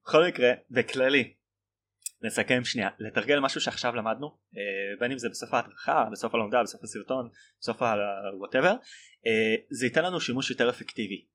בכל 0.05 0.25
מקרה 0.29 0.53
בכללי 0.71 1.35
נסכם 2.23 2.65
שנייה 2.65 2.89
לתרגל 2.99 3.41
משהו 3.41 3.61
שעכשיו 3.61 3.95
למדנו 3.95 4.27
אה, 4.27 4.97
בין 5.01 5.13
אם 5.13 5.19
זה 5.19 5.29
בסוף 5.29 5.55
ההדרכה 5.55 6.05
בסוף 6.13 6.35
הלומדה 6.35 6.63
בסוף 6.63 6.85
הסרטון 6.85 7.29
בסוף 7.61 7.83
ה-whatever 7.83 8.75
אה, 9.27 9.55
זה 9.71 9.87
ייתן 9.87 10.05
לנו 10.05 10.21
שימוש 10.21 10.51
יותר 10.51 10.71
אפקטיבי. 10.71 11.27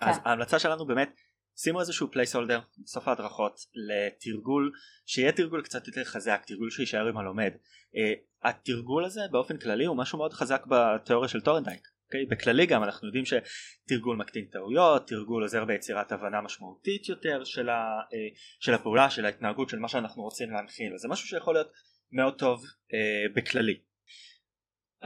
אז 0.00 0.18
כן. 0.18 0.22
ההמלצה 0.24 0.58
שלנו 0.58 0.86
באמת 0.86 1.10
שימו 1.56 1.80
איזשהו 1.80 2.10
placeholder 2.10 2.60
בסוף 2.84 3.08
ההדרכות 3.08 3.60
לתרגול 3.74 4.72
שיהיה 5.06 5.32
תרגול 5.32 5.62
קצת 5.62 5.86
יותר 5.86 6.04
חזק 6.04 6.42
תרגול 6.46 6.70
שיישאר 6.70 7.08
עם 7.08 7.18
הלומד 7.18 7.52
אה, 7.54 8.48
התרגול 8.48 9.04
הזה 9.04 9.20
באופן 9.30 9.58
כללי 9.58 9.84
הוא 9.84 9.96
משהו 9.96 10.18
מאוד 10.18 10.32
חזק 10.32 10.62
בתיאוריה 10.66 11.28
של 11.28 11.40
טורנדייק 11.40 11.80
אוקיי? 11.80 11.90
אוקיי? 12.06 12.26
בכללי 12.26 12.66
גם 12.66 12.84
אנחנו 12.84 13.08
יודעים 13.08 13.24
שתרגול 13.24 14.16
מקטין 14.16 14.44
טעויות 14.44 15.08
תרגול 15.08 15.42
עוזר 15.42 15.64
ביצירת 15.64 16.12
הבנה 16.12 16.40
משמעותית 16.40 17.08
יותר 17.08 17.44
של, 17.44 17.68
ה, 17.68 18.00
אה, 18.00 18.38
של 18.60 18.74
הפעולה 18.74 19.10
של 19.10 19.24
ההתנהגות 19.24 19.68
של 19.68 19.78
מה 19.78 19.88
שאנחנו 19.88 20.22
רוצים 20.22 20.50
להנחיל 20.50 20.94
וזה 20.94 21.08
משהו 21.08 21.28
שיכול 21.28 21.54
להיות 21.54 21.72
מאוד 22.12 22.38
טוב 22.38 22.64
אה, 22.64 23.36
בכללי 23.36 23.80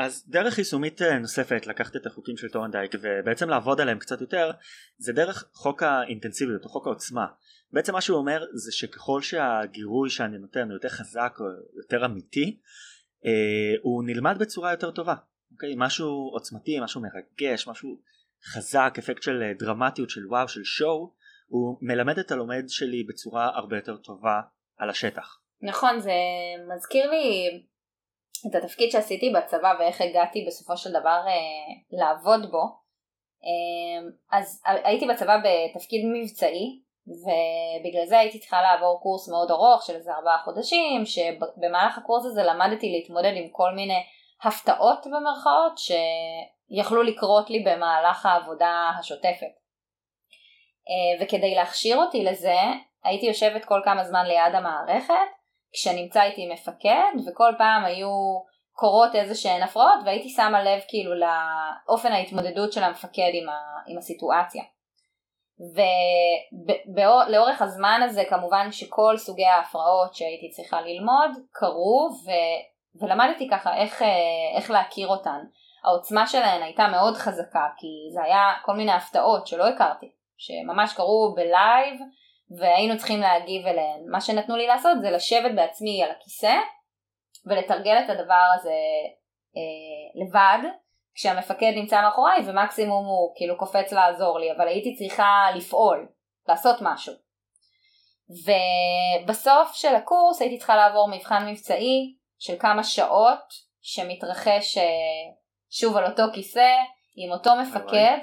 אז 0.01 0.25
דרך 0.29 0.59
יישומית 0.59 1.03
אה, 1.03 1.19
נוספת 1.19 1.67
לקחת 1.67 1.97
את 1.97 2.07
החוקים 2.07 2.37
של 2.37 2.49
טורנדייק 2.49 2.93
ובעצם 3.01 3.49
לעבוד 3.49 3.81
עליהם 3.81 3.99
קצת 3.99 4.21
יותר 4.21 4.51
זה 4.99 5.13
דרך 5.13 5.45
חוק 5.53 5.83
האינטנסיביות 5.83 6.65
או 6.65 6.69
חוק 6.69 6.87
העוצמה 6.87 7.27
בעצם 7.73 7.93
מה 7.93 8.01
שהוא 8.01 8.19
אומר 8.19 8.45
זה 8.55 8.73
שככל 8.73 9.23
שהגירוי 9.23 10.11
שאני 10.11 10.39
נותן 10.39 10.65
הוא 10.65 10.73
יותר 10.73 10.89
חזק 10.89 11.37
או 11.41 11.45
יותר 11.83 12.05
אמיתי 12.05 12.61
אה, 13.27 13.31
הוא 13.83 14.05
נלמד 14.07 14.39
בצורה 14.39 14.71
יותר 14.71 14.91
טובה 14.91 15.15
אוקיי 15.53 15.75
משהו 15.77 16.31
עוצמתי 16.33 16.81
משהו 16.81 17.01
מרגש 17.01 17.69
משהו 17.69 18.01
חזק 18.45 18.95
אפקט 18.99 19.23
של 19.23 19.43
אה, 19.43 19.53
דרמטיות 19.59 20.11
של 20.11 20.27
וואו 20.27 20.49
של 20.49 20.65
show 20.65 21.15
הוא 21.47 21.79
מלמד 21.83 22.19
את 22.19 22.31
הלומד 22.31 22.65
שלי 22.69 23.05
בצורה 23.05 23.47
הרבה 23.55 23.77
יותר 23.77 23.97
טובה 23.97 24.41
על 24.79 24.91
השטח. 24.91 25.41
נכון 25.63 26.01
זה 26.01 26.13
מזכיר 26.75 27.11
לי 27.11 27.51
את 28.47 28.55
התפקיד 28.55 28.91
שעשיתי 28.91 29.33
בצבא 29.37 29.75
ואיך 29.79 30.01
הגעתי 30.01 30.45
בסופו 30.47 30.77
של 30.77 30.91
דבר 30.91 31.21
אה, 31.27 31.99
לעבוד 31.99 32.51
בו. 32.51 32.63
אה, 33.45 34.39
אז 34.39 34.63
הייתי 34.65 35.07
בצבא 35.07 35.37
בתפקיד 35.37 36.01
מבצעי 36.15 36.81
ובגלל 37.07 38.07
זה 38.07 38.19
הייתי 38.19 38.39
צריכה 38.39 38.63
לעבור 38.63 39.01
קורס 39.03 39.29
מאוד 39.29 39.51
ארוך 39.51 39.83
של 39.83 39.95
איזה 39.95 40.13
ארבעה 40.13 40.39
חודשים 40.45 41.07
שבמהלך 41.07 41.99
הקורס 41.99 42.25
הזה 42.27 42.43
למדתי 42.43 42.89
להתמודד 42.93 43.33
עם 43.37 43.49
כל 43.53 43.73
מיני 43.75 44.03
הפתעות 44.43 45.07
במרכאות 45.07 45.79
שיכלו 45.79 47.03
לקרות 47.03 47.51
לי 47.51 47.65
במהלך 47.67 48.27
העבודה 48.27 48.91
השוטפת. 48.99 49.55
אה, 50.89 51.25
וכדי 51.25 51.55
להכשיר 51.55 51.97
אותי 51.97 52.25
לזה 52.25 52.59
הייתי 53.05 53.27
יושבת 53.27 53.65
כל 53.65 53.81
כמה 53.85 54.05
זמן 54.05 54.27
ליד 54.27 54.55
המערכת 54.55 55.40
כשנמצא 55.73 56.23
איתי 56.23 56.53
מפקד 56.53 57.13
וכל 57.27 57.53
פעם 57.59 57.85
היו 57.85 58.41
קורות 58.73 59.15
איזה 59.15 59.35
שהן 59.35 59.63
הפרעות 59.63 60.01
והייתי 60.05 60.29
שמה 60.29 60.63
לב 60.63 60.81
כאילו 60.89 61.13
לאופן 61.15 62.13
ההתמודדות 62.13 62.73
של 62.73 62.83
המפקד 62.83 63.31
עם, 63.33 63.49
ה, 63.49 63.59
עם 63.87 63.99
הסיטואציה. 63.99 64.63
ולאורך 66.95 67.63
הזמן 67.63 68.01
הזה 68.05 68.23
כמובן 68.29 68.73
שכל 68.73 69.17
סוגי 69.17 69.47
ההפרעות 69.47 70.15
שהייתי 70.15 70.51
צריכה 70.51 70.81
ללמוד 70.81 71.31
קרו 71.53 72.11
ו... 72.27 72.31
ולמדתי 73.01 73.49
ככה 73.51 73.77
איך, 73.77 74.03
איך 74.57 74.71
להכיר 74.71 75.09
אותן. 75.09 75.39
העוצמה 75.85 76.27
שלהן 76.27 76.63
הייתה 76.63 76.87
מאוד 76.89 77.17
חזקה 77.17 77.69
כי 77.77 77.87
זה 78.15 78.23
היה 78.23 78.53
כל 78.65 78.73
מיני 78.73 78.93
הפתעות 78.93 79.47
שלא 79.47 79.69
הכרתי, 79.69 80.13
שממש 80.37 80.93
קרו 80.95 81.35
בלייב 81.37 82.01
והיינו 82.59 82.99
צריכים 82.99 83.21
להגיב 83.21 83.67
אליהן. 83.67 84.01
מה 84.11 84.21
שנתנו 84.21 84.57
לי 84.57 84.67
לעשות 84.67 84.97
זה 85.01 85.11
לשבת 85.11 85.55
בעצמי 85.57 86.03
על 86.05 86.11
הכיסא 86.11 86.55
ולתרגל 87.47 87.99
את 88.05 88.11
הדבר 88.11 88.45
הזה 88.55 88.77
אה, 89.57 90.23
לבד 90.23 90.69
כשהמפקד 91.15 91.73
נמצא 91.77 92.03
מאחוריי 92.03 92.43
ומקסימום 92.47 93.07
הוא 93.07 93.33
כאילו 93.37 93.59
קופץ 93.59 93.93
לעזור 93.93 94.39
לי 94.39 94.53
אבל 94.53 94.69
הייתי 94.69 94.95
צריכה 94.95 95.47
לפעול, 95.55 96.09
לעשות 96.49 96.77
משהו. 96.81 97.15
ובסוף 98.31 99.75
של 99.75 99.95
הקורס 99.95 100.41
הייתי 100.41 100.59
צריכה 100.59 100.77
לעבור 100.77 101.09
מבחן 101.13 101.49
מבצעי 101.49 102.15
של 102.39 102.59
כמה 102.59 102.85
שעות 102.85 103.45
שמתרחש 103.83 104.79
אה, 104.79 104.85
שוב 105.71 105.97
על 105.97 106.07
אותו 106.07 106.23
כיסא 106.35 106.71
עם 107.17 107.33
אותו 107.33 107.51
מפקד, 107.57 108.19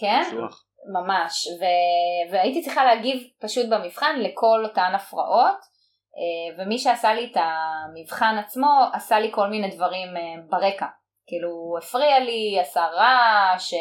כן? 0.00 0.22
ממש, 0.92 1.46
ו... 1.60 1.64
והייתי 2.32 2.62
צריכה 2.62 2.84
להגיב 2.84 3.22
פשוט 3.40 3.66
במבחן 3.70 4.16
לכל 4.18 4.64
אותן 4.64 4.92
הפרעות 4.94 5.58
אה, 6.18 6.64
ומי 6.64 6.78
שעשה 6.78 7.14
לי 7.14 7.24
את 7.32 7.36
המבחן 7.36 8.36
עצמו 8.38 8.70
עשה 8.92 9.20
לי 9.20 9.32
כל 9.32 9.48
מיני 9.48 9.70
דברים 9.70 10.16
אה, 10.16 10.42
ברקע 10.50 10.86
כאילו 11.28 11.48
הוא 11.48 11.78
הפריע 11.78 12.20
לי, 12.20 12.60
עשה 12.60 12.86
רעש, 12.86 13.74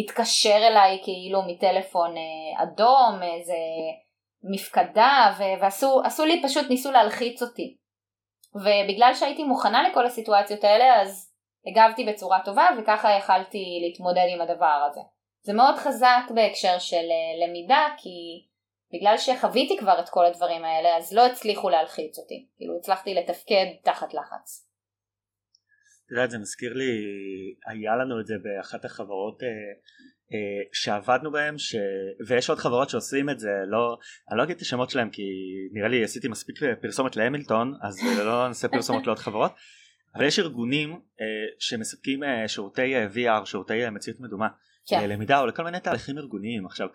התקשר 0.00 0.56
אליי 0.56 1.00
כאילו 1.04 1.42
מטלפון 1.42 2.16
אה, 2.16 2.62
אדום, 2.62 3.22
איזה 3.22 3.54
מפקדה, 4.52 5.32
ועשו 5.60 6.24
לי 6.24 6.42
פשוט, 6.42 6.68
ניסו 6.68 6.92
להלחיץ 6.92 7.42
אותי. 7.42 7.76
ובגלל 8.54 9.14
שהייתי 9.14 9.44
מוכנה 9.44 9.88
לכל 9.88 10.06
הסיטואציות 10.06 10.64
האלה, 10.64 11.02
אז 11.02 11.32
הגבתי 11.66 12.04
בצורה 12.04 12.38
טובה, 12.44 12.68
וככה 12.78 13.12
יכלתי 13.18 13.64
להתמודד 13.82 14.26
עם 14.34 14.40
הדבר 14.40 14.86
הזה. 14.90 15.00
זה 15.46 15.52
מאוד 15.52 15.76
חזק 15.76 16.22
בהקשר 16.34 16.78
של 16.78 16.96
אה, 16.96 17.46
למידה, 17.46 17.86
כי 17.98 18.46
בגלל 18.92 19.18
שחוויתי 19.18 19.76
כבר 19.78 20.00
את 20.00 20.08
כל 20.08 20.26
הדברים 20.26 20.64
האלה, 20.64 20.96
אז 20.96 21.12
לא 21.12 21.26
הצליחו 21.26 21.70
להלחיץ 21.70 22.18
אותי. 22.18 22.46
כאילו 22.56 22.76
הצלחתי 22.78 23.14
לתפקד 23.14 23.66
תחת 23.84 24.14
לחץ. 24.14 24.68
את 26.06 26.10
יודעת 26.10 26.30
זה 26.30 26.38
מזכיר 26.38 26.72
לי 26.72 26.92
היה 27.66 27.96
לנו 27.96 28.20
את 28.20 28.26
זה 28.26 28.34
באחת 28.42 28.84
החברות 28.84 29.42
אה, 29.42 29.48
אה, 30.32 30.62
שעבדנו 30.72 31.32
בהם 31.32 31.58
ש... 31.58 31.76
ויש 32.26 32.50
עוד 32.50 32.58
חברות 32.58 32.90
שעושים 32.90 33.30
את 33.30 33.38
זה 33.38 33.50
לא 33.66 33.98
אני 34.30 34.38
לא 34.38 34.42
אגיד 34.42 34.56
את 34.56 34.62
השמות 34.62 34.90
שלהם 34.90 35.10
כי 35.10 35.22
נראה 35.72 35.88
לי 35.88 36.04
עשיתי 36.04 36.28
מספיק 36.28 36.56
פרסומת 36.82 37.16
להמילטון 37.16 37.74
אז 37.82 37.98
לא 38.18 38.48
נעשה 38.48 38.68
פרסומות 38.68 39.06
לעוד 39.06 39.18
חברות 39.18 39.52
אבל 40.14 40.24
יש 40.24 40.38
ארגונים 40.38 40.90
אה, 40.92 41.26
שמספקים 41.58 42.24
אה, 42.24 42.48
שירותי 42.48 42.96
אה, 42.96 43.06
VR 43.14 43.46
שירותי 43.46 43.84
אה, 43.84 43.90
מציאות 43.90 44.20
מדומה 44.20 44.48
כן. 44.86 44.96
אה, 44.96 45.06
למידה 45.06 45.40
או 45.40 45.46
לכל 45.46 45.64
מיני 45.64 45.80
תהליכים 45.80 46.18
ארגוניים 46.18 46.66
עכשיו 46.66 46.88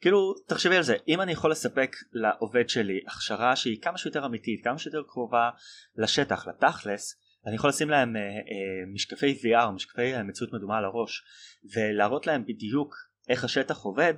כאילו 0.00 0.34
תחשבי 0.46 0.76
על 0.76 0.82
זה 0.82 0.96
אם 1.08 1.20
אני 1.20 1.32
יכול 1.32 1.50
לספק 1.50 1.96
לעובד 2.12 2.68
שלי 2.68 3.00
הכשרה 3.06 3.56
שהיא 3.56 3.82
כמה 3.82 3.98
שיותר 3.98 4.26
אמיתית 4.26 4.64
כמה 4.64 4.78
שיותר 4.78 5.02
קרובה 5.08 5.50
לשטח 5.96 6.46
לתכלס 6.48 7.16
אני 7.46 7.54
יכול 7.54 7.70
לשים 7.70 7.90
להם 7.90 8.16
אה, 8.16 8.22
אה, 8.22 8.86
משקפי 8.94 9.38
VR, 9.42 9.70
משקפי 9.70 10.14
אה, 10.14 10.22
מציאות 10.22 10.52
מדומה 10.52 10.78
על 10.78 10.84
הראש 10.84 11.22
ולהראות 11.74 12.26
להם 12.26 12.44
בדיוק 12.46 12.94
איך 13.28 13.44
השטח 13.44 13.82
עובד 13.82 14.14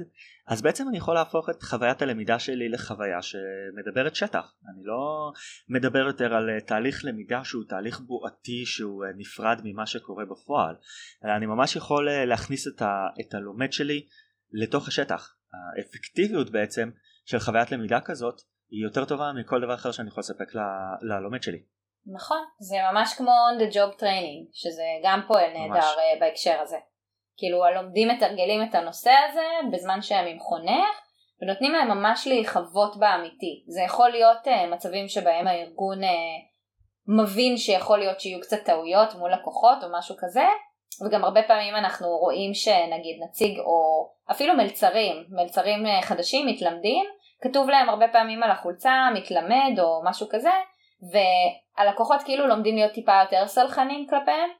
אז 0.46 0.62
בעצם 0.62 0.88
אני 0.88 0.98
יכול 0.98 1.14
להפוך 1.14 1.50
את 1.50 1.62
חוויית 1.62 2.02
הלמידה 2.02 2.38
שלי 2.38 2.68
לחוויה 2.68 3.22
שמדברת 3.22 4.14
שטח. 4.14 4.54
אני 4.68 4.84
לא 4.84 5.32
מדבר 5.68 5.98
יותר 5.98 6.34
על 6.34 6.50
אה, 6.50 6.60
תהליך 6.60 7.04
למידה 7.04 7.44
שהוא 7.44 7.64
תהליך 7.68 8.00
בועתי 8.00 8.66
שהוא 8.66 9.04
אה, 9.04 9.10
נפרד 9.16 9.60
ממה 9.64 9.86
שקורה 9.86 10.24
בפועל. 10.24 10.74
אלא 11.24 11.32
אני 11.36 11.46
ממש 11.46 11.76
יכול 11.76 12.08
אה, 12.08 12.24
להכניס 12.24 12.68
את, 12.68 12.82
ה, 12.82 13.06
את 13.20 13.34
הלומד 13.34 13.72
שלי 13.72 14.06
לתוך 14.52 14.88
השטח. 14.88 15.36
האפקטיביות 15.52 16.50
בעצם 16.50 16.90
של 17.24 17.38
חוויית 17.38 17.72
למידה 17.72 18.00
כזאת 18.00 18.40
היא 18.70 18.84
יותר 18.84 19.04
טובה 19.04 19.32
מכל 19.40 19.60
דבר 19.60 19.74
אחר 19.74 19.92
שאני 19.92 20.08
יכול 20.08 20.20
לספק 20.20 20.54
ל, 20.54 20.58
ללומד 21.02 21.42
שלי. 21.42 21.62
נכון, 22.06 22.38
זה 22.58 22.76
ממש 22.92 23.14
כמו 23.14 23.30
on 23.30 23.62
the 23.62 23.74
job 23.74 24.00
training, 24.00 24.50
שזה 24.52 24.82
גם 25.04 25.20
פועל 25.28 25.50
נהדר 25.52 25.86
בהקשר 26.20 26.60
הזה. 26.62 26.76
כאילו 27.40 27.64
הלומדים 27.64 28.08
מתרגלים 28.08 28.62
את 28.62 28.74
הנושא 28.74 29.10
הזה 29.28 29.46
בזמן 29.72 30.02
שהם 30.02 30.26
עם 30.26 30.38
חונך 30.38 31.00
ונותנים 31.42 31.72
להם 31.72 31.88
ממש 31.88 32.26
להיחוות 32.26 32.96
באמיתי. 32.96 33.64
זה 33.66 33.80
יכול 33.82 34.10
להיות 34.10 34.46
uh, 34.46 34.74
מצבים 34.74 35.08
שבהם 35.08 35.46
הארגון 35.46 36.04
uh, 36.04 36.06
מבין 37.06 37.56
שיכול 37.56 37.98
להיות 37.98 38.20
שיהיו 38.20 38.40
קצת 38.40 38.64
טעויות 38.64 39.14
מול 39.14 39.32
לקוחות 39.32 39.84
או 39.84 39.88
משהו 39.98 40.14
כזה 40.18 40.44
וגם 41.06 41.24
הרבה 41.24 41.42
פעמים 41.42 41.74
אנחנו 41.76 42.08
רואים 42.08 42.54
שנגיד 42.54 43.22
נציג 43.24 43.58
או 43.58 44.08
אפילו 44.30 44.54
מלצרים, 44.54 45.24
מלצרים 45.30 45.84
חדשים 46.02 46.46
מתלמדים, 46.46 47.04
כתוב 47.42 47.70
להם 47.70 47.88
הרבה 47.88 48.08
פעמים 48.08 48.42
על 48.42 48.50
החולצה 48.50 49.08
מתלמד 49.14 49.80
או 49.80 50.00
משהו 50.04 50.26
כזה 50.30 50.50
והלקוחות 51.12 52.22
כאילו 52.22 52.46
לומדים 52.46 52.74
להיות 52.74 52.92
טיפה 52.92 53.12
יותר 53.22 53.46
סלחנים 53.46 54.06
כלפיהם 54.10 54.50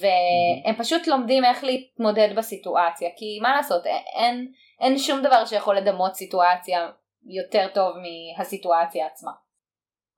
והם 0.00 0.74
פשוט 0.78 1.06
לומדים 1.06 1.44
איך 1.44 1.64
להתמודד 1.64 2.28
בסיטואציה 2.36 3.08
כי 3.16 3.38
מה 3.42 3.56
לעשות 3.56 3.86
אין, 4.16 4.52
אין 4.80 4.98
שום 4.98 5.22
דבר 5.22 5.44
שיכול 5.44 5.76
לדמות 5.76 6.14
סיטואציה 6.14 6.90
יותר 7.26 7.68
טוב 7.74 7.96
מהסיטואציה 7.96 9.06
עצמה. 9.06 9.32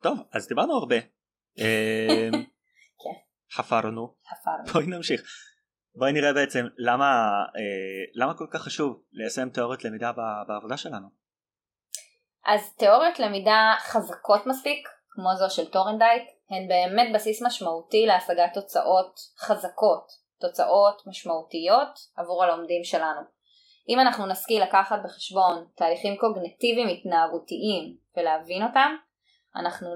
טוב 0.03 0.19
אז 0.33 0.49
דיברנו 0.49 0.75
הרבה. 0.75 0.97
אמ, 1.59 2.33
כן. 3.03 3.17
חפרנו. 3.53 4.15
חפרנו. 4.29 4.73
בואי 4.73 4.87
נמשיך. 4.87 5.23
בואי 5.95 6.13
נראה 6.13 6.33
בעצם 6.33 6.67
למה, 6.79 7.05
אה, 7.57 8.05
למה 8.15 8.35
כל 8.35 8.47
כך 8.51 8.63
חשוב 8.63 9.03
ליישם 9.13 9.49
תיאוריות 9.49 9.85
למידה 9.85 10.13
בעבודה 10.49 10.77
שלנו. 10.77 11.09
אז 12.47 12.75
תיאוריות 12.75 13.19
למידה 13.19 13.75
חזקות 13.79 14.47
מספיק 14.47 14.89
כמו 15.11 15.37
זו 15.37 15.51
של 15.51 15.71
טורנדייק, 15.71 16.29
הן 16.51 16.69
באמת 16.69 17.15
בסיס 17.15 17.43
משמעותי 17.43 18.07
להשגת 18.07 18.55
תוצאות 18.55 19.21
חזקות, 19.39 20.07
תוצאות 20.41 21.03
משמעותיות 21.07 21.99
עבור 22.17 22.45
הלומדים 22.45 22.85
שלנו. 22.85 23.21
אם 23.89 24.01
אנחנו 24.01 24.27
נשכיל 24.27 24.63
לקחת 24.63 24.99
בחשבון 25.05 25.67
תהליכים 25.75 26.17
קוגנטיביים 26.17 26.89
התנהגותיים 26.89 27.97
ולהבין 28.17 28.63
אותם, 28.63 28.97
אנחנו 29.57 29.89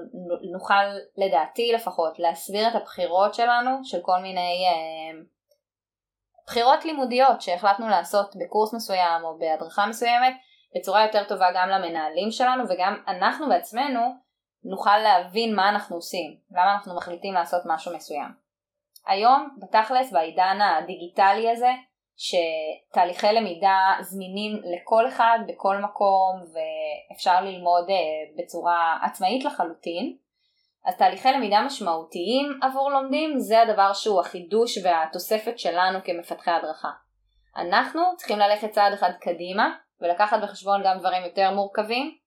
נוכל 0.51 0.83
לדעתי 1.17 1.71
לפחות 1.75 2.19
להסביר 2.19 2.67
את 2.67 2.75
הבחירות 2.75 3.33
שלנו 3.33 3.71
של 3.83 3.99
כל 4.01 4.19
מיני 4.21 4.65
אה, 4.67 5.19
בחירות 6.47 6.85
לימודיות 6.85 7.41
שהחלטנו 7.41 7.89
לעשות 7.89 8.35
בקורס 8.35 8.73
מסוים 8.73 9.23
או 9.23 9.37
בהדרכה 9.37 9.85
מסוימת 9.85 10.33
בצורה 10.75 11.05
יותר 11.05 11.23
טובה 11.23 11.47
גם 11.55 11.69
למנהלים 11.69 12.31
שלנו 12.31 12.63
וגם 12.69 13.03
אנחנו 13.07 13.49
בעצמנו 13.49 13.99
נוכל 14.63 14.97
להבין 14.97 15.55
מה 15.55 15.69
אנחנו 15.69 15.95
עושים, 15.95 16.37
למה 16.51 16.73
אנחנו 16.73 16.95
מחליטים 16.95 17.33
לעשות 17.33 17.61
משהו 17.65 17.95
מסוים. 17.95 18.31
היום, 19.07 19.49
בתכלס, 19.57 20.11
בעידן 20.11 20.59
הדיגיטלי 20.61 21.51
הזה, 21.51 21.71
שתהליכי 22.17 23.27
למידה 23.33 23.77
זמינים 24.01 24.61
לכל 24.75 25.07
אחד 25.07 25.39
בכל 25.47 25.77
מקום 25.77 26.43
ואפשר 26.53 27.41
ללמוד 27.41 27.87
בצורה 28.37 28.97
עצמאית 29.03 29.45
לחלוטין. 29.45 30.15
אז 30.85 30.97
תהליכי 30.97 31.31
למידה 31.31 31.61
משמעותיים 31.61 32.59
עבור 32.61 32.91
לומדים 32.91 33.39
זה 33.39 33.61
הדבר 33.61 33.93
שהוא 33.93 34.21
החידוש 34.21 34.77
והתוספת 34.83 35.59
שלנו 35.59 35.99
כמפתחי 36.03 36.51
הדרכה. 36.51 36.89
אנחנו 37.57 38.01
צריכים 38.17 38.39
ללכת 38.39 38.71
צעד 38.71 38.93
אחד 38.93 39.11
קדימה 39.21 39.69
ולקחת 40.01 40.39
בחשבון 40.43 40.81
גם 40.85 40.97
דברים 40.99 41.23
יותר 41.23 41.51
מורכבים 41.51 42.17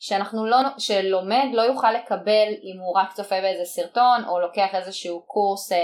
שאנחנו 0.00 0.46
לא, 0.46 0.58
שלומד 0.78 1.46
לא 1.52 1.62
יוכל 1.62 1.92
לקבל 1.92 2.48
אם 2.62 2.80
הוא 2.80 2.96
רק 2.96 3.12
צופה 3.12 3.40
באיזה 3.40 3.64
סרטון 3.64 4.24
או 4.28 4.40
לוקח 4.40 4.74
איזשהו 4.74 5.22
קורס 5.26 5.72
אה, 5.72 5.78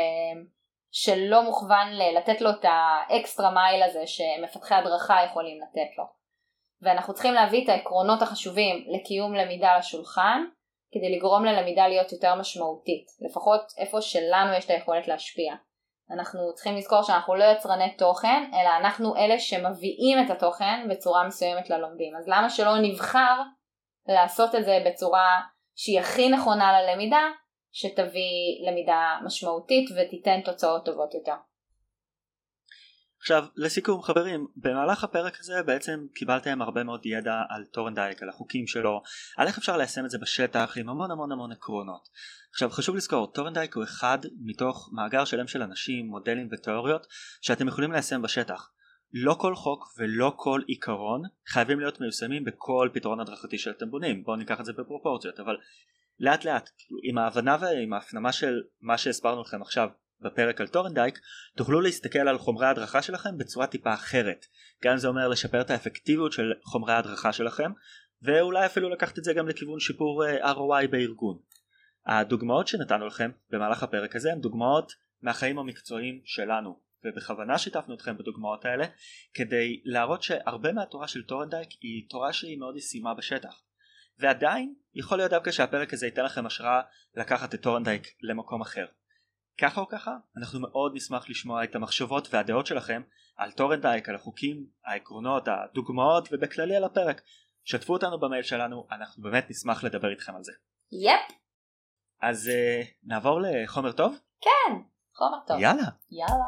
שלא 0.90 1.42
מוכוון 1.42 1.88
לתת 2.16 2.40
לו 2.40 2.50
את 2.50 2.64
האקסטרה 2.64 3.50
מייל 3.50 3.82
הזה 3.82 4.06
שמפתחי 4.06 4.74
הדרכה 4.74 5.16
יכולים 5.30 5.60
לתת 5.62 5.98
לו. 5.98 6.04
ואנחנו 6.82 7.14
צריכים 7.14 7.34
להביא 7.34 7.64
את 7.64 7.68
העקרונות 7.68 8.22
החשובים 8.22 8.84
לקיום 8.88 9.34
למידה 9.34 9.78
לשולחן 9.78 10.44
כדי 10.92 11.16
לגרום 11.16 11.44
ללמידה 11.44 11.88
להיות 11.88 12.12
יותר 12.12 12.34
משמעותית, 12.34 13.06
לפחות 13.30 13.60
איפה 13.78 14.00
שלנו 14.00 14.52
יש 14.52 14.64
את 14.64 14.70
היכולת 14.70 15.08
להשפיע. 15.08 15.54
אנחנו 16.10 16.54
צריכים 16.54 16.76
לזכור 16.76 17.02
שאנחנו 17.02 17.34
לא 17.34 17.44
יצרני 17.44 17.96
תוכן, 17.96 18.50
אלא 18.54 18.70
אנחנו 18.76 19.16
אלה 19.16 19.38
שמביאים 19.38 20.18
את 20.26 20.30
התוכן 20.30 20.86
בצורה 20.90 21.26
מסוימת 21.26 21.70
ללומדים. 21.70 22.16
אז 22.16 22.28
למה 22.28 22.50
שלא 22.50 22.78
נבחר 22.82 23.42
לעשות 24.08 24.54
את 24.54 24.64
זה 24.64 24.78
בצורה 24.86 25.40
שהיא 25.74 26.00
הכי 26.00 26.28
נכונה 26.28 26.72
ללמידה, 26.72 27.22
שתביא 27.72 28.68
למידה 28.68 29.18
משמעותית 29.24 29.90
ותיתן 29.90 30.40
תוצאות 30.44 30.84
טובות 30.84 31.14
יותר. 31.14 31.34
עכשיו 33.20 33.44
לסיכום 33.56 34.02
חברים 34.02 34.46
במהלך 34.56 35.04
הפרק 35.04 35.40
הזה 35.40 35.62
בעצם 35.62 36.06
קיבלתם 36.14 36.62
הרבה 36.62 36.84
מאוד 36.84 37.06
ידע 37.06 37.34
על 37.48 37.64
טורנדייק 37.64 38.22
על 38.22 38.28
החוקים 38.28 38.66
שלו 38.66 39.02
על 39.36 39.46
איך 39.46 39.58
אפשר 39.58 39.76
ליישם 39.76 40.04
את 40.04 40.10
זה 40.10 40.18
בשטח 40.18 40.74
עם 40.76 40.88
המון 40.88 41.10
המון 41.10 41.32
המון 41.32 41.52
עקרונות 41.52 42.08
עכשיו 42.52 42.70
חשוב 42.70 42.96
לזכור 42.96 43.32
טורנדייק 43.32 43.76
הוא 43.76 43.84
אחד 43.84 44.18
מתוך 44.44 44.90
מאגר 44.92 45.24
שלם 45.24 45.46
של 45.46 45.62
אנשים 45.62 46.06
מודלים 46.06 46.48
ותיאוריות 46.52 47.06
שאתם 47.40 47.68
יכולים 47.68 47.92
ליישם 47.92 48.22
בשטח 48.22 48.70
לא 49.12 49.36
כל 49.38 49.54
חוק 49.54 49.84
ולא 49.98 50.32
כל 50.36 50.60
עיקרון 50.66 51.22
חייבים 51.46 51.80
להיות 51.80 52.00
מיושמים 52.00 52.44
בכל 52.44 52.88
פתרון 52.92 53.20
הדרכתי 53.20 53.58
שאתם 53.58 53.90
בונים. 53.90 54.24
בואו 54.24 54.36
ניקח 54.36 54.60
את 54.60 54.64
זה 54.64 54.72
בפרופורציות 54.72 55.40
אבל 55.40 55.56
לאט 56.20 56.44
לאט 56.44 56.70
עם 57.02 57.18
ההבנה 57.18 57.56
ועם 57.60 57.92
ההפנמה 57.92 58.32
של 58.32 58.62
מה 58.80 58.98
שהסברנו 58.98 59.40
לכם 59.40 59.62
עכשיו 59.62 59.88
בפרק 60.20 60.60
על 60.60 60.66
טורנדייק 60.66 61.20
תוכלו 61.56 61.80
להסתכל 61.80 62.18
על 62.18 62.38
חומרי 62.38 62.66
ההדרכה 62.66 63.02
שלכם 63.02 63.38
בצורה 63.38 63.66
טיפה 63.66 63.94
אחרת. 63.94 64.46
גם 64.84 64.96
זה 64.96 65.08
אומר 65.08 65.28
לשפר 65.28 65.60
את 65.60 65.70
האפקטיביות 65.70 66.32
של 66.32 66.52
חומרי 66.64 66.92
ההדרכה 66.92 67.32
שלכם 67.32 67.72
ואולי 68.22 68.66
אפילו 68.66 68.88
לקחת 68.88 69.18
את 69.18 69.24
זה 69.24 69.32
גם 69.32 69.48
לכיוון 69.48 69.80
שיפור 69.80 70.24
אה, 70.24 70.52
ROI 70.52 70.88
בארגון. 70.90 71.38
הדוגמאות 72.06 72.68
שנתנו 72.68 73.06
לכם 73.06 73.30
במהלך 73.50 73.82
הפרק 73.82 74.16
הזה 74.16 74.32
הן 74.32 74.40
דוגמאות 74.40 74.92
מהחיים 75.22 75.58
המקצועיים 75.58 76.20
שלנו 76.24 76.85
ובכוונה 77.04 77.58
שיתפנו 77.58 77.94
אתכם 77.94 78.18
בדוגמאות 78.18 78.64
האלה 78.64 78.84
כדי 79.34 79.82
להראות 79.84 80.22
שהרבה 80.22 80.72
מהתורה 80.72 81.08
של 81.08 81.22
טורנדייק 81.22 81.68
היא 81.80 82.08
תורה 82.08 82.32
שהיא 82.32 82.58
מאוד 82.58 82.76
ישימה 82.76 83.14
בשטח 83.14 83.62
ועדיין 84.18 84.74
יכול 84.94 85.18
להיות 85.18 85.30
דווקא 85.30 85.50
שהפרק 85.50 85.92
הזה 85.92 86.06
ייתן 86.06 86.24
לכם 86.24 86.46
השראה 86.46 86.80
לקחת 87.14 87.54
את 87.54 87.62
טורנדייק 87.62 88.06
למקום 88.22 88.60
אחר. 88.60 88.86
ככה 89.58 89.80
או 89.80 89.88
ככה 89.88 90.16
אנחנו 90.36 90.60
מאוד 90.60 90.92
נשמח 90.94 91.30
לשמוע 91.30 91.64
את 91.64 91.74
המחשבות 91.74 92.34
והדעות 92.34 92.66
שלכם 92.66 93.02
על 93.36 93.50
טורנדייק, 93.50 94.08
על 94.08 94.14
החוקים, 94.14 94.66
העקרונות, 94.84 95.48
הדוגמאות 95.48 96.28
ובכללי 96.32 96.76
על 96.76 96.84
הפרק. 96.84 97.20
שתפו 97.64 97.92
אותנו 97.92 98.20
במייל 98.20 98.42
שלנו, 98.42 98.86
אנחנו 98.92 99.22
באמת 99.22 99.50
נשמח 99.50 99.84
לדבר 99.84 100.10
איתכם 100.10 100.36
על 100.36 100.44
זה. 100.44 100.52
yep. 100.92 101.36
אז 102.22 102.50
אה, 102.50 102.86
נעבור 103.04 103.40
לחומר 103.42 103.92
טוב? 103.92 104.18
כן, 104.40 104.74
חומר 105.16 105.38
טוב. 105.46 105.60
יאללה. 105.60 105.82
יאללה. 106.10 106.44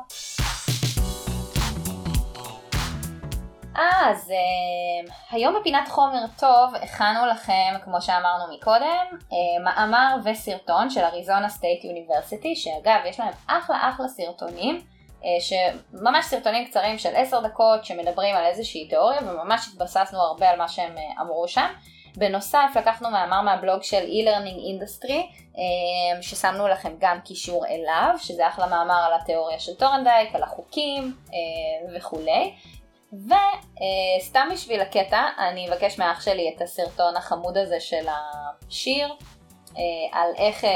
אז 3.74 4.30
אה, 4.30 5.12
היום 5.30 5.54
בפינת 5.60 5.88
חומר 5.88 6.24
טוב 6.38 6.74
הכנו 6.74 7.26
לכם, 7.26 7.74
כמו 7.84 8.02
שאמרנו 8.02 8.54
מקודם, 8.54 9.06
אה, 9.12 9.34
מאמר 9.64 10.16
וסרטון 10.24 10.90
של 10.90 11.00
Arizona 11.00 11.48
State 11.48 11.84
University, 11.84 12.56
שאגב 12.56 13.00
יש 13.06 13.20
להם 13.20 13.32
אחלה 13.46 13.90
אחלה 13.90 14.08
סרטונים, 14.08 14.80
אה, 15.20 15.24
שממש 15.40 16.24
סרטונים 16.24 16.66
קצרים 16.66 16.98
של 16.98 17.10
10 17.14 17.40
דקות 17.40 17.84
שמדברים 17.84 18.36
על 18.36 18.44
איזושהי 18.44 18.88
תיאוריה 18.88 19.20
וממש 19.22 19.68
התבססנו 19.68 20.18
הרבה 20.18 20.50
על 20.50 20.58
מה 20.58 20.68
שהם 20.68 20.94
אה, 20.94 21.22
אמרו 21.22 21.48
שם. 21.48 21.66
בנוסף 22.18 22.70
לקחנו 22.76 23.10
מאמר 23.10 23.40
מהבלוג 23.40 23.82
של 23.82 24.04
e-learning 24.06 24.82
industry 24.82 25.14
ששמנו 26.22 26.68
לכם 26.68 26.92
גם 26.98 27.20
קישור 27.24 27.66
אליו 27.66 28.14
שזה 28.18 28.48
אחלה 28.48 28.66
מאמר 28.66 29.04
על 29.06 29.20
התיאוריה 29.20 29.58
של 29.58 29.74
טורנדייק, 29.74 30.34
על 30.34 30.42
החוקים 30.42 31.16
וכולי 31.96 32.54
וסתם 33.12 34.48
בשביל 34.52 34.80
הקטע, 34.80 35.22
אני 35.38 35.68
אבקש 35.68 35.98
מאח 35.98 36.20
שלי 36.20 36.54
את 36.56 36.62
הסרטון 36.62 37.16
החמוד 37.16 37.56
הזה 37.56 37.80
של 37.80 38.06
השיר, 38.08 39.08
אה, 39.76 39.82
על 40.12 40.30
איך 40.36 40.64
אה, 40.64 40.70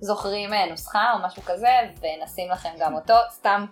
זוכרים 0.00 0.52
אה, 0.52 0.66
נוסחה 0.70 1.12
או 1.12 1.26
משהו 1.26 1.42
כזה, 1.42 1.78
ונשים 2.00 2.50
לכם 2.50 2.70
גם 2.78 2.94
אותו, 2.94 3.14
סתם 3.30 3.64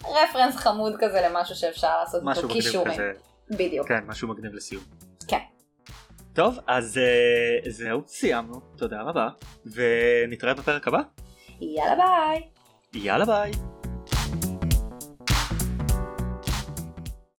כרפרנס 0.00 0.56
חמוד 0.56 0.96
כזה 1.00 1.20
למשהו 1.20 1.56
שאפשר 1.56 1.98
לעשות 2.00 2.22
איתו 2.36 2.48
קישורים. 2.48 2.92
כזה... 2.92 3.12
בדיוק. 3.50 3.88
כן, 3.88 4.00
משהו 4.06 4.28
מגניב 4.28 4.54
לסיום. 4.54 4.82
כן. 5.28 5.38
טוב, 6.34 6.58
אז 6.66 7.00
uh, 7.64 7.70
זהו, 7.70 8.02
סיימנו, 8.06 8.60
תודה 8.76 9.02
רבה, 9.02 9.28
ונתראה 9.66 10.54
בפרק 10.54 10.88
הבא. 10.88 11.00
יאללה 11.60 11.94
ביי. 11.96 12.42
יאללה 12.94 13.24
ביי. 13.24 13.52